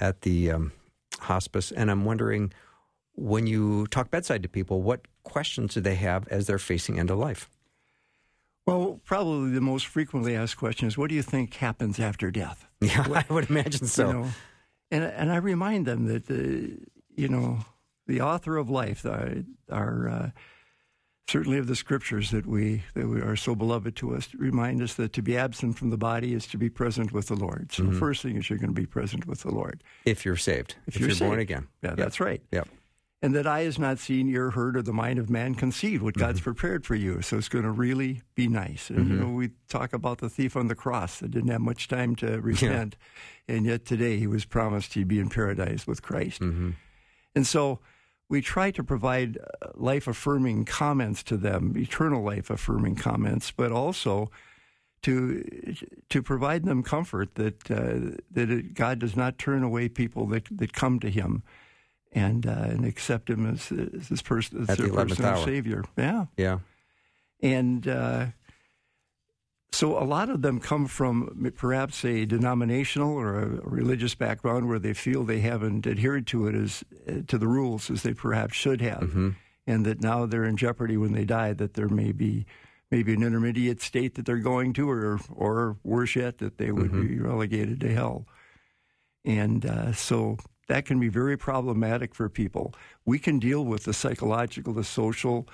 at 0.00 0.22
the 0.22 0.50
um, 0.50 0.72
hospice, 1.20 1.70
and 1.70 1.90
I'm 1.90 2.04
wondering 2.04 2.52
when 3.14 3.46
you 3.46 3.86
talk 3.86 4.10
bedside 4.10 4.42
to 4.42 4.48
people, 4.48 4.82
what 4.82 5.02
questions 5.22 5.74
do 5.74 5.80
they 5.80 5.94
have 5.94 6.26
as 6.28 6.46
they're 6.46 6.58
facing 6.58 6.98
end 6.98 7.10
of 7.10 7.18
life? 7.18 7.48
Well, 8.66 9.00
probably 9.04 9.50
the 9.52 9.60
most 9.60 9.86
frequently 9.86 10.34
asked 10.34 10.56
question 10.56 10.88
is, 10.88 10.98
"What 10.98 11.08
do 11.08 11.14
you 11.14 11.22
think 11.22 11.54
happens 11.54 12.00
after 12.00 12.30
death?" 12.30 12.66
Yeah, 12.80 13.06
I 13.10 13.24
would 13.32 13.48
imagine 13.48 13.86
so. 13.86 14.06
You 14.06 14.12
know, 14.12 14.28
and 14.90 15.04
and 15.04 15.32
I 15.32 15.36
remind 15.36 15.86
them 15.86 16.06
that 16.06 16.26
the 16.26 16.78
you 17.14 17.28
know 17.28 17.60
the 18.06 18.20
author 18.20 18.56
of 18.56 18.70
life, 18.70 19.04
our, 19.04 19.42
our 19.70 20.08
uh, 20.08 20.30
certainly 21.28 21.58
of 21.58 21.66
the 21.66 21.76
scriptures 21.76 22.30
that 22.30 22.46
we 22.46 22.82
that 22.94 23.08
we 23.08 23.20
are 23.20 23.36
so 23.36 23.54
beloved 23.54 23.96
to 23.96 24.14
us 24.14 24.28
remind 24.34 24.80
us 24.82 24.94
that 24.94 25.12
to 25.12 25.22
be 25.22 25.36
absent 25.36 25.76
from 25.76 25.90
the 25.90 25.98
body 25.98 26.32
is 26.32 26.46
to 26.48 26.58
be 26.58 26.70
present 26.70 27.12
with 27.12 27.26
the 27.26 27.34
Lord. 27.34 27.72
So 27.72 27.82
the 27.82 27.90
mm-hmm. 27.90 27.98
first 27.98 28.22
thing 28.22 28.36
is 28.36 28.48
you're 28.48 28.58
going 28.58 28.74
to 28.74 28.80
be 28.80 28.86
present 28.86 29.26
with 29.26 29.40
the 29.42 29.50
Lord. 29.50 29.82
If 30.04 30.24
you're 30.24 30.36
saved, 30.36 30.76
If 30.86 30.94
if, 30.94 31.00
you're 31.00 31.10
you're, 31.10 31.28
born 31.28 31.40
again. 31.40 31.66
Yeah, 31.82 31.90
Yep. 31.90 31.98
that's 31.98 32.20
right. 32.20 32.42
Yep. 32.52 32.68
And 33.22 33.34
that 33.34 33.46
eye 33.46 33.62
has 33.62 33.78
not 33.78 33.98
seen, 33.98 34.28
ear 34.28 34.50
heard, 34.50 34.76
or 34.76 34.82
the 34.82 34.92
mind 34.92 35.18
of 35.18 35.30
man 35.30 35.54
conceived 35.54 36.02
what 36.02 36.14
God's 36.14 36.38
mm-hmm. 36.38 36.52
prepared 36.52 36.86
for 36.86 36.94
you. 36.94 37.22
So 37.22 37.38
it's 37.38 37.48
going 37.48 37.64
to 37.64 37.70
really 37.70 38.22
be 38.34 38.46
nice. 38.46 38.90
And 38.90 38.98
you 38.98 39.14
mm-hmm. 39.14 39.20
know, 39.22 39.30
we 39.30 39.50
talk 39.68 39.94
about 39.94 40.18
the 40.18 40.28
thief 40.28 40.54
on 40.54 40.68
the 40.68 40.74
cross 40.74 41.20
that 41.20 41.30
didn't 41.30 41.50
have 41.50 41.62
much 41.62 41.88
time 41.88 42.14
to 42.16 42.40
repent, 42.40 42.96
and 43.48 43.64
yet 43.64 43.86
today 43.86 44.18
he 44.18 44.26
was 44.26 44.44
promised 44.44 44.94
he'd 44.94 45.08
be 45.08 45.18
in 45.18 45.30
paradise 45.30 45.86
with 45.86 46.02
Christ. 46.02 46.42
And 46.42 47.46
so 47.46 47.80
we 48.28 48.40
try 48.40 48.70
to 48.72 48.82
provide 48.82 49.38
life 49.74 50.06
affirming 50.08 50.64
comments 50.64 51.22
to 51.24 51.36
them, 51.36 51.74
eternal 51.76 52.22
life 52.22 52.50
affirming 52.50 52.96
comments, 52.96 53.50
but 53.52 53.70
also 53.72 54.30
to 55.02 55.44
to 56.08 56.22
provide 56.22 56.64
them 56.64 56.82
comfort 56.82 57.34
that 57.36 57.70
uh, 57.70 58.16
that 58.30 58.50
it, 58.50 58.74
God 58.74 58.98
does 58.98 59.14
not 59.16 59.38
turn 59.38 59.62
away 59.62 59.88
people 59.88 60.26
that, 60.28 60.44
that 60.50 60.72
come 60.72 60.98
to 61.00 61.10
Him 61.10 61.42
and 62.12 62.46
uh, 62.46 62.50
and 62.70 62.84
accept 62.84 63.30
Him 63.30 63.46
as, 63.48 63.70
as 63.70 64.08
this 64.08 64.22
person 64.22 64.62
as 64.62 64.70
At 64.70 64.78
the 64.78 64.84
their 64.84 64.92
11th 64.92 65.08
personal 65.08 65.30
hour. 65.32 65.44
Savior. 65.44 65.84
Yeah, 65.96 66.24
Yeah. 66.36 66.58
and 67.42 67.86
uh, 67.86 68.26
so 69.72 69.98
a 69.98 70.04
lot 70.04 70.30
of 70.30 70.42
them 70.42 70.58
come 70.60 70.86
from 70.86 71.52
perhaps 71.56 72.04
a 72.04 72.24
denominational 72.24 73.12
or 73.12 73.38
a 73.40 73.46
religious 73.62 74.14
background 74.14 74.68
where 74.68 74.78
they 74.78 74.94
feel 74.94 75.24
they 75.24 75.40
haven't 75.40 75.86
adhered 75.86 76.26
to 76.28 76.46
it 76.46 76.54
as 76.54 76.84
uh, 77.08 77.20
to 77.26 77.36
the 77.38 77.48
rules 77.48 77.90
as 77.90 78.02
they 78.02 78.14
perhaps 78.14 78.54
should 78.56 78.80
have, 78.80 79.00
Mm-hmm. 79.02 79.30
and 79.66 79.84
that 79.84 80.00
now 80.00 80.24
they're 80.26 80.44
in 80.44 80.56
jeopardy 80.56 80.96
when 80.96 81.12
they 81.12 81.24
die. 81.24 81.52
That 81.52 81.74
there 81.74 81.88
may 81.88 82.12
be 82.12 82.46
maybe 82.90 83.12
an 83.12 83.22
intermediate 83.22 83.82
state 83.82 84.14
that 84.14 84.24
they're 84.24 84.38
going 84.38 84.72
to, 84.74 84.88
or 84.88 85.20
or 85.34 85.76
worse 85.82 86.16
yet, 86.16 86.38
that 86.38 86.56
they 86.58 86.70
would 86.72 86.92
Mm-hmm. 86.92 87.06
be 87.08 87.18
relegated 87.18 87.80
to 87.80 87.92
hell. 87.92 88.26
And 89.24 89.66
uh, 89.66 89.92
so 89.92 90.36
that 90.68 90.84
can 90.86 91.00
be 91.00 91.08
very 91.08 91.36
problematic 91.36 92.14
for 92.14 92.28
people. 92.28 92.72
We 93.04 93.18
can 93.18 93.38
deal 93.40 93.64
with 93.64 93.84
the 93.84 93.92
psychological, 93.92 94.72
the 94.72 94.84
social, 94.84 95.46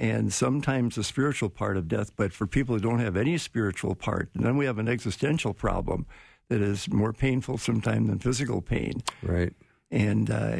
and 0.00 0.32
sometimes 0.32 0.94
the 0.94 1.04
spiritual 1.04 1.50
part 1.50 1.76
of 1.76 1.86
death. 1.86 2.16
But 2.16 2.32
for 2.32 2.46
people 2.46 2.74
who 2.74 2.80
don't 2.80 3.00
have 3.00 3.18
any 3.18 3.36
spiritual 3.36 3.94
part, 3.94 4.30
then 4.34 4.56
we 4.56 4.64
have 4.64 4.78
an 4.78 4.88
existential 4.88 5.52
problem 5.52 6.06
that 6.48 6.62
is 6.62 6.90
more 6.90 7.12
painful 7.12 7.58
sometimes 7.58 8.08
than 8.08 8.18
physical 8.18 8.62
pain. 8.62 9.02
Right. 9.22 9.52
And 9.90 10.30
uh, 10.30 10.56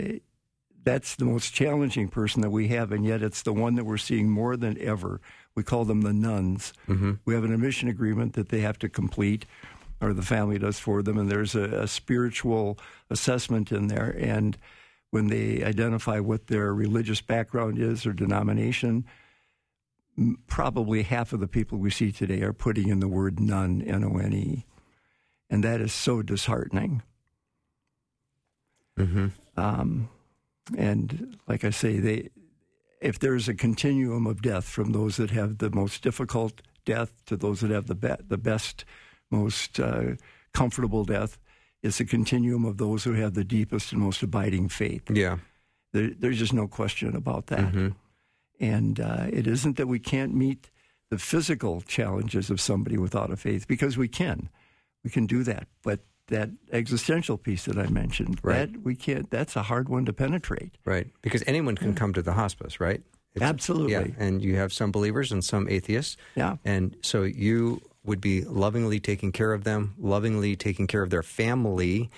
that's 0.85 1.17
the 1.17 1.25
most 1.25 1.55
challenging 1.55 2.09
person 2.09 2.43
that 2.43 2.51
we 2.51 2.69
have, 2.69 2.93
and 2.93 3.05
yet 3.05 3.23
it's 3.23 3.43
the 3.43 3.55
one 3.55 3.77
that 3.77 3.85
we're 3.85 3.97
seeing 3.97 4.29
more 4.29 4.57
than 4.59 4.79
ever. 4.79 5.23
We 5.55 5.63
call 5.63 5.87
them 5.87 6.03
the 6.03 6.13
nones. 6.13 6.75
We 7.25 7.35
have 7.35 7.45
an 7.45 7.53
admission 7.53 7.89
agreement 7.89 8.35
that 8.35 8.51
they 8.51 8.61
have 8.61 8.79
to 8.81 8.89
complete, 8.91 9.47
or 10.03 10.13
the 10.13 10.23
family 10.23 10.59
does 10.59 10.79
for 10.79 11.03
them, 11.03 11.17
and 11.19 11.31
there's 11.31 11.55
a, 11.55 11.83
a 11.83 11.89
spiritual 11.89 12.79
assessment 13.09 13.73
in 13.73 13.89
there. 13.89 14.15
And 14.19 14.59
when 15.11 15.29
they 15.29 15.65
identify 15.65 16.21
what 16.21 16.47
their 16.49 16.75
religious 16.75 17.21
background 17.21 17.79
is 17.79 18.07
or 18.07 18.13
denomination, 18.13 19.07
probably 20.47 21.03
half 21.03 21.33
of 21.33 21.41
the 21.41 21.49
people 21.49 21.79
we 21.79 21.91
see 21.91 22.13
today 22.13 22.43
are 22.43 22.53
putting 22.53 22.89
in 22.89 23.01
the 23.01 23.09
word 23.09 23.41
none, 23.41 23.83
N 23.83 24.05
O 24.05 24.19
N 24.19 24.33
E. 24.33 24.67
And 25.49 25.65
that 25.65 25.81
is 25.81 25.93
so 25.93 26.23
disheartening. 26.23 27.03
Mm-hmm. 28.99 29.29
Um, 29.57 30.09
and 30.77 31.39
like 31.49 31.65
I 31.65 31.71
say, 31.71 31.99
they 31.99 32.29
if 33.01 33.19
there's 33.19 33.49
a 33.49 33.55
continuum 33.55 34.27
of 34.27 34.43
death 34.43 34.65
from 34.65 34.93
those 34.93 35.17
that 35.17 35.31
have 35.31 35.59
the 35.59 35.71
most 35.71 36.03
difficult 36.03 36.61
death 36.85 37.25
to 37.27 37.37
those 37.37 37.61
that 37.61 37.71
have 37.71 37.87
the 37.87 37.95
be- 37.95 38.23
the 38.27 38.39
best, 38.39 38.85
most 39.31 39.81
uh, 39.81 40.17
comfortable 40.53 41.05
death, 41.05 41.39
it's 41.83 42.01
a 42.01 42.05
continuum 42.05 42.65
of 42.65 42.77
those 42.77 43.05
who 43.05 43.15
have 43.15 43.35
the 43.35 43.45
deepest 43.45 43.93
and 43.93 44.01
most 44.03 44.23
abiding 44.23 44.69
faith. 44.69 45.11
Yeah. 45.11 45.39
There, 45.93 46.11
there's 46.17 46.39
just 46.39 46.53
no 46.53 46.69
question 46.69 47.17
about 47.17 47.47
that. 47.47 47.61
Mm-hmm. 47.61 47.89
And 48.61 49.01
uh, 49.01 49.27
it 49.33 49.47
isn't 49.47 49.77
that 49.79 49.89
we 49.89 49.99
can't 49.99 50.35
meet 50.35 50.71
the 51.09 51.19
physical 51.19 51.81
challenges 51.81 52.51
of 52.51 52.61
somebody 52.61 52.97
without 52.99 53.31
a 53.33 53.37
faith, 53.37 53.67
because 53.67 53.97
we 53.97 54.07
can. 54.07 54.49
We 55.03 55.11
can 55.11 55.27
do 55.27 55.43
that. 55.45 55.67
But 55.83 56.01
that 56.29 56.51
existential 56.71 57.37
piece 57.39 57.65
that 57.65 57.77
I 57.79 57.87
mentioned, 57.89 58.39
Right. 58.43 58.73
that 58.73 58.85
we 58.85 58.95
can't, 58.95 59.29
that's 59.31 59.57
a 59.57 59.63
hard 59.63 59.89
one 59.89 60.05
to 60.05 60.13
penetrate. 60.13 60.77
Right. 60.85 61.09
Because 61.23 61.43
anyone 61.47 61.75
can 61.77 61.95
come 61.95 62.13
to 62.13 62.23
the 62.23 62.35
hospice, 62.35 62.79
right? 62.79 63.03
Absolutely. 63.41 63.93
Yeah. 63.93 64.07
And 64.25 64.43
you 64.43 64.57
have 64.57 64.73
some 64.73 64.93
believers 64.93 65.33
and 65.33 65.45
some 65.45 65.69
atheists. 65.69 66.17
Yeah. 66.37 66.57
And 66.65 66.97
so 67.03 67.23
you 67.25 67.81
would 68.05 68.21
be 68.21 68.43
lovingly 68.45 69.01
taking 69.01 69.33
care 69.33 69.53
of 69.53 69.65
them, 69.65 69.95
lovingly 69.99 70.55
taking 70.55 70.87
care 70.87 71.03
of 71.03 71.11
their 71.11 71.23
family, 71.23 72.11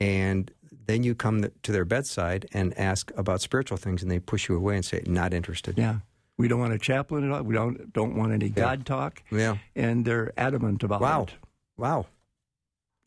and 0.00 0.50
then 0.88 1.04
you 1.04 1.14
come 1.14 1.44
to 1.62 1.72
their 1.72 1.84
bedside 1.84 2.46
and 2.52 2.76
ask 2.76 3.12
about 3.16 3.40
spiritual 3.40 3.76
things, 3.78 4.02
and 4.02 4.10
they 4.10 4.18
push 4.18 4.48
you 4.48 4.56
away 4.56 4.74
and 4.74 4.84
say, 4.84 5.02
"Not 5.06 5.32
interested." 5.32 5.78
Yeah. 5.78 5.98
We 6.36 6.48
don't 6.48 6.58
want 6.60 6.72
a 6.72 6.78
chaplain 6.78 7.24
at 7.24 7.30
all. 7.32 7.42
We 7.44 7.54
don't 7.54 7.92
don't 7.92 8.16
want 8.16 8.32
any 8.32 8.48
God 8.48 8.84
talk. 8.86 9.22
Yeah. 9.30 9.58
And 9.76 10.04
they're 10.04 10.32
adamant 10.36 10.82
about 10.82 11.00
Wow. 11.00 11.22
it. 11.22 11.34
Wow. 11.76 11.88
Wow. 11.98 12.06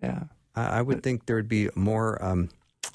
Yeah. 0.01 0.23
I, 0.55 0.79
I 0.79 0.81
would 0.81 1.01
think 1.03 1.25
there 1.25 1.35
would 1.37 1.47
be 1.49 1.69
more, 1.75 2.23
um, 2.23 2.49
a 2.85 2.89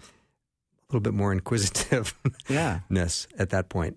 little 0.90 1.00
bit 1.00 1.14
more 1.14 1.32
inquisitiveness 1.32 2.14
Yeah. 2.48 2.80
at 3.38 3.50
that 3.50 3.68
point. 3.68 3.96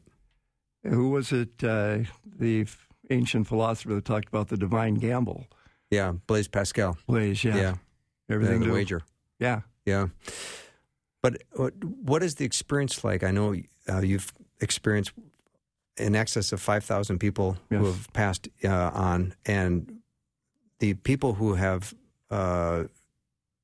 Who 0.84 1.10
was 1.10 1.32
it? 1.32 1.62
Uh, 1.64 2.00
the 2.26 2.66
ancient 3.10 3.48
philosopher 3.48 3.96
that 3.96 4.06
talked 4.06 4.28
about 4.30 4.48
the 4.48 4.58
divine 4.58 4.94
gamble. 4.96 5.46
Yeah. 5.92 6.14
Blaise 6.28 6.48
Pascal. 6.48 6.98
Blaise, 7.08 7.44
yeah. 7.44 7.58
Yeah. 7.58 7.76
Everything 8.30 8.60
the 8.62 8.68
to- 8.68 8.74
wager. 8.74 9.02
Yeah. 9.40 9.62
Yeah. 9.86 10.08
But 11.22 11.42
what, 11.54 11.74
what 11.84 12.24
is 12.24 12.36
the 12.36 12.46
experience 12.46 13.04
like? 13.04 13.24
I 13.24 13.32
know 13.32 13.56
uh, 13.90 14.00
you've 14.00 14.32
experienced 14.62 15.12
in 15.98 16.16
excess 16.16 16.52
of 16.52 16.62
5,000 16.62 17.20
people 17.20 17.58
who 17.70 17.86
have 17.86 18.12
passed 18.14 18.48
uh, 18.64 18.92
on, 18.94 19.34
and 19.46 20.00
the 20.80 20.94
people 20.94 21.34
who 21.34 21.56
have 21.56 21.94
uh, 22.32 22.86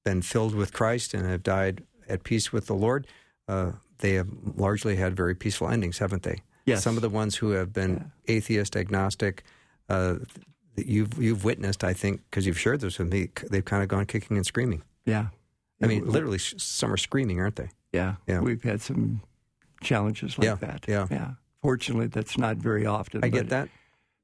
been 0.04 0.22
filled 0.22 0.54
with 0.54 0.74
Christ 0.74 1.14
and 1.14 1.26
have 1.26 1.44
died 1.44 1.84
at 2.10 2.24
peace 2.24 2.52
with 2.52 2.68
the 2.68 2.76
Lord, 2.76 3.08
uh, 3.48 3.72
they 4.00 4.14
have 4.14 4.28
largely 4.56 4.98
had 4.98 5.16
very 5.16 5.34
peaceful 5.34 5.70
endings, 5.70 6.00
haven't 6.00 6.24
they? 6.24 6.42
Yes. 6.66 6.84
Some 6.84 6.96
of 6.96 7.02
the 7.02 7.10
ones 7.10 7.36
who 7.36 7.52
have 7.52 7.72
been 7.72 8.12
atheist, 8.28 8.76
agnostic, 8.76 9.44
uh, 9.88 10.16
you've, 10.76 11.22
you've 11.22 11.46
witnessed, 11.46 11.84
I 11.84 11.94
think, 11.94 12.22
because 12.30 12.46
you've 12.46 12.60
shared 12.60 12.82
this 12.82 13.00
with 13.00 13.12
me, 13.12 13.30
they've 13.50 13.64
kind 13.64 13.82
of 13.82 13.88
gone 13.88 14.06
kicking 14.06 14.36
and 14.36 14.46
screaming. 14.46 14.82
Yeah. 15.06 15.28
I 15.82 15.88
mean, 15.88 16.06
literally, 16.10 16.38
some 16.40 16.92
are 16.94 16.98
screaming, 16.98 17.40
aren't 17.40 17.58
they? 17.58 17.70
Yeah. 17.92 18.16
Yeah. 18.28 18.40
We've 18.40 18.64
had 18.64 18.82
some 18.82 19.22
challenges 19.82 20.38
like 20.38 20.46
Yeah, 20.46 20.56
that. 20.56 20.86
yeah. 20.88 21.08
Yeah. 21.12 21.32
Fortunately, 21.62 22.08
that's 22.08 22.38
not 22.38 22.58
very 22.58 22.86
often. 22.86 23.24
I 23.24 23.30
get 23.30 23.50
that. 23.50 23.70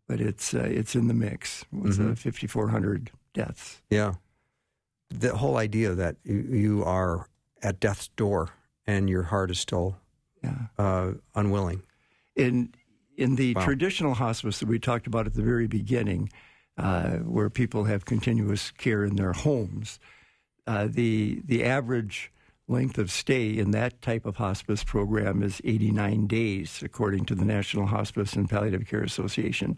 But 0.07 0.19
it's 0.21 0.53
uh, 0.53 0.59
it's 0.69 0.95
in 0.95 1.07
the 1.07 1.13
mix 1.13 1.63
with 1.71 1.99
uh, 1.99 2.15
5,400 2.15 3.11
deaths. 3.33 3.81
Yeah. 3.89 4.15
The 5.09 5.35
whole 5.37 5.57
idea 5.57 5.93
that 5.95 6.17
you, 6.23 6.39
you 6.49 6.83
are 6.83 7.27
at 7.61 7.79
death's 7.79 8.09
door 8.09 8.49
and 8.87 9.09
your 9.09 9.23
heart 9.23 9.51
is 9.51 9.59
still 9.59 9.97
Yeah. 10.43 10.67
uh, 10.77 11.13
unwilling. 11.35 11.83
in 12.35 12.73
in 13.17 13.35
the 13.35 13.53
Wow. 13.53 13.65
traditional 13.65 14.13
hospice 14.15 14.59
that 14.59 14.67
we 14.69 14.79
talked 14.79 15.05
about 15.05 15.27
at 15.27 15.33
the 15.33 15.43
very 15.43 15.67
beginning, 15.67 16.29
uh, 16.77 17.17
where 17.17 17.49
people 17.49 17.83
have 17.83 18.03
continuous 18.05 18.71
care 18.71 19.03
in 19.05 19.15
their 19.17 19.33
homes, 19.33 19.99
uh, 20.71 20.87
the 20.89 21.41
the 21.43 21.65
average 21.65 22.31
length 22.67 22.97
of 22.97 23.11
stay 23.11 23.49
in 23.57 23.71
that 23.71 24.01
type 24.01 24.25
of 24.25 24.37
hospice 24.37 24.85
program 24.85 25.43
is 25.43 25.61
89 25.65 26.27
days, 26.27 26.81
according 26.81 27.25
to 27.25 27.35
the 27.35 27.43
National 27.43 27.87
Hospice 27.87 28.33
and 28.33 28.49
Palliative 28.49 28.87
Care 28.87 29.03
Association. 29.03 29.77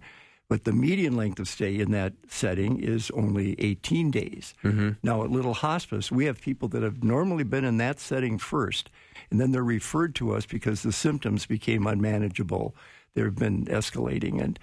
But 0.49 0.65
the 0.65 0.71
median 0.71 1.15
length 1.15 1.39
of 1.39 1.47
stay 1.47 1.79
in 1.79 1.89
that 1.91 2.13
setting 2.27 2.79
is 2.79 3.09
only 3.11 3.55
18 3.57 4.11
days. 4.11 4.53
Now, 5.01 5.23
at 5.23 5.31
Little 5.31 5.55
Hospice, 5.55 6.11
we 6.11 6.25
have 6.25 6.39
people 6.39 6.67
that 6.69 6.83
have 6.83 7.03
normally 7.03 7.43
been 7.43 7.65
in 7.65 7.77
that 7.77 7.99
setting 7.99 8.37
first, 8.37 8.91
and 9.31 9.41
then 9.41 9.51
they're 9.51 9.63
referred 9.63 10.13
to 10.15 10.35
us 10.35 10.45
because 10.45 10.83
the 10.83 10.91
symptoms 10.91 11.47
became 11.47 11.87
unmanageable. 11.87 12.75
They've 13.15 13.33
been 13.33 13.65
escalating, 13.65 14.39
and 14.43 14.59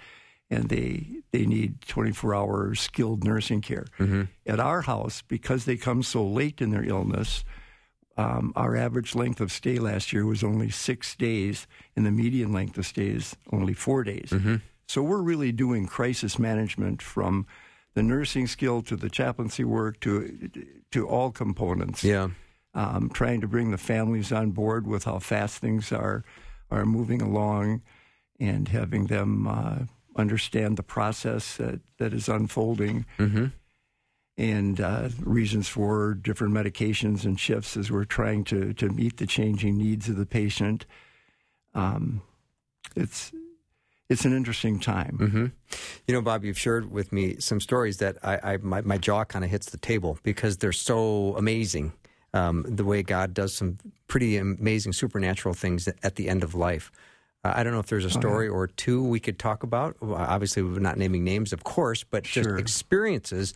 and 0.51 0.69
they 0.69 1.07
they 1.31 1.45
need 1.45 1.81
24 1.87 2.35
hour 2.35 2.75
skilled 2.75 3.23
nursing 3.23 3.61
care. 3.61 3.85
At 4.45 4.59
our 4.59 4.81
house, 4.81 5.23
because 5.27 5.63
they 5.65 5.77
come 5.77 6.03
so 6.03 6.23
late 6.23 6.61
in 6.61 6.71
their 6.71 6.83
illness, 6.83 7.45
um, 8.17 8.51
our 8.57 8.75
average 8.75 9.15
length 9.15 9.39
of 9.39 9.51
stay 9.51 9.79
last 9.79 10.11
year 10.11 10.25
was 10.25 10.43
only 10.43 10.69
six 10.69 11.15
days, 11.15 11.65
and 11.95 12.05
the 12.05 12.11
median 12.11 12.51
length 12.51 12.77
of 12.77 12.85
stay 12.85 13.07
is 13.07 13.35
only 13.51 13.73
four 13.73 14.03
days. 14.03 14.31
So 14.87 15.01
we're 15.01 15.21
really 15.21 15.53
doing 15.53 15.87
crisis 15.87 16.37
management 16.37 17.01
from 17.01 17.47
the 17.93 18.03
nursing 18.03 18.47
skill 18.47 18.81
to 18.83 18.97
the 18.97 19.09
chaplaincy 19.09 19.63
work 19.63 20.01
to 20.01 20.49
to 20.91 21.07
all 21.07 21.31
components. 21.31 22.03
Yeah. 22.03 22.29
Um, 22.73 23.09
trying 23.13 23.41
to 23.41 23.47
bring 23.47 23.71
the 23.71 23.77
families 23.77 24.31
on 24.31 24.51
board 24.51 24.85
with 24.87 25.05
how 25.05 25.19
fast 25.19 25.59
things 25.59 25.91
are 25.93 26.23
are 26.69 26.85
moving 26.85 27.21
along, 27.21 27.81
and 28.39 28.67
having 28.67 29.07
them 29.07 29.47
uh, 29.47 29.79
understand 30.15 30.77
the 30.77 30.83
process 30.83 31.57
that, 31.57 31.79
that 31.97 32.13
is 32.13 32.27
unfolding 32.27 33.05
and 34.37 34.79
uh, 34.81 35.09
reasons 35.21 35.67
for 35.67 36.13
different 36.13 36.53
medications 36.53 37.25
and 37.25 37.39
shifts 37.39 37.77
as 37.77 37.91
we're 37.91 38.05
trying 38.05 38.43
to, 38.45 38.73
to 38.73 38.89
meet 38.89 39.17
the 39.17 39.27
changing 39.27 39.77
needs 39.77 40.09
of 40.09 40.15
the 40.17 40.25
patient. 40.25 40.85
Um, 41.73 42.21
it's 42.95 43.31
it's 44.09 44.25
an 44.25 44.35
interesting 44.35 44.77
time. 44.79 45.15
hmm 45.17 45.45
You 46.05 46.15
know, 46.15 46.21
Bob, 46.21 46.43
you've 46.43 46.59
shared 46.59 46.91
with 46.91 47.13
me 47.13 47.37
some 47.39 47.61
stories 47.61 47.97
that 47.97 48.17
I, 48.23 48.53
I 48.53 48.57
my, 48.57 48.81
my 48.81 48.97
jaw 48.97 49.23
kind 49.23 49.45
of 49.45 49.51
hits 49.51 49.69
the 49.69 49.77
table 49.77 50.17
because 50.23 50.57
they're 50.57 50.73
so 50.73 51.35
amazing. 51.37 51.93
Um, 52.33 52.65
the 52.67 52.85
way 52.85 53.03
God 53.03 53.33
does 53.33 53.53
some 53.53 53.77
pretty 54.07 54.37
amazing 54.37 54.93
supernatural 54.93 55.53
things 55.53 55.87
at 55.87 56.15
the 56.15 56.29
end 56.29 56.43
of 56.43 56.55
life. 56.55 56.91
Uh, 57.43 57.53
I 57.55 57.63
don't 57.63 57.73
know 57.73 57.79
if 57.79 57.87
there's 57.87 58.05
a 58.05 58.09
story 58.09 58.47
or 58.47 58.67
two 58.67 59.03
we 59.03 59.19
could 59.19 59.39
talk 59.39 59.63
about. 59.63 59.95
Obviously, 60.01 60.61
we're 60.63 60.79
not 60.79 60.97
naming 60.97 61.23
names, 61.23 61.53
of 61.53 61.63
course, 61.63 62.03
but 62.03 62.23
just 62.23 62.49
experiences. 62.59 63.53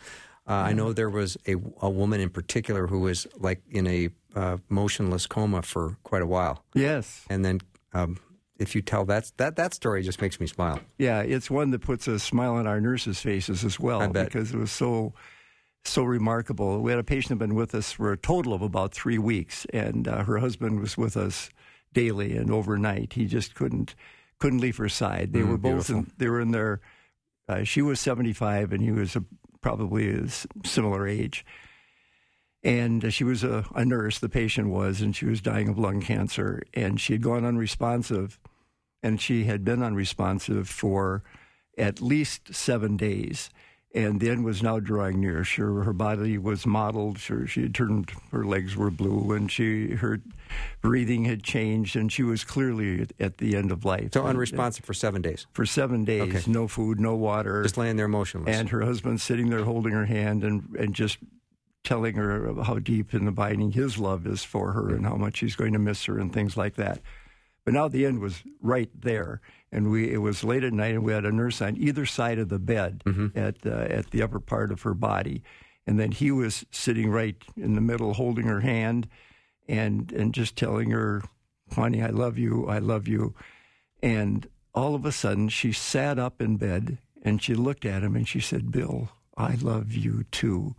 Uh, 0.47 0.53
I 0.53 0.73
know 0.73 0.93
there 0.93 1.09
was 1.09 1.37
a, 1.47 1.55
a 1.81 1.89
woman 1.89 2.19
in 2.19 2.29
particular 2.29 2.87
who 2.87 2.99
was 2.99 3.25
like 3.37 3.61
in 3.69 3.87
a 3.87 4.09
uh, 4.35 4.57
motionless 4.69 5.25
coma 5.27 5.61
for 5.61 5.97
quite 6.03 6.21
a 6.21 6.27
while, 6.27 6.63
Yes. 6.73 7.25
and 7.29 7.43
then 7.43 7.61
um, 7.93 8.17
if 8.59 8.75
you 8.75 8.81
tell 8.81 9.05
that 9.05 9.31
that 9.37 9.55
that 9.55 9.73
story, 9.73 10.03
just 10.03 10.21
makes 10.21 10.39
me 10.39 10.45
smile. 10.47 10.79
Yeah, 10.99 11.21
it's 11.21 11.49
one 11.49 11.71
that 11.71 11.79
puts 11.79 12.07
a 12.07 12.19
smile 12.19 12.53
on 12.55 12.67
our 12.67 12.79
nurses' 12.79 13.19
faces 13.21 13.63
as 13.63 13.79
well 13.79 14.07
because 14.09 14.53
it 14.53 14.57
was 14.57 14.71
so 14.71 15.13
so 15.83 16.03
remarkable. 16.03 16.81
We 16.81 16.91
had 16.91 16.99
a 16.99 17.03
patient 17.03 17.29
who'd 17.29 17.39
been 17.39 17.55
with 17.55 17.73
us 17.75 17.91
for 17.91 18.11
a 18.11 18.17
total 18.17 18.53
of 18.53 18.61
about 18.61 18.93
three 18.93 19.17
weeks, 19.19 19.65
and 19.73 20.07
uh, 20.07 20.23
her 20.25 20.37
husband 20.39 20.79
was 20.79 20.97
with 20.97 21.15
us 21.17 21.49
daily 21.95 22.37
and 22.37 22.51
overnight. 22.51 23.13
He 23.13 23.25
just 23.25 23.55
couldn't 23.55 23.95
couldn't 24.37 24.59
leave 24.59 24.77
her 24.77 24.89
side. 24.89 25.33
They 25.33 25.39
Mm, 25.41 25.49
were 25.49 25.57
both 25.57 25.89
in, 25.89 26.11
they 26.17 26.29
were 26.29 26.41
in 26.41 26.51
their. 26.51 26.81
Uh, 27.47 27.63
she 27.63 27.81
was 27.81 27.99
seventy 27.99 28.33
five, 28.33 28.71
and 28.71 28.83
he 28.83 28.91
was 28.91 29.15
a, 29.15 29.23
probably 29.61 30.13
a 30.13 30.27
similar 30.63 31.07
age. 31.07 31.43
And 32.63 33.05
uh, 33.05 33.09
she 33.09 33.23
was 33.23 33.43
a, 33.43 33.63
a 33.75 33.85
nurse, 33.85 34.19
the 34.19 34.29
patient 34.29 34.69
was, 34.69 35.01
and 35.01 35.15
she 35.15 35.25
was 35.25 35.41
dying 35.41 35.69
of 35.69 35.77
lung 35.77 36.01
cancer. 36.01 36.61
And 36.73 36.99
she 36.99 37.13
had 37.13 37.21
gone 37.21 37.45
unresponsive, 37.45 38.39
and 39.03 39.21
she 39.21 39.45
had 39.45 39.63
been 39.63 39.83
unresponsive 39.83 40.67
for 40.67 41.23
at 41.77 42.01
least 42.01 42.53
seven 42.53 42.97
days. 42.97 43.49
And 43.95 44.19
the 44.19 44.29
end 44.29 44.43
was 44.43 44.61
now 44.61 44.81
drawing 44.81 45.21
near. 45.21 45.45
Sure, 45.45 45.83
her 45.83 45.93
body 45.93 46.37
was 46.37 46.65
mottled. 46.65 47.17
Sure, 47.17 47.47
she 47.47 47.61
had 47.61 47.73
turned, 47.73 48.11
her 48.33 48.43
legs 48.43 48.75
were 48.75 48.91
blue, 48.91 49.31
and 49.31 49.49
she 49.49 49.91
her 49.95 50.19
breathing 50.81 51.23
had 51.23 51.43
changed, 51.43 51.95
and 51.95 52.11
she 52.11 52.21
was 52.21 52.43
clearly 52.43 53.01
at, 53.03 53.13
at 53.21 53.37
the 53.37 53.55
end 53.55 53.71
of 53.71 53.85
life. 53.85 54.09
So 54.13 54.19
And- 54.19 54.27
uh, 54.27 54.29
unresponsive 54.31 54.83
for 54.83 54.93
seven 54.93 55.21
days, 55.21 55.47
for 55.53 55.65
seven 55.65 56.03
days, 56.03 56.21
Okay. 56.35 56.51
no 56.51 56.67
food, 56.67 56.99
no 56.99 57.15
water, 57.15 57.63
just 57.63 57.77
laying 57.77 57.95
there 57.95 58.09
motionless. 58.09 58.53
and 58.53 58.67
her 58.69 58.81
husband 58.81 59.21
sitting 59.21 59.49
there 59.49 59.63
holding 59.63 59.93
her 59.93 60.05
hand 60.05 60.43
and 60.43 60.75
and 60.77 60.93
just 60.93 61.17
telling 61.85 62.15
her 62.15 62.53
how 62.63 62.79
deep 62.79 63.13
and 63.13 63.27
abiding 63.29 63.71
his 63.71 63.97
love 63.97 64.27
is 64.27 64.43
for 64.43 64.73
her 64.73 64.89
and 64.89 65.05
how 65.05 65.15
much 65.15 65.39
he's 65.39 65.55
going 65.55 65.71
to 65.71 65.79
miss 65.79 66.03
her 66.05 66.19
and 66.19 66.33
things 66.33 66.57
like 66.57 66.75
that. 66.75 66.99
But 67.63 67.73
now 67.75 67.87
the 67.87 68.05
end 68.05 68.19
was 68.19 68.43
right 68.61 68.89
there, 68.93 69.39
and 69.71 69.91
we 69.91 70.11
it 70.11 70.17
was 70.17 70.43
late 70.43 70.63
at 70.63 70.73
night, 70.73 70.93
and 70.95 71.03
we 71.03 71.13
had 71.13 71.25
a 71.25 71.31
nurse 71.31 71.61
on 71.61 71.75
either 71.77 72.05
side 72.05 72.39
of 72.39 72.49
the 72.49 72.59
bed 72.59 73.01
at 73.35 73.65
uh, 73.65 73.69
at 73.89 74.11
the 74.11 74.21
upper 74.21 74.39
part 74.39 74.71
of 74.71 74.81
her 74.83 74.93
body, 74.93 75.43
and 75.87 75.99
then 75.99 76.11
he 76.11 76.31
was 76.31 76.65
sitting 76.71 77.09
right 77.09 77.35
in 77.57 77.75
the 77.75 77.81
middle, 77.81 78.13
holding 78.13 78.45
her 78.45 78.61
hand, 78.61 79.07
and 79.67 80.11
and 80.11 80.33
just 80.33 80.55
telling 80.55 80.91
her, 80.91 81.23
"Honey, 81.73 82.01
I 82.01 82.09
love 82.09 82.37
you, 82.37 82.67
I 82.67 82.79
love 82.79 83.07
you," 83.07 83.33
and 84.01 84.47
all 84.73 84.95
of 84.95 85.05
a 85.05 85.11
sudden 85.11 85.49
she 85.49 85.71
sat 85.71 86.19
up 86.19 86.41
in 86.41 86.57
bed 86.57 86.97
and 87.23 87.41
she 87.41 87.55
looked 87.55 87.85
at 87.85 88.03
him 88.03 88.15
and 88.15 88.27
she 88.27 88.39
said, 88.39 88.71
"Bill, 88.71 89.09
I 89.37 89.55
love 89.55 89.93
you 89.93 90.25
too," 90.31 90.75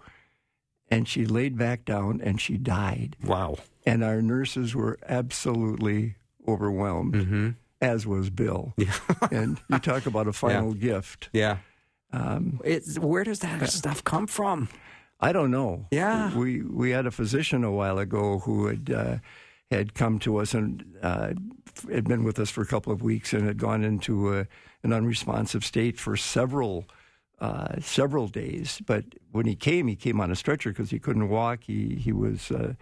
and 0.90 1.08
she 1.08 1.26
laid 1.26 1.56
back 1.58 1.84
down 1.84 2.20
and 2.20 2.40
she 2.40 2.56
died. 2.56 3.16
Wow. 3.24 3.56
and 3.84 4.02
our 4.04 4.20
nurses 4.22 4.74
were 4.74 4.98
absolutely 5.08 6.16
overwhelmed, 6.46 7.56
as 7.80 8.06
was 8.06 8.30
Bill. 8.30 8.74
and 9.30 9.60
you 9.68 9.78
talk 9.78 10.06
about 10.06 10.26
a 10.28 10.32
final 10.44 10.72
gift. 10.74 11.28
Yeah. 11.32 11.58
Um, 12.12 12.60
It's 12.64 12.98
where 12.98 13.24
does 13.24 13.40
that 13.40 13.68
stuff 13.70 14.02
come 14.04 14.26
from? 14.26 14.68
I 15.20 15.32
don't 15.32 15.50
know. 15.50 15.86
Yeah. 15.90 16.36
we 16.36 16.62
we 16.62 16.90
had 16.90 17.06
a 17.06 17.10
physician 17.10 17.64
a 17.64 17.72
while 17.72 17.98
ago 17.98 18.38
who 18.40 18.66
had 18.66 18.90
uh, 18.90 19.16
had 19.70 19.94
come 19.94 20.18
to 20.20 20.36
us 20.38 20.54
and 20.54 20.84
uh, 21.02 21.32
had 21.90 22.04
been 22.04 22.22
with 22.24 22.38
us 22.38 22.50
for 22.50 22.62
a 22.62 22.66
couple 22.66 22.92
of 22.92 23.02
weeks 23.02 23.32
and 23.32 23.46
had 23.46 23.58
gone 23.58 23.82
into 23.84 24.34
a, 24.38 24.46
an 24.82 24.92
unresponsive 24.92 25.64
state 25.64 25.98
for 25.98 26.16
several. 26.16 26.84
Uh, 27.38 27.78
several 27.82 28.28
days, 28.28 28.80
but 28.86 29.04
when 29.30 29.44
he 29.44 29.54
came, 29.54 29.88
he 29.88 29.94
came 29.94 30.22
on 30.22 30.30
a 30.30 30.34
stretcher 30.34 30.70
because 30.70 30.88
he 30.88 30.98
couldn't 30.98 31.28
walk. 31.28 31.64
He 31.64 31.94
he 31.96 32.10
was 32.10 32.50
uh, 32.50 32.72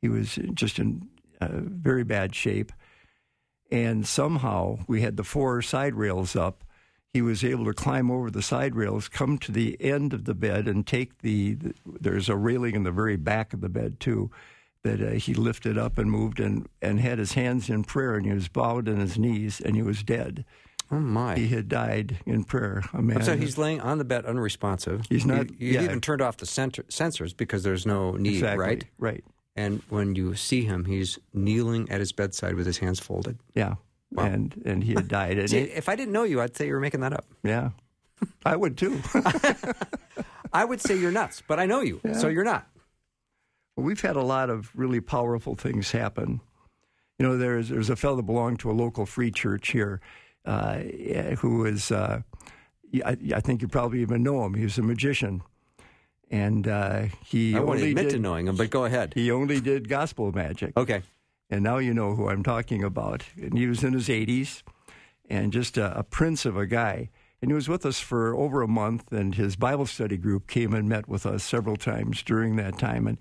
he 0.00 0.08
was 0.08 0.38
just 0.54 0.78
in 0.78 1.06
uh, 1.42 1.48
very 1.52 2.02
bad 2.02 2.34
shape, 2.34 2.72
and 3.72 4.06
somehow 4.06 4.78
we 4.86 5.00
had 5.00 5.16
the 5.16 5.24
four 5.24 5.62
side 5.62 5.94
rails 5.94 6.36
up. 6.36 6.62
He 7.12 7.22
was 7.22 7.42
able 7.44 7.64
to 7.66 7.72
climb 7.74 8.10
over 8.10 8.30
the 8.30 8.42
side 8.42 8.74
rails, 8.74 9.08
come 9.08 9.36
to 9.38 9.52
the 9.52 9.76
end 9.80 10.12
of 10.12 10.24
the 10.24 10.34
bed, 10.34 10.68
and 10.68 10.86
take 10.86 11.18
the. 11.22 11.54
the 11.54 11.74
there's 12.00 12.28
a 12.28 12.36
railing 12.36 12.74
in 12.74 12.84
the 12.84 12.92
very 12.92 13.16
back 13.16 13.52
of 13.52 13.60
the 13.60 13.68
bed 13.68 13.98
too, 14.00 14.30
that 14.84 15.00
uh, 15.02 15.10
he 15.12 15.34
lifted 15.34 15.76
up 15.76 15.98
and 15.98 16.10
moved 16.10 16.40
and 16.40 16.68
and 16.80 17.00
had 17.00 17.18
his 17.18 17.32
hands 17.32 17.68
in 17.68 17.82
prayer, 17.84 18.14
and 18.14 18.26
he 18.26 18.32
was 18.32 18.48
bowed 18.48 18.88
in 18.88 18.98
his 19.00 19.18
knees, 19.18 19.60
and 19.60 19.74
he 19.76 19.82
was 19.82 20.02
dead. 20.02 20.44
Oh 20.90 21.00
my! 21.00 21.36
He 21.36 21.48
had 21.48 21.68
died 21.68 22.18
in 22.26 22.44
prayer. 22.44 22.82
A 22.92 23.00
man. 23.00 23.22
so 23.22 23.36
he's 23.36 23.56
laying 23.58 23.80
on 23.80 23.96
the 23.98 24.04
bed, 24.04 24.26
unresponsive. 24.26 25.02
He's 25.08 25.24
not- 25.24 25.48
You, 25.50 25.56
you 25.68 25.72
yeah. 25.74 25.84
even 25.84 26.00
turned 26.02 26.20
off 26.20 26.36
the 26.36 26.46
center, 26.46 26.82
sensors 26.84 27.34
because 27.34 27.62
there's 27.62 27.86
no 27.86 28.12
need, 28.12 28.34
exactly 28.34 28.64
right? 28.64 28.84
Right. 28.98 29.24
And 29.54 29.82
when 29.90 30.14
you 30.14 30.34
see 30.34 30.62
him, 30.64 30.86
he's 30.86 31.18
kneeling 31.34 31.90
at 31.90 32.00
his 32.00 32.12
bedside 32.12 32.54
with 32.54 32.64
his 32.66 32.78
hands 32.78 33.00
folded. 33.00 33.38
Yeah. 33.54 33.74
Wow. 34.10 34.24
And 34.24 34.62
and 34.64 34.82
he 34.84 34.94
had 34.94 35.08
died. 35.08 35.38
And 35.38 35.50
See, 35.50 35.58
it- 35.58 35.76
if 35.76 35.88
I 35.88 35.96
didn't 35.96 36.12
know 36.12 36.24
you, 36.24 36.40
I'd 36.40 36.56
say 36.56 36.66
you 36.66 36.72
were 36.74 36.80
making 36.80 37.00
that 37.00 37.12
up. 37.12 37.26
yeah. 37.42 37.70
I 38.44 38.54
would 38.56 38.78
too. 38.78 39.00
I 40.52 40.64
would 40.64 40.80
say 40.80 40.96
you're 40.96 41.10
nuts, 41.10 41.42
but 41.46 41.58
I 41.58 41.66
know 41.66 41.80
you, 41.80 42.00
so 42.14 42.28
you're 42.28 42.44
not. 42.44 42.68
Well, 43.76 43.84
we've 43.86 44.00
had 44.00 44.14
a 44.16 44.22
lot 44.22 44.48
of 44.50 44.70
really 44.76 45.00
powerful 45.00 45.54
things 45.56 45.90
happen. 45.90 46.40
You 47.18 47.26
know, 47.26 47.36
there's 47.36 47.68
there's 47.70 47.90
a 47.90 47.96
fellow 47.96 48.16
that 48.16 48.22
belonged 48.22 48.60
to 48.60 48.70
a 48.70 48.72
local 48.72 49.06
free 49.06 49.30
church 49.32 49.72
here, 49.72 50.00
uh, 50.44 50.80
yeah, 50.96 51.34
who 51.36 51.64
is 51.64 51.90
uh, 51.90 52.20
I, 53.04 53.16
I 53.34 53.40
think 53.40 53.60
you 53.62 53.66
probably 53.68 54.02
even 54.02 54.22
know 54.22 54.44
him. 54.44 54.54
He's 54.54 54.78
a 54.78 54.82
magician, 54.82 55.42
and 56.32 56.66
uh, 56.66 57.02
he 57.24 57.54
I 57.54 57.60
won't 57.60 57.76
only 57.78 57.90
admit 57.90 58.04
did, 58.04 58.14
to 58.14 58.18
knowing 58.18 58.48
him, 58.48 58.56
but 58.56 58.70
go 58.70 58.86
ahead. 58.86 59.12
he 59.14 59.30
only 59.30 59.60
did 59.60 59.88
gospel 59.88 60.32
magic. 60.32 60.76
Okay. 60.76 61.02
And 61.50 61.62
now 61.62 61.76
you 61.76 61.92
know 61.92 62.14
who 62.14 62.30
I'm 62.30 62.42
talking 62.42 62.82
about. 62.82 63.22
And 63.40 63.56
he 63.56 63.66
was 63.66 63.84
in 63.84 63.92
his 63.92 64.08
80s 64.08 64.62
and 65.28 65.52
just 65.52 65.76
a, 65.76 65.96
a 65.98 66.02
prince 66.02 66.46
of 66.46 66.56
a 66.56 66.66
guy. 66.66 67.10
And 67.42 67.50
he 67.50 67.54
was 67.54 67.68
with 67.68 67.84
us 67.84 68.00
for 68.00 68.34
over 68.34 68.62
a 68.62 68.68
month, 68.68 69.12
and 69.12 69.34
his 69.34 69.56
Bible 69.56 69.84
study 69.84 70.16
group 70.16 70.46
came 70.46 70.72
and 70.72 70.88
met 70.88 71.08
with 71.08 71.26
us 71.26 71.42
several 71.42 71.76
times 71.76 72.22
during 72.22 72.56
that 72.56 72.78
time. 72.78 73.06
And 73.06 73.18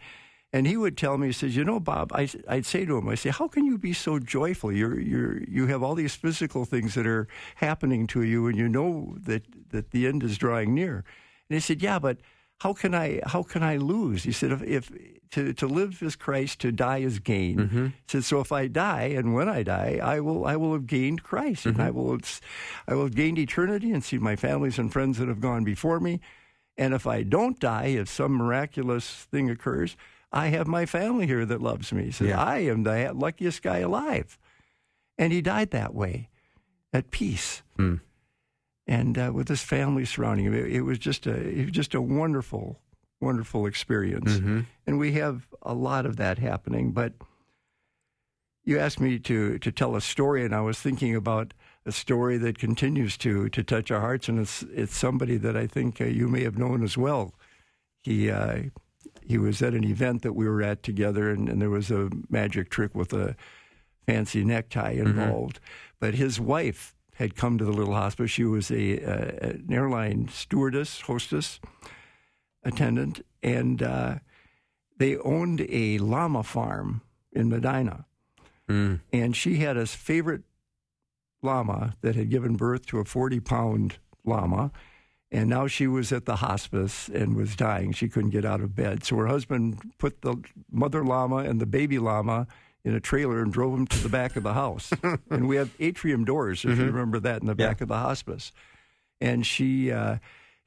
and 0.53 0.67
he 0.67 0.75
would 0.75 0.97
tell 0.97 1.17
me, 1.17 1.27
he 1.27 1.33
says, 1.33 1.55
"You 1.55 1.63
know, 1.63 1.79
Bob," 1.79 2.11
I, 2.13 2.29
I'd 2.47 2.65
say 2.65 2.85
to 2.85 2.97
him, 2.97 3.07
"I 3.07 3.15
say, 3.15 3.29
how 3.29 3.47
can 3.47 3.65
you 3.65 3.77
be 3.77 3.93
so 3.93 4.19
joyful? 4.19 4.71
You're 4.71 4.99
you're 4.99 5.41
you 5.45 5.67
have 5.67 5.81
all 5.81 5.95
these 5.95 6.13
physical 6.13 6.65
things 6.65 6.93
that 6.93 7.07
are 7.07 7.27
happening 7.55 8.05
to 8.07 8.21
you, 8.21 8.45
and 8.47 8.57
you 8.57 8.67
know 8.67 9.15
that 9.21 9.43
that 9.69 9.89
the 9.89 10.05
end 10.05 10.23
is 10.23 10.37
drawing 10.37 10.75
near." 10.75 11.03
And 11.49 11.55
he 11.55 11.59
said, 11.59 11.81
"Yeah, 11.81 11.97
but 11.97 12.17
how 12.61 12.73
can 12.73 12.93
I 12.93 13.21
how 13.25 13.43
can 13.43 13.63
I 13.63 13.77
lose?" 13.77 14.23
He 14.23 14.31
said, 14.31 14.51
"If, 14.51 14.61
if 14.63 14.91
to 15.31 15.53
to 15.53 15.67
live 15.67 16.01
is 16.03 16.15
Christ, 16.15 16.59
to 16.61 16.71
die 16.71 16.99
is 16.99 17.19
gain." 17.19 17.57
He 17.87 18.11
said, 18.11 18.23
"So 18.23 18.39
if 18.39 18.51
I 18.51 18.67
die, 18.67 19.13
and 19.17 19.33
when 19.33 19.49
I 19.49 19.63
die, 19.63 19.99
I 20.01 20.19
will 20.19 20.45
I 20.45 20.55
will 20.55 20.73
have 20.73 20.87
gained 20.87 21.23
Christ, 21.23 21.65
and 21.65 21.81
I 21.81 21.91
will 21.91 22.17
I 22.87 22.93
will 22.95 23.03
have 23.03 23.15
gained 23.15 23.39
eternity 23.39 23.91
and 23.91 24.03
see 24.03 24.17
my 24.17 24.35
families 24.35 24.79
and 24.79 24.91
friends 24.91 25.17
that 25.17 25.27
have 25.27 25.41
gone 25.41 25.63
before 25.63 25.99
me." 25.99 26.19
And 26.77 26.93
if 26.93 27.05
I 27.05 27.23
don't 27.23 27.59
die, 27.59 27.87
if 28.01 28.09
some 28.09 28.33
miraculous 28.33 29.27
thing 29.31 29.49
occurs, 29.49 29.97
I 30.31 30.47
have 30.47 30.67
my 30.67 30.85
family 30.85 31.27
here 31.27 31.45
that 31.45 31.61
loves 31.61 31.91
me. 31.91 32.05
He 32.05 32.11
says, 32.11 32.29
Yeah. 32.29 32.41
I 32.41 32.59
am 32.59 32.83
the 32.83 33.11
luckiest 33.13 33.61
guy 33.61 33.79
alive. 33.79 34.39
And 35.17 35.33
he 35.33 35.41
died 35.41 35.71
that 35.71 35.93
way, 35.93 36.29
at 36.93 37.11
peace. 37.11 37.63
Hmm. 37.75 37.95
And 38.87 39.17
uh, 39.17 39.31
with 39.33 39.47
his 39.47 39.61
family 39.61 40.05
surrounding 40.05 40.45
him, 40.47 40.53
it, 40.53 40.67
it 40.71 40.81
was 40.81 40.97
just 40.99 41.27
a 41.27 41.35
it 41.35 41.65
was 41.65 41.71
just 41.71 41.93
a 41.93 42.01
wonderful, 42.01 42.79
wonderful 43.19 43.65
experience. 43.65 44.33
Mhm. 44.37 44.65
And 44.87 44.99
we 44.99 45.13
have 45.13 45.47
a 45.61 45.73
lot 45.73 46.05
of 46.05 46.17
that 46.17 46.39
happening. 46.39 46.91
But 46.91 47.13
you 48.63 48.79
asked 48.79 48.99
me 48.99 49.19
to 49.19 49.57
to 49.59 49.71
tell 49.71 49.95
a 49.95 50.01
story, 50.01 50.43
and 50.45 50.53
I 50.53 50.61
was 50.61 50.79
thinking 50.79 51.15
about 51.15 51.53
a 51.85 51.91
story 51.91 52.37
that 52.37 52.59
continues 52.59 53.17
to 53.17 53.49
to 53.49 53.63
touch 53.63 53.91
our 53.91 54.01
hearts, 54.01 54.27
and 54.29 54.39
it's 54.39 54.63
it's 54.73 54.95
somebody 54.97 55.37
that 55.37 55.55
I 55.55 55.67
think 55.67 56.01
uh, 56.01 56.05
you 56.05 56.27
may 56.27 56.43
have 56.43 56.57
known 56.57 56.83
as 56.83 56.97
well. 56.97 57.33
He 58.01 58.29
uh, 58.31 58.63
he 59.23 59.37
was 59.37 59.61
at 59.61 59.73
an 59.73 59.83
event 59.83 60.21
that 60.23 60.33
we 60.33 60.47
were 60.47 60.63
at 60.63 60.83
together, 60.83 61.29
and, 61.29 61.47
and 61.49 61.61
there 61.61 61.69
was 61.69 61.91
a 61.91 62.09
magic 62.29 62.69
trick 62.69 62.95
with 62.95 63.13
a 63.13 63.35
fancy 64.07 64.43
necktie 64.43 64.91
involved. 64.91 65.59
But 65.99 66.15
his 66.15 66.39
wife 66.39 66.95
had 67.21 67.35
come 67.35 67.57
to 67.57 67.63
the 67.63 67.71
little 67.71 67.93
hospice. 67.93 68.31
She 68.31 68.43
was 68.43 68.71
a, 68.71 68.99
uh, 69.03 69.49
an 69.49 69.67
airline 69.71 70.27
stewardess, 70.27 71.01
hostess, 71.01 71.59
attendant, 72.63 73.23
and 73.43 73.81
uh, 73.81 74.15
they 74.97 75.17
owned 75.17 75.65
a 75.69 75.99
llama 75.99 76.43
farm 76.43 77.01
in 77.31 77.49
Medina. 77.49 78.05
And 79.11 79.35
she 79.35 79.57
had 79.57 79.77
a 79.77 79.85
favorite 79.85 80.43
llama 81.41 81.95
that 82.01 82.15
had 82.15 82.29
given 82.29 82.55
birth 82.55 82.85
to 82.87 82.99
a 82.99 83.05
40 83.05 83.39
pound 83.39 83.97
llama. 84.25 84.71
And 85.31 85.49
now 85.49 85.67
she 85.67 85.87
was 85.87 86.11
at 86.11 86.25
the 86.25 86.37
hospice 86.37 87.07
and 87.07 87.35
was 87.35 87.55
dying. 87.55 87.93
She 87.93 88.09
couldn't 88.09 88.31
get 88.31 88.45
out 88.45 88.61
of 88.61 88.75
bed. 88.75 89.03
So 89.03 89.15
her 89.17 89.27
husband 89.27 89.93
put 89.97 90.21
the 90.21 90.37
mother 90.69 91.03
llama 91.03 91.37
and 91.37 91.61
the 91.61 91.65
baby 91.65 91.99
llama 91.99 92.47
in 92.83 92.95
a 92.95 92.99
trailer 92.99 93.41
and 93.41 93.53
drove 93.53 93.73
them 93.73 93.87
to 93.87 93.97
the 94.01 94.09
back 94.09 94.35
of 94.35 94.43
the 94.43 94.53
house. 94.53 94.91
and 95.29 95.47
we 95.47 95.55
have 95.55 95.69
atrium 95.79 96.25
doors, 96.25 96.65
if 96.65 96.77
you 96.77 96.85
remember 96.85 97.19
that, 97.19 97.41
in 97.41 97.47
the 97.47 97.55
back 97.55 97.81
of 97.81 97.87
the 97.87 97.97
hospice. 97.97 98.51
And 99.19 99.45
she 99.45 99.91
uh, 99.91 100.17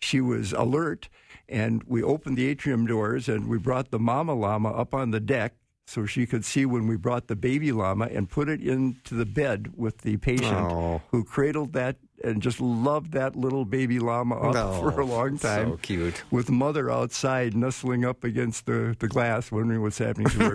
she 0.00 0.20
was 0.20 0.52
alert, 0.52 1.08
and 1.48 1.82
we 1.84 2.02
opened 2.02 2.36
the 2.36 2.46
atrium 2.46 2.86
doors 2.86 3.28
and 3.28 3.48
we 3.48 3.58
brought 3.58 3.90
the 3.90 3.98
mama 3.98 4.34
llama 4.34 4.70
up 4.70 4.94
on 4.94 5.10
the 5.10 5.20
deck 5.20 5.54
so 5.86 6.06
she 6.06 6.24
could 6.24 6.44
see 6.44 6.64
when 6.64 6.86
we 6.86 6.96
brought 6.96 7.26
the 7.26 7.36
baby 7.36 7.70
llama 7.72 8.06
and 8.06 8.30
put 8.30 8.48
it 8.48 8.60
into 8.62 9.14
the 9.14 9.26
bed 9.26 9.72
with 9.76 9.98
the 9.98 10.16
patient 10.18 10.56
Oh. 10.56 11.02
who 11.10 11.24
cradled 11.24 11.72
that 11.74 11.96
and 12.24 12.42
just 12.42 12.60
loved 12.60 13.12
that 13.12 13.36
little 13.36 13.64
baby 13.64 13.98
llama 13.98 14.36
up 14.36 14.56
Oh, 14.56 14.80
for 14.90 15.00
a 15.00 15.04
long 15.04 15.38
time. 15.38 15.72
so 15.72 15.76
cute. 15.82 16.24
With 16.30 16.50
mother 16.50 16.90
outside 16.90 17.54
nestling 17.54 18.04
up 18.04 18.24
against 18.24 18.66
the, 18.66 18.96
the 18.98 19.08
glass, 19.08 19.52
wondering 19.52 19.82
what's 19.82 19.98
happening 19.98 20.28
to 20.30 20.38
her 20.38 20.54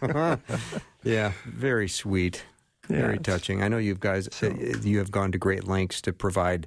child. 0.00 0.40
Yeah, 1.02 1.32
very 1.46 1.88
sweet, 1.88 2.44
very 2.88 3.00
Yeah, 3.14 3.20
it's- 3.20 3.22
touching. 3.24 3.62
I 3.62 3.68
know 3.68 3.76
you 3.78 3.94
guys 3.94 4.28
uh, 4.42 4.54
you 4.82 4.98
have 4.98 5.10
gone 5.10 5.32
to 5.32 5.38
great 5.38 5.64
lengths 5.68 6.00
to 6.02 6.12
provide 6.12 6.66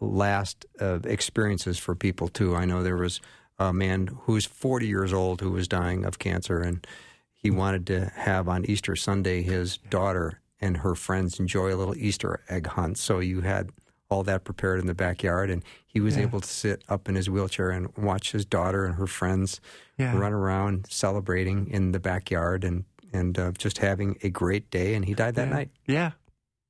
last 0.00 0.66
uh, 0.80 0.98
experiences 1.04 1.78
for 1.78 1.94
people 1.94 2.28
too. 2.28 2.54
I 2.54 2.64
know 2.66 2.82
there 2.82 2.96
was 2.96 3.20
a 3.58 3.72
man 3.72 4.08
who's 4.22 4.44
40 4.46 4.86
years 4.86 5.12
old 5.12 5.40
who 5.40 5.50
was 5.50 5.66
dying 5.68 6.04
of 6.04 6.18
cancer, 6.18 6.60
and 6.60 6.86
he 7.34 7.50
wanted 7.50 7.86
to 7.88 8.06
have 8.16 8.48
on 8.48 8.64
Easter 8.66 8.96
Sunday 8.96 9.42
his 9.42 9.78
daughter 9.78 10.40
and 10.64 10.78
her 10.78 10.94
friends 10.94 11.38
enjoy 11.38 11.74
a 11.74 11.76
little 11.76 11.96
Easter 11.96 12.40
egg 12.48 12.66
hunt. 12.68 12.98
So 12.98 13.18
you 13.20 13.42
had 13.42 13.70
all 14.10 14.22
that 14.24 14.44
prepared 14.44 14.80
in 14.80 14.86
the 14.86 14.94
backyard, 14.94 15.50
and 15.50 15.62
he 15.86 16.00
was 16.00 16.16
able 16.16 16.40
to 16.40 16.48
sit 16.48 16.82
up 16.88 17.08
in 17.08 17.14
his 17.14 17.28
wheelchair 17.28 17.70
and 17.70 17.94
watch 17.96 18.32
his 18.32 18.44
daughter 18.44 18.84
and 18.84 18.94
her 18.96 19.06
friends 19.06 19.60
Yeah. 19.98 20.16
run 20.16 20.32
around 20.32 20.86
celebrating 20.90 21.68
in 21.70 21.92
the 21.92 22.00
backyard 22.00 22.64
and 22.64 22.84
and 23.12 23.38
uh, 23.38 23.52
just 23.52 23.78
having 23.78 24.18
a 24.24 24.28
great 24.28 24.70
day. 24.70 24.94
And 24.96 25.04
he 25.04 25.14
died 25.14 25.36
that 25.36 25.46
yeah. 25.48 25.54
night. 25.54 25.70
Yeah. 25.86 26.10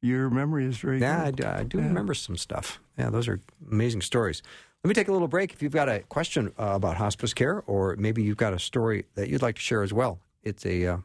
Your 0.02 0.28
memory 0.28 0.66
is 0.66 0.76
very 0.76 1.00
Yeah, 1.00 1.22
I 1.22 1.24
good. 1.30 1.36
do, 1.36 1.46
I 1.46 1.62
do 1.64 1.78
Yeah. 1.78 1.84
remember 1.86 2.12
some 2.14 2.36
stuff. 2.36 2.80
Yeah, 2.98 3.08
those 3.08 3.28
are 3.28 3.40
amazing 3.70 4.02
stories. 4.02 4.42
Let 4.82 4.88
me 4.88 4.94
take 4.94 5.08
a 5.08 5.12
little 5.12 5.28
break. 5.28 5.54
If 5.54 5.62
you've 5.62 5.72
got 5.72 5.88
a 5.88 6.00
question 6.00 6.52
uh, 6.58 6.72
about 6.74 6.96
hospice 6.98 7.32
care, 7.32 7.62
or 7.66 7.96
maybe 7.96 8.22
you've 8.22 8.36
got 8.46 8.52
a 8.52 8.58
story 8.58 9.06
that 9.14 9.30
you'd 9.30 9.40
like 9.40 9.54
to 9.56 9.62
share 9.62 9.82
as 9.82 9.92
well, 9.94 10.18
it's 10.42 10.66
a 10.66 10.86
uh, 10.86 10.96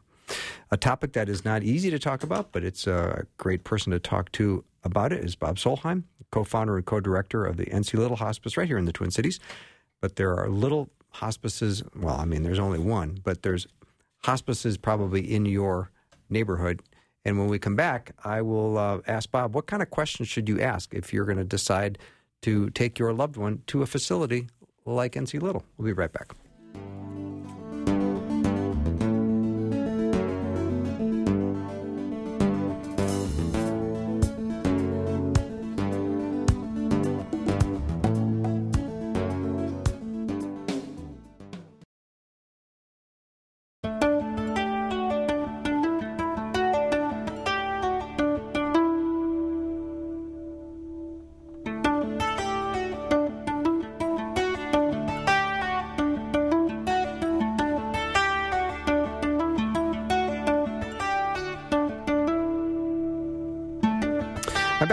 a 0.70 0.76
topic 0.76 1.12
that 1.14 1.28
is 1.28 1.44
not 1.44 1.62
easy 1.62 1.90
to 1.90 1.98
talk 1.98 2.22
about, 2.22 2.52
but 2.52 2.64
it's 2.64 2.86
a 2.86 3.26
great 3.36 3.64
person 3.64 3.92
to 3.92 3.98
talk 3.98 4.32
to 4.32 4.64
about 4.84 5.12
it. 5.12 5.24
Is 5.24 5.36
Bob 5.36 5.56
Solheim, 5.56 6.04
co-founder 6.30 6.76
and 6.76 6.86
co-director 6.86 7.44
of 7.44 7.56
the 7.56 7.66
NC 7.66 7.94
Little 7.94 8.16
Hospice 8.16 8.56
right 8.56 8.66
here 8.66 8.78
in 8.78 8.84
the 8.84 8.92
Twin 8.92 9.10
Cities. 9.10 9.40
But 10.00 10.16
there 10.16 10.34
are 10.34 10.48
little 10.48 10.88
hospices. 11.10 11.82
Well, 11.94 12.16
I 12.16 12.24
mean, 12.24 12.42
there's 12.42 12.58
only 12.58 12.78
one, 12.78 13.20
but 13.22 13.42
there's 13.42 13.66
hospices 14.22 14.76
probably 14.76 15.32
in 15.32 15.46
your 15.46 15.90
neighborhood. 16.28 16.82
And 17.24 17.38
when 17.38 17.48
we 17.48 17.58
come 17.58 17.76
back, 17.76 18.12
I 18.24 18.40
will 18.42 18.78
uh, 18.78 19.00
ask 19.06 19.30
Bob 19.30 19.54
what 19.54 19.66
kind 19.66 19.82
of 19.82 19.90
questions 19.90 20.28
should 20.28 20.48
you 20.48 20.60
ask 20.60 20.94
if 20.94 21.12
you're 21.12 21.26
going 21.26 21.38
to 21.38 21.44
decide 21.44 21.98
to 22.42 22.70
take 22.70 22.98
your 22.98 23.12
loved 23.12 23.36
one 23.36 23.62
to 23.66 23.82
a 23.82 23.86
facility 23.86 24.48
like 24.86 25.12
NC 25.12 25.42
Little. 25.42 25.64
We'll 25.76 25.86
be 25.86 25.92
right 25.92 26.12
back. 26.12 26.32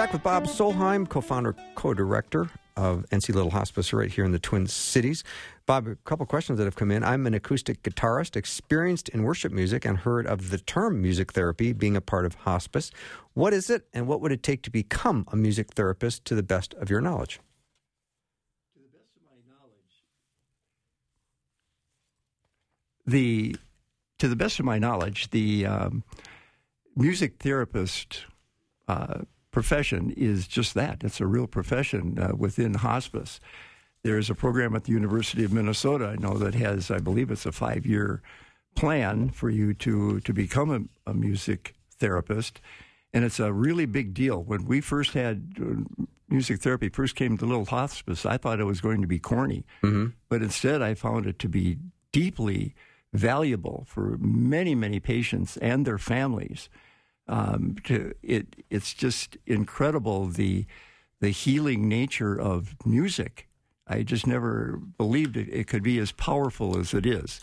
Back 0.08 0.14
with 0.14 0.24
Bob 0.24 0.46
Solheim, 0.46 1.10
co-founder, 1.10 1.54
co-director 1.76 2.50
of 2.78 3.06
NC 3.12 3.36
Little 3.36 3.52
Hospice 3.52 3.92
right 3.92 4.10
here 4.10 4.24
in 4.24 4.32
the 4.32 4.40
Twin 4.40 4.66
Cities. 4.66 5.22
Bob, 5.66 5.86
a 5.86 5.96
couple 6.06 6.26
questions 6.26 6.58
that 6.60 6.64
have 6.64 6.78
come 6.78 6.92
in. 6.92 7.04
I'm 7.04 7.28
an 7.28 7.34
acoustic 7.34 7.84
guitarist, 7.84 8.38
experienced 8.38 9.10
in 9.10 9.24
worship 9.24 9.52
music, 9.52 9.84
and 9.84 9.98
heard 9.98 10.26
of 10.26 10.50
the 10.50 10.60
term 10.60 11.02
music 11.02 11.34
therapy 11.34 11.74
being 11.74 11.98
a 11.98 12.00
part 12.02 12.26
of 12.26 12.36
hospice. 12.36 12.90
What 13.34 13.52
is 13.52 13.70
it, 13.70 13.86
and 13.94 14.08
what 14.08 14.22
would 14.22 14.32
it 14.32 14.44
take 14.44 14.62
to 14.64 14.72
become 14.72 15.28
a 15.34 15.36
music 15.36 15.74
therapist 15.74 16.24
to 16.26 16.36
the 16.36 16.44
best 16.44 16.74
of 16.76 16.90
your 16.90 17.02
knowledge? 17.02 17.42
to 18.76 18.82
the 23.06 23.58
to 24.20 24.30
the 24.30 24.38
best 24.38 24.58
of 24.58 24.66
my 24.66 24.80
knowledge, 24.80 25.32
the 25.32 25.66
um, 25.66 26.04
music 26.96 27.40
therapist 27.40 28.26
uh, 28.88 29.20
profession 29.58 30.14
is 30.16 30.48
just 30.48 30.76
that. 30.76 31.04
It's 31.04 31.20
a 31.20 31.26
real 31.26 31.48
profession 31.48 32.20
uh, 32.20 32.36
within 32.36 32.76
hospice. 32.76 33.40
There's 34.04 34.30
a 34.30 34.36
program 34.36 34.76
at 34.76 34.84
the 34.84 34.92
University 34.92 35.44
of 35.44 35.52
Minnesota, 35.52 36.10
I 36.10 36.16
know, 36.16 36.38
that 36.38 36.54
has, 36.54 36.92
I 36.92 37.00
believe 37.00 37.32
it's 37.32 37.48
a 37.48 37.52
five 37.52 37.84
year 37.84 38.22
plan 38.76 39.32
for 39.32 39.50
you 39.50 39.74
to, 39.74 40.20
to 40.20 40.32
become 40.32 40.70
a, 40.70 41.10
a 41.10 41.14
music 41.16 41.74
therapist. 41.98 42.62
And 43.16 43.26
it's 43.26 43.40
a 43.40 43.52
really 43.52 43.88
big 43.88 44.14
deal. 44.14 44.44
When 44.44 44.64
we 44.66 44.80
first 44.80 45.14
had 45.14 45.56
uh, 45.60 46.06
music 46.30 46.62
therapy, 46.62 46.90
first 46.90 47.16
came 47.16 47.36
to 47.40 47.46
Little 47.48 47.66
Hospice, 47.66 48.28
I 48.28 48.38
thought 48.38 48.60
it 48.60 48.66
was 48.66 48.80
going 48.80 49.02
to 49.02 49.08
be 49.08 49.18
corny. 49.18 49.66
But 50.30 50.44
instead, 50.44 50.84
I 50.84 50.94
found 50.94 51.26
it 51.26 51.40
to 51.40 51.50
be 51.50 51.80
deeply 52.12 52.76
valuable 53.12 53.86
for 53.88 54.18
many, 54.20 54.76
many 54.76 55.00
patients 55.00 55.58
and 55.58 55.84
their 55.84 55.98
families. 55.98 56.70
Um, 57.30 57.76
to 57.84 58.14
it, 58.24 58.56
it's 58.70 58.94
just 58.94 59.38
incredible 59.46 60.28
the 60.28 60.66
the 61.20 61.30
healing 61.30 61.90
nature 61.90 62.40
of 62.40 62.76
music. 62.86 63.48
I 63.88 64.04
just 64.04 64.28
never 64.28 64.80
believed 64.98 65.38
it, 65.38 65.50
it 65.50 65.68
could 65.68 65.84
be 65.84 65.98
as 66.00 66.12
powerful 66.12 66.78
as 66.78 66.94
it 66.94 67.06
is. 67.06 67.42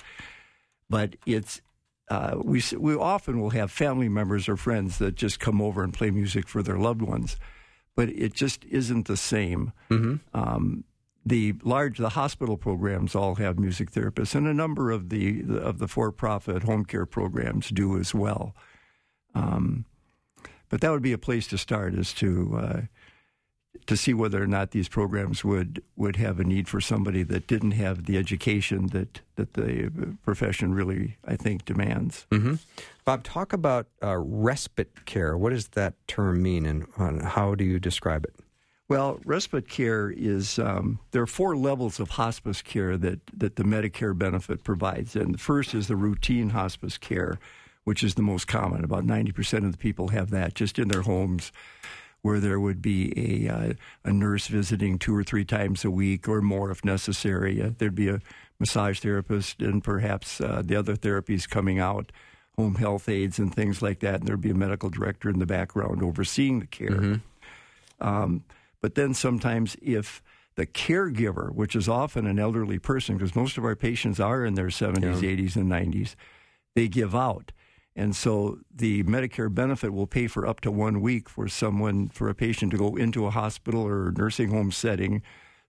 But 0.89 1.17
it's 1.27 1.61
uh, 2.09 2.37
we 2.43 2.63
we 2.79 2.95
often 2.95 3.41
will 3.41 3.51
have 3.51 3.71
family 3.71 4.09
members 4.09 4.49
or 4.49 4.57
friends 4.57 4.99
that 4.99 5.15
just 5.15 5.41
come 5.41 5.61
over 5.63 5.83
and 5.83 5.93
play 5.93 6.11
music 6.11 6.49
for 6.49 6.63
their 6.63 6.79
loved 6.79 7.03
ones, 7.03 7.37
but 7.97 8.09
it 8.11 8.35
just 8.35 8.65
isn't 8.67 9.07
the 9.07 9.17
same. 9.17 9.73
Um, 10.35 10.85
the 11.27 11.55
large 11.63 11.97
the 11.99 12.11
hospital 12.11 12.59
programs 12.59 13.15
all 13.15 13.37
have 13.37 13.59
music 13.59 13.91
therapists, 13.91 14.35
and 14.35 14.47
a 14.47 14.53
number 14.53 14.91
of 14.91 15.09
the, 15.09 15.41
the 15.43 15.57
of 15.57 15.79
the 15.79 15.89
for 15.89 16.13
profit 16.13 16.65
home 16.65 16.85
care 16.85 17.07
programs 17.07 17.71
do 17.71 17.99
as 17.99 18.15
well. 18.15 18.55
Um, 19.35 19.85
but 20.69 20.81
that 20.81 20.91
would 20.91 21.03
be 21.03 21.13
a 21.13 21.19
place 21.19 21.47
to 21.49 21.59
start, 21.59 21.95
is 21.95 22.13
to 22.15 22.59
uh, 22.59 22.81
to 23.87 23.97
see 23.97 24.15
whether 24.15 24.43
or 24.43 24.47
not 24.47 24.71
these 24.71 24.89
programs 24.89 25.45
would 25.45 25.83
would 25.97 26.17
have 26.17 26.41
a 26.41 26.45
need 26.45 26.69
for 26.69 26.81
somebody 26.81 27.23
that 27.23 27.47
didn't 27.47 27.73
have 27.73 28.07
the 28.07 28.17
education 28.17 28.89
that 28.89 29.21
that 29.37 29.55
the 29.55 29.91
profession 30.25 30.75
really, 30.75 31.17
I 31.27 31.37
think, 31.37 31.65
demands. 31.65 32.27
Mm-hmm. 32.31 32.55
Bob, 33.05 33.23
talk 33.25 33.53
about 33.53 33.87
uh, 34.03 34.17
respite 34.17 35.05
care. 35.05 35.37
What 35.37 35.51
does 35.51 35.69
that 35.69 35.95
term 36.07 36.43
mean, 36.43 36.67
and, 36.67 36.87
and 36.97 37.23
how 37.23 37.55
do 37.55 37.65
you 37.65 37.79
describe 37.79 38.25
it? 38.25 38.35
Well, 38.89 39.19
respite 39.25 39.69
care 39.69 40.11
is 40.11 40.59
um, 40.59 40.99
there 41.11 41.23
are 41.23 41.27
four 41.27 41.57
levels 41.57 42.01
of 42.01 42.11
hospice 42.11 42.63
care 42.63 42.97
that 42.99 43.21
that 43.37 43.57
the 43.57 43.65
Medicare 43.65 44.17
benefit 44.17 44.65
provides, 44.65 45.17
and 45.17 45.35
the 45.35 45.39
first 45.39 45.75
is 45.75 45.89
the 45.89 45.97
routine 45.97 46.51
hospice 46.51 46.99
care, 46.99 47.39
which 47.85 48.03
is 48.03 48.15
the 48.15 48.23
most 48.23 48.47
common. 48.47 48.85
About 48.85 49.05
ninety 49.05 49.33
percent 49.33 49.65
of 49.65 49.73
the 49.73 49.79
people 49.79 50.09
have 50.09 50.31
that 50.31 50.55
just 50.55 50.79
in 50.79 50.89
their 50.89 51.03
homes, 51.03 51.53
where 52.23 52.41
there 52.41 52.59
would 52.61 52.83
be 52.83 53.47
a 53.47 53.53
uh, 53.53 53.73
a 54.05 54.13
nurse 54.13 54.47
visiting 54.49 54.99
two 54.99 55.15
or 55.15 55.23
three 55.25 55.45
times 55.45 55.85
a 55.85 55.91
week 55.91 56.29
or 56.29 56.41
more 56.43 56.71
if 56.71 56.85
necessary. 56.85 57.63
Uh, 57.63 57.71
there'd 57.79 57.95
be 57.95 58.09
a 58.09 58.21
massage 58.61 59.01
therapist 59.01 59.61
and 59.61 59.83
perhaps 59.85 60.41
uh, 60.41 60.63
the 60.65 60.77
other 60.77 60.95
therapies 60.97 61.49
coming 61.49 61.79
out, 61.79 62.13
home 62.57 62.77
health 62.77 63.09
aides 63.09 63.39
and 63.39 63.55
things 63.55 63.83
like 63.83 64.01
that, 64.01 64.17
and 64.21 64.29
there'd 64.29 64.41
be 64.41 64.51
a 64.51 64.55
medical 64.55 64.89
director 64.91 65.29
in 65.29 65.39
the 65.39 65.47
background 65.47 66.03
overseeing 66.03 66.61
the 66.61 66.67
care. 66.67 67.21
Um, 68.01 68.45
but 68.81 68.95
then 68.95 69.15
sometimes 69.15 69.77
if 69.83 70.23
the 70.57 70.67
caregiver, 70.67 71.53
which 71.53 71.75
is 71.75 71.89
often 71.89 72.27
an 72.27 72.39
elderly 72.39 72.79
person, 72.79 73.17
because 73.17 73.35
most 73.35 73.59
of 73.59 73.65
our 73.65 73.75
patients 73.75 74.21
are 74.21 74.45
in 74.45 74.55
their 74.55 74.69
70s, 74.69 75.21
Yeah. 75.21 75.31
80s, 75.31 75.57
and 75.57 75.69
90s, 75.71 76.15
they 76.75 76.87
give 76.89 77.15
out. 77.15 77.51
And 77.97 78.17
so 78.17 78.59
the 78.75 79.05
Medicare 79.05 79.53
benefit 79.55 79.93
will 79.93 80.07
pay 80.09 80.27
for 80.27 80.47
up 80.47 80.61
to 80.63 80.71
one 80.71 81.01
week 81.01 81.29
for 81.29 81.47
someone, 81.47 82.09
for 82.09 82.29
a 82.29 82.35
patient 82.35 82.73
to 82.73 82.77
go 82.79 82.97
into 82.97 83.27
a 83.27 83.31
hospital 83.31 83.87
or 83.87 84.11
nursing 84.17 84.51
home 84.51 84.73
setting 84.73 85.23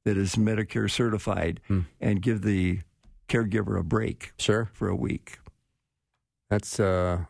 that 0.05 0.17
is 0.17 0.35
Medicare 0.35 0.89
certified 0.89 1.61
and 2.01 2.21
give 2.21 2.41
the 2.41 2.79
caregiver 3.27 3.79
a 3.79 3.83
break 3.83 4.33
Sure. 4.37 4.69
for 4.73 4.87
a 4.87 4.95
week. 4.95 5.37
That's 6.49 6.79
uh, 6.79 7.25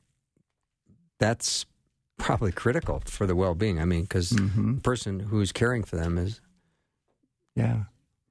that's 1.20 1.66
probably 2.18 2.52
critical 2.52 3.02
for 3.06 3.26
the 3.26 3.36
well-being. 3.36 3.80
I 3.82 3.86
mean, 3.86 4.04
because 4.04 4.32
hmm 4.32 4.76
the 4.76 4.82
person 4.82 5.20
who's 5.20 5.52
caring 5.52 5.84
for 5.84 5.96
them 5.98 6.18
is 6.18 6.40
Yeah. 7.56 7.84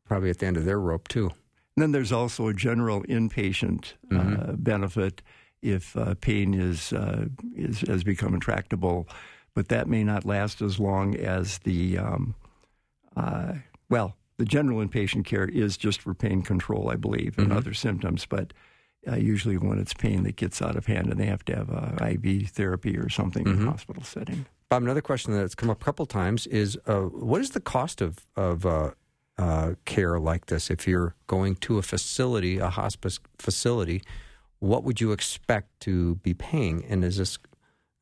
probably 0.07 0.31
at 0.31 0.39
the 0.39 0.47
end 0.47 0.57
of 0.57 0.65
their 0.65 0.81
rope 0.81 1.09
too. 1.09 1.31
And 1.77 1.83
then 1.83 1.93
there's 1.93 2.13
also 2.13 2.49
a 2.49 2.55
general 2.55 3.03
inpatient 3.05 3.95
uh, 4.13 4.53
benefit 4.53 5.23
if 5.65 5.97
uh, 5.97 6.15
pain 6.21 6.55
is, 6.55 6.93
uh, 6.93 7.27
is 7.57 7.81
has 7.83 8.05
become 8.05 8.35
intractable, 8.35 9.09
but 9.55 9.69
that 9.69 9.89
may 9.89 10.05
not 10.05 10.25
last 10.25 10.61
as 10.61 10.79
long 10.79 11.17
as 11.17 11.59
the 11.59 11.99
um, 11.99 12.35
uh, 13.17 13.55
well. 13.89 14.17
The 14.37 14.45
general 14.45 14.85
inpatient 14.85 15.27
care 15.27 15.45
is 15.45 15.77
just 15.77 16.01
for 16.01 16.13
pain 16.13 16.43
control, 16.43 16.91
I 16.91 16.97
believe, 16.97 17.39
and 17.39 17.53
other 17.53 17.73
symptoms. 17.73 18.27
But 18.27 18.53
uh, 19.07 19.15
usually, 19.15 19.57
when 19.57 19.79
it's 19.79 19.95
pain 19.95 20.25
that 20.25 20.35
gets 20.35 20.61
out 20.61 20.75
of 20.75 20.87
hand, 20.87 21.07
and 21.07 21.21
they 21.21 21.27
have 21.27 21.45
to 21.45 21.55
have 21.55 21.71
uh, 21.71 22.05
IV 22.05 22.51
therapy 22.51 22.97
or 22.97 23.09
something 23.09 23.47
in 23.47 23.63
a 23.63 23.71
hospital 23.71 24.03
setting. 24.03 24.47
Bob, 24.69 24.83
another 24.83 25.03
question 25.03 25.33
that's 25.33 25.55
come 25.55 25.71
up 25.71 25.81
a 25.81 25.85
couple 25.85 26.05
times 26.05 26.49
is 26.49 26.77
uh, 26.87 27.03
what 27.03 27.41
is 27.41 27.51
the 27.51 27.61
cost 27.61 28.01
of 28.01 28.27
of 28.35 28.67
uh, 28.67 28.91
uh, 29.39 29.75
care 29.85 30.19
like 30.19 30.47
this? 30.47 30.71
If 30.71 30.89
you're 30.89 31.15
going 31.27 31.57
to 31.57 31.79
a 31.79 31.83
facility, 31.83 32.59
a 32.59 32.71
hospice 32.71 33.21
facility, 33.39 34.03
what 34.65 34.83
would 34.83 35.01
you 35.01 35.13
expect 35.13 35.81
to 35.81 36.17
be 36.17 36.33
paying? 36.33 36.85
And 36.89 37.05
is 37.05 37.19
this 37.19 37.39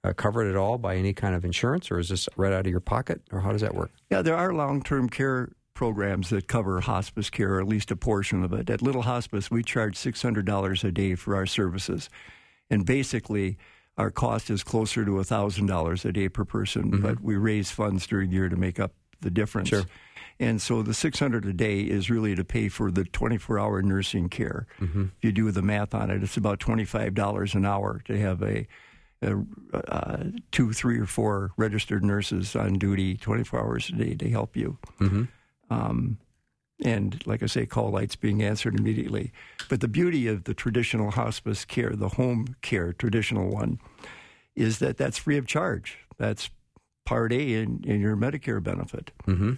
uh, 0.04 0.12
covered 0.12 0.48
at 0.48 0.56
all 0.56 0.78
by 0.78 0.96
any 0.96 1.12
kind 1.12 1.34
of 1.34 1.44
insurance, 1.44 1.90
or 1.90 1.98
is 1.98 2.08
this 2.08 2.28
right 2.36 2.52
out 2.52 2.66
of 2.66 2.70
your 2.70 2.80
pocket, 2.80 3.20
or 3.32 3.40
how 3.40 3.52
does 3.52 3.60
that 3.60 3.74
work? 3.74 3.90
Yeah, 4.10 4.22
there 4.22 4.36
are 4.36 4.52
long 4.52 4.82
term 4.82 5.08
care 5.08 5.50
programs 5.74 6.30
that 6.30 6.48
cover 6.48 6.80
hospice 6.80 7.30
care, 7.30 7.54
or 7.54 7.60
at 7.60 7.66
least 7.66 7.90
a 7.90 7.96
portion 7.96 8.44
of 8.44 8.52
it. 8.52 8.70
At 8.70 8.82
Little 8.82 9.02
Hospice, 9.02 9.50
we 9.50 9.62
charge 9.62 9.96
$600 9.96 10.84
a 10.84 10.92
day 10.92 11.14
for 11.14 11.34
our 11.34 11.46
services. 11.46 12.08
And 12.70 12.86
basically, 12.86 13.58
our 13.96 14.10
cost 14.10 14.48
is 14.48 14.62
closer 14.62 15.04
to 15.04 15.12
$1,000 15.12 16.04
a 16.04 16.12
day 16.12 16.28
per 16.28 16.44
person, 16.44 17.00
but 17.00 17.20
we 17.20 17.36
raise 17.36 17.70
funds 17.70 18.06
during 18.06 18.30
the 18.30 18.36
year 18.36 18.48
to 18.48 18.56
make 18.56 18.78
up 18.78 18.92
the 19.20 19.30
difference. 19.30 19.68
Sure. 19.68 19.84
And 20.42 20.60
so 20.60 20.82
the 20.82 20.92
600 20.92 21.46
a 21.46 21.52
day 21.52 21.82
is 21.82 22.10
really 22.10 22.34
to 22.34 22.42
pay 22.42 22.68
for 22.68 22.90
the 22.90 23.04
24 23.04 23.60
hour 23.60 23.80
nursing 23.80 24.28
care. 24.28 24.66
If 25.06 25.24
you 25.24 25.30
do 25.30 25.52
the 25.52 25.62
math 25.62 25.94
on 25.94 26.10
it, 26.10 26.20
it's 26.20 26.36
about 26.36 26.58
$25 26.58 27.54
an 27.54 27.64
hour 27.64 28.02
to 28.06 28.18
have 28.18 28.42
a, 28.42 28.66
a, 29.22 29.36
uh, 29.72 30.24
two, 30.50 30.72
three, 30.72 30.98
or 30.98 31.06
four 31.06 31.52
registered 31.56 32.04
nurses 32.04 32.56
on 32.56 32.72
duty 32.74 33.16
24 33.16 33.60
hours 33.60 33.88
a 33.90 33.92
day 33.92 34.14
to 34.14 34.28
help 34.30 34.56
you. 34.56 34.78
Mm-hmm. 34.98 35.24
Um, 35.70 36.18
and 36.84 37.24
like 37.24 37.44
I 37.44 37.46
say, 37.46 37.64
call 37.64 37.92
lights 37.92 38.16
being 38.16 38.42
answered 38.42 38.76
immediately. 38.76 39.30
But 39.68 39.80
the 39.80 39.86
beauty 39.86 40.26
of 40.26 40.42
the 40.42 40.54
traditional 40.54 41.12
hospice 41.12 41.64
care, 41.64 41.94
the 41.94 42.08
home 42.08 42.56
care 42.62 42.92
traditional 42.92 43.48
one, 43.48 43.78
is 44.56 44.80
that 44.80 44.96
that's 44.96 45.18
free 45.18 45.38
of 45.38 45.46
charge. 45.46 45.98
That's 46.18 46.50
Part 47.04 47.32
A 47.32 47.54
in, 47.54 47.84
in 47.84 48.00
your 48.00 48.16
Medicare 48.16 48.60
benefit. 48.60 49.12
Mm-hmm. 49.28 49.52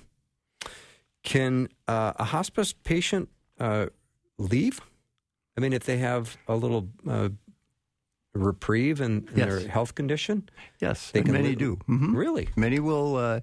Can 1.25 1.69
uh, 1.89 2.13
a 2.17 2.25
hospice 2.25 2.73
patient 2.73 3.29
uh, 3.59 3.87
leave? 4.39 4.81
I 5.57 5.61
mean, 5.61 5.73
if 5.73 5.85
they 5.85 5.99
have 5.99 6.37
a 6.49 6.55
little 6.55 6.89
uh, 7.09 7.31
reprieve 8.35 9.01
in, 9.01 9.29
in 9.33 9.39
Yes. 9.39 9.49
their 9.49 9.69
health 9.69 9.95
condition, 9.95 10.49
Yes, 10.81 11.11
They 11.11 11.21
and 11.21 11.27
can 11.27 11.33
many 11.35 11.51
live- 11.51 11.59
do. 11.59 11.77
Mhm. 11.89 12.15
really? 12.15 12.49
Many 12.57 12.79
will. 12.81 13.17
Uh, 13.17 13.41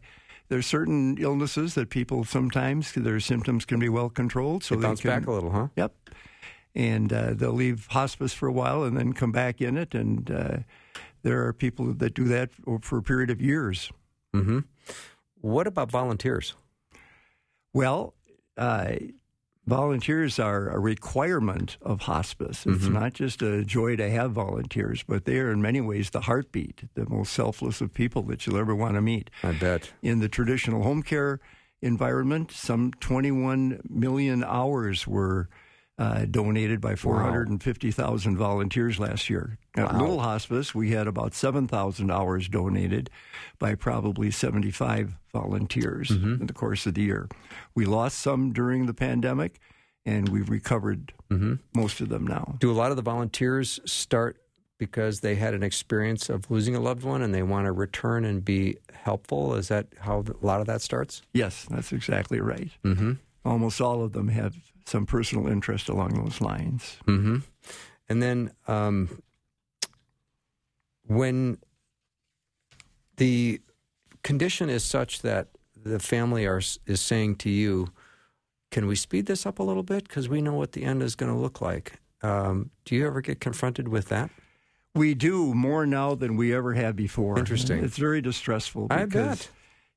there's 0.50 0.68
certain 0.68 1.18
illnesses 1.18 1.76
that 1.76 1.90
people 1.90 2.26
sometimes 2.26 2.92
their 2.94 3.20
symptoms 3.22 3.66
can 3.66 3.80
be 3.80 3.88
well 3.90 4.10
controlled, 4.10 4.64
so 4.64 4.76
they 4.76 4.82
they 4.82 4.88
bounce 4.88 5.02
can, 5.02 5.10
back 5.20 5.28
a 5.28 5.32
little, 5.32 5.52
huh? 5.52 5.68
Yep. 5.78 5.96
And 6.76 7.12
uh, 7.14 7.34
they'll 7.34 7.52
leave 7.54 7.88
hospice 7.88 8.34
for 8.34 8.48
a 8.48 8.52
while 8.54 8.84
and 8.84 8.96
then 8.98 9.14
come 9.14 9.32
back 9.32 9.62
in 9.62 9.78
it. 9.78 9.94
And 9.96 10.30
uh, 10.30 10.58
there 11.24 11.46
are 11.48 11.54
people 11.54 11.94
that 11.94 12.14
do 12.14 12.26
that 12.26 12.52
for 12.52 12.80
for 12.82 12.98
a 12.98 13.04
period 13.04 13.30
of 13.30 13.42
years. 13.42 13.92
Mm-hmm. 14.36 14.60
What 15.42 15.68
about 15.68 15.90
volunteers? 15.90 16.54
Well, 17.74 18.14
uh, 18.58 18.96
volunteers 19.66 20.40
are 20.40 20.70
a 20.70 20.80
requirement 20.80 21.78
of 21.82 22.02
hospice. 22.02 22.66
It's 22.66 22.84
Mm-hmm. 22.84 22.94
not 22.94 23.14
just 23.14 23.42
a 23.42 23.64
joy 23.64 23.96
to 23.96 24.10
have 24.10 24.32
volunteers, 24.32 25.04
but 25.04 25.26
they 25.26 25.40
are 25.40 25.52
in 25.52 25.62
many 25.62 25.82
ways 25.82 26.10
the 26.10 26.22
heartbeat, 26.22 26.84
the 26.96 27.08
most 27.10 27.34
selfless 27.34 27.80
of 27.82 27.94
people 27.94 28.24
that 28.24 28.46
you'll 28.46 28.58
ever 28.58 28.76
want 28.76 28.96
to 28.96 29.02
meet. 29.02 29.30
I 29.44 29.54
bet. 29.54 29.92
In 30.02 30.20
the 30.20 30.28
traditional 30.30 30.84
home 30.84 31.04
care 31.04 31.40
environment, 31.82 32.52
some 32.52 32.92
21 33.00 33.82
million 33.90 34.44
hours 34.44 35.08
were 35.08 35.50
uh, 36.02 36.26
donated 36.26 36.82
by 36.82 36.96
450,000 36.96 38.36
volunteers 38.36 39.00
last 39.00 39.30
year. 39.30 39.60
At 39.76 39.94
Little 39.96 40.20
Hospice, 40.20 40.74
we 40.74 40.90
had 40.90 41.06
about 41.06 41.36
7,000 41.36 42.10
hours 42.10 42.50
donated 42.50 43.12
by 43.60 43.76
probably 43.76 44.32
75 44.32 45.20
volunteers 45.32 46.10
in 46.10 46.48
the 46.48 46.54
course 46.54 46.88
of 46.88 46.96
the 46.96 47.04
year. 47.04 47.30
We 47.76 47.86
lost 47.86 48.18
some 48.18 48.52
during 48.52 48.88
the 48.88 48.96
pandemic, 48.96 49.60
and 50.04 50.28
we've 50.30 50.50
recovered 50.50 51.14
most 51.76 52.02
of 52.02 52.10
them 52.10 52.26
now. 52.26 52.56
Do 52.60 52.72
a 52.72 52.74
lot 52.74 52.90
of 52.90 52.98
the 52.98 53.04
volunteers 53.04 53.80
start 53.86 54.38
because 54.80 55.20
they 55.20 55.36
had 55.36 55.54
an 55.54 55.62
experience 55.62 56.30
of 56.30 56.50
losing 56.50 56.76
a 56.76 56.80
loved 56.80 57.04
one 57.04 57.22
and 57.22 57.32
they 57.32 57.44
want 57.44 57.68
to 57.68 57.72
return 57.72 58.26
and 58.26 58.44
be 58.44 58.78
helpful? 58.92 59.54
Is 59.54 59.68
that 59.68 59.86
how 60.00 60.26
a 60.28 60.46
lot 60.46 60.62
of 60.62 60.66
that 60.66 60.82
starts? 60.82 61.22
Yes, 61.32 61.68
that's 61.70 61.92
exactly 61.92 62.42
right. 62.42 62.72
Mm-hmm. 62.84 63.14
Almost 63.46 63.80
all 63.80 64.04
of 64.04 64.14
them 64.14 64.30
have 64.30 64.56
some 64.86 65.06
personal 65.06 65.48
interest 65.48 65.90
along 65.90 66.22
those 66.22 66.42
lines. 66.42 66.98
Mm-hmm. 67.08 67.38
And 68.10 68.22
then 68.22 68.52
um, 68.68 69.22
when 71.06 71.58
the 73.18 73.62
condition 74.24 74.70
is 74.70 74.84
such 74.84 75.22
that 75.22 75.48
the 75.76 76.00
family 76.00 76.46
are 76.46 76.62
is 76.86 77.02
saying 77.02 77.38
to 77.38 77.50
you, 77.50 77.88
"Can 78.70 78.88
we 78.88 78.96
speed 78.96 79.26
this 79.26 79.46
up 79.46 79.60
a 79.60 79.64
little 79.64 79.84
bit? 79.84 80.08
Because 80.08 80.30
we 80.30 80.42
know 80.42 80.54
what 80.54 80.74
the 80.74 80.84
end 80.84 81.02
is 81.02 81.16
going 81.16 81.32
to 81.32 81.38
look 81.38 81.62
like." 81.62 81.94
Um, 82.22 82.70
do 82.86 82.96
you 82.96 83.08
ever 83.08 83.22
get 83.22 83.40
confronted 83.40 83.88
with 83.88 84.10
that? 84.10 84.30
We 84.94 85.14
do 85.14 85.54
more 85.54 85.86
now 85.86 86.16
than 86.16 86.36
we 86.36 86.54
ever 86.54 86.74
have 86.74 86.96
before. 86.96 87.40
Interesting. 87.40 87.84
It's 87.84 87.98
very 87.98 88.22
distressful 88.22 88.88
I 88.92 89.06
bet. 89.06 89.50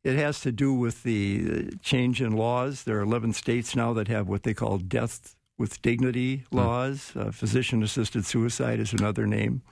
It 0.05 0.17
has 0.17 0.41
to 0.43 0.53
do 0.53 0.73
with 0.75 1.03
the 1.03 1.45
uh, 1.73 1.77
change 1.83 2.21
in 2.23 2.33
laws. 2.37 2.85
There 2.85 2.99
are 2.99 3.03
11 3.03 3.33
states 3.33 3.75
now 3.75 3.93
that 3.95 4.09
have 4.09 4.29
what 4.29 4.43
they 4.43 4.55
call 4.55 4.79
death 4.79 5.35
with 5.59 5.81
dignity 5.83 6.45
Hmm. 6.51 6.57
laws. 6.59 7.13
Uh, 7.17 7.31
Physician 7.31 7.83
assisted 7.83 8.25
suicide 8.27 8.81
is 8.81 8.93
another 8.93 9.27
name. 9.27 9.63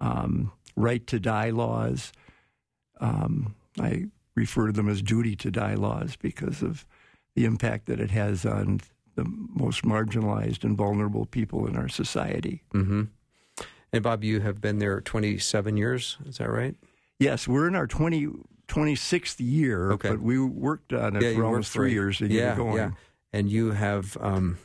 Um, 0.00 0.52
right 0.76 1.04
to 1.08 1.18
die 1.18 1.50
laws. 1.50 2.12
Um, 3.00 3.54
I 3.80 4.06
refer 4.36 4.66
to 4.66 4.72
them 4.72 4.88
as 4.88 5.02
duty 5.02 5.34
to 5.36 5.50
die 5.50 5.74
laws 5.74 6.16
because 6.16 6.62
of 6.62 6.86
the 7.34 7.44
impact 7.44 7.86
that 7.86 8.00
it 8.00 8.10
has 8.12 8.46
on 8.46 8.80
the 9.16 9.24
most 9.24 9.82
marginalized 9.82 10.62
and 10.62 10.76
vulnerable 10.76 11.26
people 11.26 11.66
in 11.66 11.76
our 11.76 11.88
society. 11.88 12.62
Mm-hmm. 12.72 13.04
And 13.92 14.02
Bob, 14.04 14.22
you 14.22 14.40
have 14.40 14.60
been 14.60 14.78
there 14.78 15.00
27 15.00 15.76
years. 15.76 16.18
Is 16.26 16.38
that 16.38 16.50
right? 16.50 16.76
Yes, 17.18 17.48
we're 17.48 17.66
in 17.66 17.74
our 17.74 17.86
20, 17.88 18.28
26th 18.68 19.36
year, 19.40 19.92
Okay. 19.92 20.10
but 20.10 20.20
we 20.20 20.38
worked 20.38 20.92
on 20.92 21.16
it 21.16 21.22
you 21.22 21.34
for 21.34 21.44
almost 21.44 21.72
three 21.72 21.92
years 21.92 22.20
yeah, 22.20 22.54
going. 22.56 22.76
Yeah, 22.76 22.90
and 23.32 23.50
you 23.50 23.72
have 23.72 24.16
um, 24.20 24.58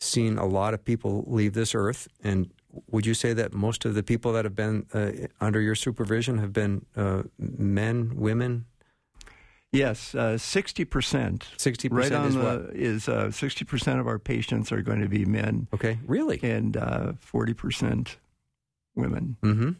seen 0.00 0.38
a 0.38 0.46
lot 0.46 0.74
of 0.74 0.84
people 0.84 1.24
leave 1.26 1.52
this 1.52 1.74
earth. 1.74 2.08
And 2.24 2.50
would 2.90 3.06
you 3.06 3.14
say 3.14 3.32
that 3.34 3.52
most 3.52 3.84
of 3.84 3.94
the 3.94 4.02
people 4.02 4.32
that 4.32 4.44
have 4.44 4.56
been 4.56 4.86
uh, 4.94 5.10
under 5.40 5.60
your 5.60 5.74
supervision 5.74 6.38
have 6.38 6.52
been 6.52 6.86
uh, 6.96 7.22
men, 7.38 8.12
women? 8.16 8.64
Yes, 9.70 10.14
uh, 10.14 10.34
60%. 10.36 11.44
Sixty 11.58 11.88
Right 11.88 12.02
percent 12.02 12.14
on 12.22 12.28
is 12.28 12.34
the 12.34 12.40
what? 12.42 12.76
is 12.76 13.08
uh, 13.08 13.26
60% 13.28 14.00
of 14.00 14.06
our 14.06 14.18
patients 14.18 14.70
are 14.70 14.82
going 14.82 15.00
to 15.00 15.08
be 15.08 15.24
men 15.24 15.66
Okay, 15.72 15.98
really? 16.06 16.40
and 16.42 16.76
uh, 16.76 17.12
40% 17.32 18.16
women. 18.94 19.36
Mm-hmm. 19.42 19.70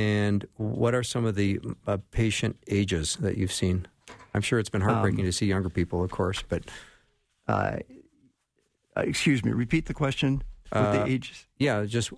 And 0.00 0.46
what 0.56 0.94
are 0.94 1.02
some 1.02 1.24
of 1.26 1.34
the 1.34 1.60
uh, 1.86 1.98
patient 2.10 2.56
ages 2.68 3.16
that 3.20 3.36
you've 3.36 3.52
seen? 3.52 3.86
I'm 4.34 4.40
sure 4.42 4.58
it's 4.58 4.70
been 4.70 4.80
heartbreaking 4.80 5.20
Um, 5.20 5.26
to 5.26 5.32
see 5.32 5.46
younger 5.46 5.68
people, 5.68 6.02
of 6.02 6.10
course, 6.10 6.42
but 6.48 6.62
Uh, 7.48 7.78
uh, 8.96 9.00
excuse 9.02 9.44
me, 9.44 9.50
repeat 9.52 9.86
the 9.86 9.94
question. 9.94 10.42
Uh, 10.72 10.92
the 10.92 11.04
ages? 11.10 11.46
yeah, 11.58 11.84
just 11.84 12.12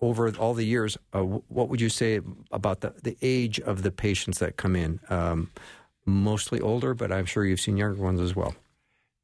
over 0.00 0.30
all 0.38 0.54
the 0.54 0.64
years, 0.64 0.96
uh, 1.12 1.22
what 1.22 1.68
would 1.68 1.80
you 1.80 1.90
say 1.90 2.20
about 2.50 2.80
the, 2.80 2.94
the 3.02 3.16
age 3.20 3.60
of 3.60 3.82
the 3.82 3.90
patients 3.90 4.38
that 4.38 4.56
come 4.56 4.74
in? 4.74 4.98
Um, 5.10 5.50
mostly 6.06 6.60
older, 6.60 6.94
but 6.94 7.12
I'm 7.12 7.26
sure 7.26 7.44
you've 7.44 7.60
seen 7.60 7.76
younger 7.76 8.02
ones 8.02 8.20
as 8.20 8.34
well. 8.34 8.54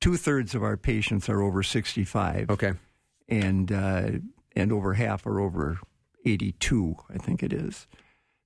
Two 0.00 0.16
thirds 0.16 0.54
of 0.54 0.62
our 0.62 0.76
patients 0.76 1.28
are 1.30 1.40
over 1.42 1.62
65, 1.62 2.50
Okay. 2.50 2.72
and 3.28 3.72
uh, 3.72 4.10
and 4.54 4.72
over 4.72 4.94
half 4.94 5.26
are 5.26 5.40
over 5.40 5.78
82, 6.26 6.96
I 7.08 7.18
think 7.18 7.42
it 7.42 7.52
is. 7.52 7.86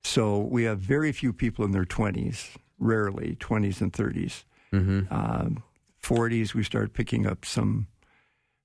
So 0.05 0.39
we 0.39 0.65
have 0.65 0.79
very 0.79 1.13
few 1.13 1.33
people 1.33 1.65
in 1.65 1.73
their 1.73 1.85
20s, 1.85 2.57
rarely 2.79 3.37
20s 3.41 3.81
and 3.81 3.93
30s. 3.93 4.45
Mm-hmm. 4.73 5.13
Um, 5.13 5.63
40s, 6.03 6.55
we 6.55 6.63
start 6.63 6.93
picking 6.95 7.27
up 7.27 7.45
some 7.45 7.87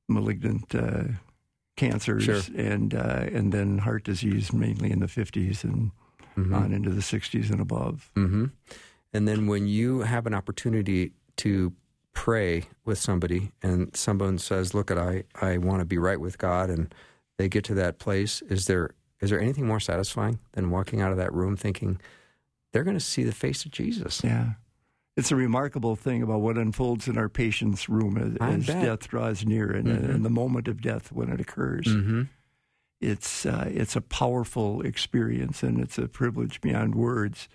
malignant 0.07 0.74
uh, 0.76 1.03
cancers, 1.76 2.24
Sure. 2.24 2.41
and 2.55 2.93
uh, 2.93 3.26
and 3.34 3.51
then 3.51 3.80
heart 3.80 4.03
disease 4.05 4.53
mainly 4.53 4.91
in 4.91 4.99
the 4.99 5.07
50s 5.07 5.63
and 5.63 5.91
on 6.53 6.74
into 6.74 6.89
the 6.89 7.01
60s 7.01 7.49
and 7.49 7.61
above. 7.61 8.11
Mm-hmm. 8.16 8.45
And 9.13 9.28
then 9.28 9.47
when 9.47 9.68
you 9.68 10.01
have 10.01 10.28
an 10.28 10.34
opportunity 10.34 11.13
to 11.38 11.72
pray 12.13 12.63
with 12.84 12.97
somebody 12.97 13.51
and 13.63 13.95
someone 13.95 14.38
says, 14.38 14.74
look, 14.74 14.91
at 14.91 14.97
I, 14.97 15.24
I 15.41 15.57
want 15.57 15.80
to 15.80 15.86
be 15.86 15.97
right 15.97 16.20
with 16.20 16.38
God 16.38 16.70
and 16.70 16.93
they 17.38 17.47
get 17.47 17.63
to 17.66 17.74
that 17.76 17.99
place, 17.99 18.41
is 18.43 18.68
there 18.68 18.91
is 19.26 19.30
there 19.32 19.41
anything 19.41 19.67
more 19.67 19.80
satisfying 19.82 20.39
than 20.53 20.69
walking 20.69 21.01
out 21.01 21.11
of 21.11 21.17
that 21.17 21.34
room 21.34 21.57
thinking 21.57 21.99
they're 22.71 22.84
going 22.84 22.97
to 22.97 23.03
see 23.03 23.23
the 23.23 23.32
face 23.34 23.65
of 23.65 23.71
Jesus? 23.71 24.21
Yeah. 24.23 24.51
It's 25.17 25.32
a 25.32 25.36
remarkable 25.36 25.95
thing 25.95 26.21
about 26.23 26.41
what 26.41 26.57
unfolds 26.57 27.07
in 27.07 27.17
our 27.17 27.30
patient's 27.30 27.88
room 27.89 28.17
as, 28.17 28.38
as 28.41 28.65
death 28.67 29.07
draws 29.07 29.45
near 29.45 29.71
and, 29.71 29.88
Mhm. 29.88 30.09
and 30.15 30.26
the 30.26 30.30
moment 30.30 30.67
of 30.67 30.82
death 30.82 31.11
when 31.11 31.30
it 31.30 31.39
occurs. 31.39 31.86
Mm-hmm. 31.86 32.23
It's, 33.01 33.45
uh, 33.45 33.69
it's 33.73 33.95
a 33.95 34.01
powerful 34.01 34.82
experience 34.82 35.63
and 35.63 35.80
it's 35.80 35.97
a 35.97 36.07
privilege 36.07 36.59
beyond 36.61 36.95
words 36.95 37.47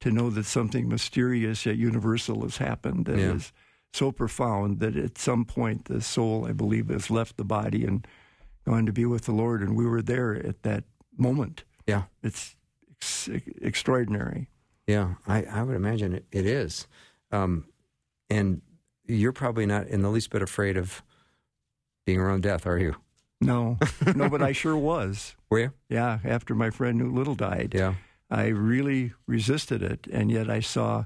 to 0.00 0.10
know 0.10 0.28
that 0.30 0.44
something 0.44 0.88
mysterious 0.88 1.64
yet 1.66 1.76
universal 1.76 2.42
has 2.42 2.56
happened 2.58 3.06
that 3.06 3.18
is 3.18 3.52
Yeah. 3.54 3.98
so 3.98 4.12
profound 4.12 4.80
that 4.80 4.96
at 4.96 5.18
some 5.18 5.44
point 5.44 5.86
the 5.86 6.00
soul, 6.00 6.46
I 6.46 6.52
believe, 6.52 6.88
has 6.88 7.10
left 7.10 7.36
the 7.36 7.44
body 7.44 7.84
and 7.84 8.06
gone 8.64 8.86
to 8.86 8.92
be 8.92 9.04
with 9.06 9.24
the 9.24 9.32
Lord. 9.32 9.60
And 9.62 9.74
we 9.76 9.86
were 9.86 10.02
there 10.02 10.34
at 10.34 10.62
that 10.62 10.84
moment. 11.16 11.64
Yeah. 11.86 12.04
It's 12.22 12.56
ex- 13.00 13.28
extraordinary. 13.60 14.48
Yeah, 14.86 15.14
I, 15.26 15.44
I 15.44 15.62
would 15.62 15.76
imagine 15.76 16.12
it, 16.14 16.26
it 16.32 16.44
is. 16.44 16.86
Um, 17.30 17.66
and 18.28 18.62
you're 19.06 19.32
probably 19.32 19.64
not 19.66 19.86
in 19.86 20.02
the 20.02 20.10
least 20.10 20.30
bit 20.30 20.42
afraid 20.42 20.76
of 20.76 21.02
being 22.04 22.18
around 22.18 22.42
death, 22.42 22.66
are 22.66 22.78
you? 22.78 22.96
No, 23.40 23.78
no, 24.14 24.28
but 24.28 24.42
I 24.42 24.52
sure 24.52 24.76
was. 24.76 25.34
Were 25.50 25.58
you? 25.60 25.72
Yeah, 25.88 26.18
after 26.24 26.54
my 26.54 26.70
friend 26.70 26.98
Newt 26.98 27.12
Little 27.14 27.34
died, 27.34 27.74
Yeah. 27.76 27.94
I 28.30 28.46
really 28.48 29.12
resisted 29.26 29.82
it, 29.82 30.06
and 30.10 30.30
yet 30.30 30.48
I 30.50 30.60
saw 30.60 31.04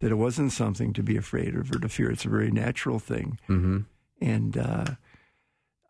that 0.00 0.10
it 0.10 0.16
wasn't 0.16 0.52
something 0.52 0.92
to 0.94 1.02
be 1.02 1.16
afraid 1.16 1.54
of 1.54 1.70
or 1.70 1.78
to 1.78 1.88
fear. 1.88 2.10
It's 2.10 2.24
a 2.24 2.28
very 2.28 2.50
natural 2.50 2.98
thing. 2.98 3.38
Mm-hmm. 3.48 3.78
And 4.20 4.58
uh, 4.58 4.84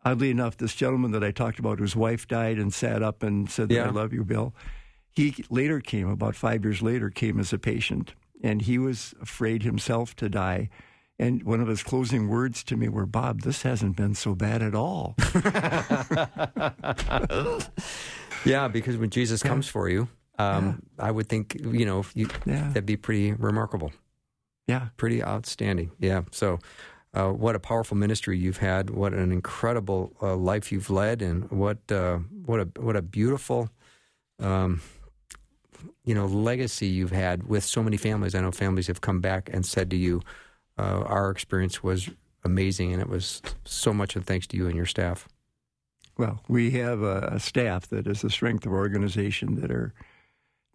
oddly 0.05 0.29
enough, 0.29 0.55
this 0.57 0.75
gentleman 0.75 1.11
that 1.11 1.23
I 1.23 1.31
talked 1.31 1.59
about, 1.59 1.79
whose 1.79 1.95
wife 1.95 2.27
died 2.27 2.57
and 2.59 2.73
sat 2.73 3.03
up 3.03 3.23
and 3.23 3.49
said, 3.49 3.67
that 3.69 3.75
Yeah. 3.75 3.87
"I 3.87 3.89
love 3.89 4.13
you, 4.13 4.23
Bill," 4.23 4.53
he 5.11 5.43
later 5.49 5.81
came 5.81 6.07
about 6.07 6.35
five 6.35 6.63
years 6.63 6.81
later, 6.81 7.09
came 7.09 7.39
as 7.39 7.51
a 7.51 7.57
patient, 7.57 8.13
and 8.43 8.61
he 8.61 8.77
was 8.77 9.13
afraid 9.21 9.63
himself 9.63 10.15
to 10.17 10.29
die. 10.29 10.69
And 11.17 11.43
one 11.43 11.61
of 11.61 11.67
his 11.69 11.81
closing 11.81 12.27
words 12.27 12.61
to 12.65 12.75
me 12.77 12.89
were, 12.89 13.05
"Bob, 13.05 13.41
this 13.41 13.61
hasn't 13.63 13.95
been 13.95 14.13
so 14.15 14.35
bad 14.35 14.61
at 14.61 14.75
all." 14.75 15.15
Yeah, 18.45 18.67
because 18.67 18.97
when 18.97 19.09
Jesus 19.09 19.41
comes 19.41 19.67
for 19.67 19.89
you, 19.89 20.07
um, 20.37 20.83
I 20.99 21.09
would 21.09 21.27
think 21.27 21.55
you 21.59 21.85
know 21.85 22.05
you, 22.13 22.27
Yeah. 22.45 22.67
that'd 22.67 22.85
be 22.85 22.95
pretty 22.97 23.33
remarkable, 23.33 23.91
yeah. 24.67 24.89
pretty 24.97 25.23
outstanding. 25.23 25.89
Yeah. 25.99 26.21
So, 26.31 26.59
uh, 27.15 27.29
what 27.29 27.55
a 27.55 27.59
powerful 27.59 27.95
ministry 27.95 28.37
you've 28.37 28.57
had! 28.57 28.89
What 28.89 29.13
an 29.13 29.31
incredible 29.31 30.11
uh, 30.21 30.35
life 30.35 30.71
you've 30.71 30.89
led, 30.89 31.21
and 31.21 31.49
what 31.49 31.77
uh, 31.89 32.17
what 32.45 32.59
a 32.59 32.67
what 32.77 32.95
a 32.95 33.01
beautiful. 33.01 33.69
Um, 34.39 34.81
you 36.03 36.13
know, 36.13 36.25
legacy 36.25 36.87
you've 36.87 37.11
had 37.11 37.47
with 37.47 37.63
so 37.63 37.81
many 37.81 37.97
families. 37.97 38.35
I 38.35 38.41
know 38.41 38.51
families 38.51 38.87
have 38.87 39.01
come 39.01 39.21
back 39.21 39.49
and 39.51 39.65
said 39.65 39.89
to 39.91 39.95
you, 39.95 40.21
uh, 40.77 41.03
"Our 41.05 41.31
experience 41.31 41.81
was 41.81 42.09
amazing, 42.43 42.91
and 42.91 43.01
it 43.01 43.07
was 43.07 43.41
so 43.63 43.93
much 43.93 44.17
and 44.17 44.25
thanks 44.25 44.45
to 44.47 44.57
you 44.57 44.67
and 44.67 44.75
your 44.75 44.85
staff." 44.85 45.29
Well, 46.17 46.41
we 46.49 46.71
have 46.71 47.01
a, 47.01 47.29
a 47.31 47.39
staff 47.39 47.87
that 47.87 48.07
is 48.07 48.21
the 48.21 48.29
strength 48.29 48.65
of 48.65 48.73
our 48.73 48.79
organization 48.79 49.55
that 49.61 49.71
are 49.71 49.93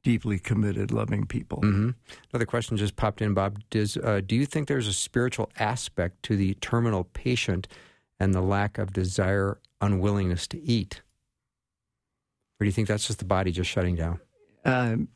deeply 0.02 0.38
committed, 0.38 0.90
loving 0.90 1.26
people. 1.26 1.58
hmm 1.60 1.90
Another 2.32 2.46
question 2.46 2.76
just 2.76 2.96
popped 2.96 3.20
in, 3.22 3.34
Bob. 3.34 3.58
Does 3.70 3.96
uh, 3.96 4.20
do 4.24 4.34
you 4.36 4.46
think 4.46 4.68
there's 4.68 4.88
a 4.88 4.92
spiritual 4.92 5.50
aspect 5.58 6.22
to 6.24 6.36
the 6.36 6.54
terminal 6.54 7.04
patient 7.04 7.68
and 8.18 8.34
the 8.34 8.40
lack 8.40 8.78
of 8.78 8.92
desire, 8.92 9.58
unwillingness 9.80 10.46
to 10.48 10.60
eat, 10.62 11.02
or 12.60 12.64
do 12.64 12.66
you 12.66 12.72
think 12.72 12.88
that's 12.88 13.06
just 13.06 13.18
the 13.18 13.24
body 13.24 13.50
just 13.50 13.70
shutting 13.70 13.96
down? 13.96 14.20
Um, 14.64 15.08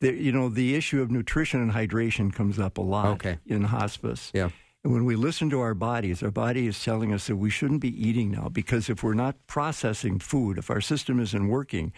the, 0.00 0.12
you 0.12 0.32
know, 0.32 0.48
the 0.48 0.74
issue 0.74 1.00
of 1.02 1.10
nutrition 1.10 1.60
and 1.60 1.72
hydration 1.72 2.32
comes 2.32 2.58
up 2.58 2.78
a 2.78 2.82
lot 2.82 3.06
Okay. 3.14 3.38
in 3.46 3.64
hospice. 3.64 4.30
Yeah. 4.34 4.50
And 4.84 4.92
when 4.92 5.04
we 5.06 5.16
listen 5.16 5.48
to 5.50 5.60
our 5.60 5.72
bodies, 5.74 6.22
our 6.22 6.30
body 6.30 6.66
is 6.66 6.82
telling 6.84 7.12
us 7.12 7.26
that 7.26 7.36
we 7.36 7.48
shouldn't 7.48 7.80
be 7.80 7.88
eating 8.08 8.30
now 8.32 8.48
because 8.50 8.90
if 8.90 9.02
we're 9.02 9.14
not 9.14 9.34
processing 9.46 10.18
food, 10.18 10.58
if 10.58 10.68
our 10.70 10.82
system 10.82 11.18
isn't 11.20 11.48
working, 11.48 11.92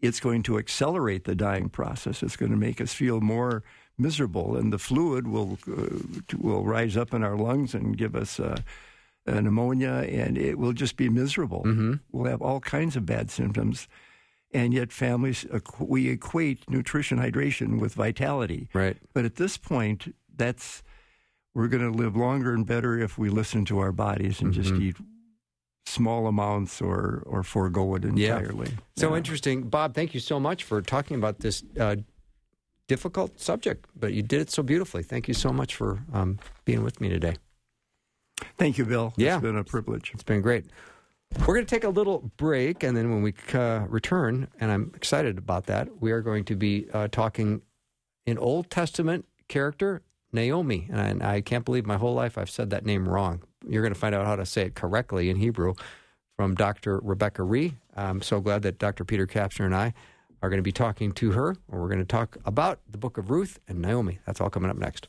it's 0.00 0.20
going 0.20 0.42
to 0.44 0.58
accelerate 0.58 1.24
the 1.24 1.34
dying 1.34 1.68
process. 1.68 2.22
It's 2.22 2.36
going 2.36 2.52
to 2.52 2.58
make 2.58 2.80
us 2.80 2.92
feel 2.92 3.20
more 3.20 3.62
miserable, 3.98 4.56
and 4.56 4.72
the 4.72 4.78
fluid 4.78 5.26
will 5.26 5.58
uh, 5.66 5.98
will 6.38 6.64
rise 6.64 6.96
up 6.96 7.14
in 7.14 7.22
our 7.22 7.36
lungs 7.36 7.74
and 7.74 7.96
give 7.96 8.14
us 8.14 8.38
uh, 8.38 8.56
pneumonia, 9.26 10.06
and 10.08 10.36
it 10.38 10.58
will 10.58 10.72
just 10.72 10.96
be 10.96 11.08
miserable. 11.08 11.62
Mm-hmm. 11.64 11.94
We'll 12.12 12.30
have 12.30 12.42
all 12.42 12.60
kinds 12.60 12.96
of 12.96 13.06
bad 13.06 13.30
symptoms, 13.30 13.88
and 14.52 14.72
yet 14.74 14.92
families 14.92 15.46
we 15.80 16.08
equate 16.10 16.68
nutrition 16.70 17.18
hydration 17.18 17.80
with 17.80 17.94
vitality. 17.94 18.68
Right. 18.74 18.96
But 19.14 19.24
at 19.24 19.36
this 19.36 19.56
point, 19.56 20.14
that's 20.36 20.82
we're 21.54 21.68
going 21.68 21.90
to 21.90 21.96
live 21.96 22.14
longer 22.14 22.52
and 22.52 22.66
better 22.66 22.98
if 23.00 23.16
we 23.16 23.30
listen 23.30 23.64
to 23.64 23.78
our 23.78 23.92
bodies 23.92 24.42
and 24.42 24.52
just 24.52 24.74
Mhm. 24.74 24.82
eat 24.82 24.96
small 25.86 26.26
amounts 26.26 26.82
or 26.82 27.22
or 27.26 27.42
forego 27.42 27.94
it 27.94 28.04
entirely. 28.04 28.68
Yeah. 28.70 28.76
So 28.96 29.10
Yeah. 29.10 29.16
interesting, 29.16 29.62
Bob. 29.68 29.94
Thank 29.94 30.14
you 30.14 30.20
so 30.20 30.38
much 30.40 30.64
for 30.64 30.82
talking 30.82 31.16
about 31.16 31.38
this 31.40 31.62
uh, 31.78 31.96
difficult 32.88 33.40
subject, 33.40 33.86
but 33.98 34.12
you 34.12 34.22
did 34.22 34.40
it 34.40 34.50
so 34.50 34.62
beautifully. 34.62 35.02
Thank 35.02 35.28
you 35.28 35.34
so 35.34 35.52
much 35.52 35.74
for 35.74 36.02
um, 36.12 36.38
being 36.64 36.82
with 36.82 37.00
me 37.00 37.08
today. 37.08 37.36
Thank 38.58 38.78
you, 38.78 38.84
Bill. 38.84 39.12
Yeah. 39.16 39.36
It's 39.36 39.42
been 39.42 39.56
a 39.56 39.64
privilege. 39.64 40.10
It's 40.12 40.22
been 40.22 40.42
great. 40.42 40.66
We're 41.40 41.54
going 41.54 41.66
to 41.66 41.74
take 41.74 41.84
a 41.84 41.88
little 41.88 42.30
break, 42.36 42.82
and 42.84 42.96
then 42.96 43.10
when 43.10 43.22
we 43.22 43.34
uh, 43.52 43.80
return, 43.88 44.48
and 44.60 44.70
I'm 44.70 44.92
excited 44.94 45.38
about 45.38 45.66
that, 45.66 46.00
we 46.00 46.12
are 46.12 46.20
going 46.20 46.44
to 46.44 46.54
be 46.54 46.86
uh, 46.92 47.08
talking 47.10 47.62
in 48.26 48.38
Old 48.38 48.70
Testament 48.70 49.24
character 49.48 50.02
Naomi. 50.32 50.88
And 50.90 51.22
I, 51.22 51.36
I 51.36 51.40
can't 51.40 51.64
believe 51.64 51.84
my 51.86 51.96
whole 51.96 52.14
life 52.14 52.38
I've 52.38 52.50
said 52.50 52.70
that 52.70 52.84
name 52.86 53.08
wrong. 53.08 53.42
You're 53.66 53.82
going 53.82 53.94
to 53.94 53.98
find 53.98 54.14
out 54.14 54.26
how 54.26 54.36
to 54.36 54.46
say 54.46 54.62
it 54.62 54.74
correctly 54.74 55.30
in 55.30 55.36
Hebrew 55.36 55.74
from 56.36 56.54
Dr. 56.54 57.00
Rebecca 57.02 57.42
Ree. 57.42 57.76
I'm 57.94 58.22
so 58.22 58.40
glad 58.40 58.62
that 58.62 58.78
Dr. 58.78 59.04
Peter 59.04 59.26
Kapsner 59.26 59.64
and 59.64 59.74
I 59.74 59.94
are 60.42 60.50
going 60.50 60.58
to 60.58 60.62
be 60.62 60.72
talking 60.72 61.12
to 61.12 61.32
her, 61.32 61.56
we're 61.68 61.88
going 61.88 61.98
to 61.98 62.04
talk 62.04 62.36
about 62.44 62.80
the 62.88 62.98
book 62.98 63.16
of 63.18 63.30
Ruth 63.30 63.58
and 63.66 63.80
Naomi. 63.80 64.18
That's 64.26 64.40
all 64.40 64.50
coming 64.50 64.70
up 64.70 64.76
next. 64.76 65.08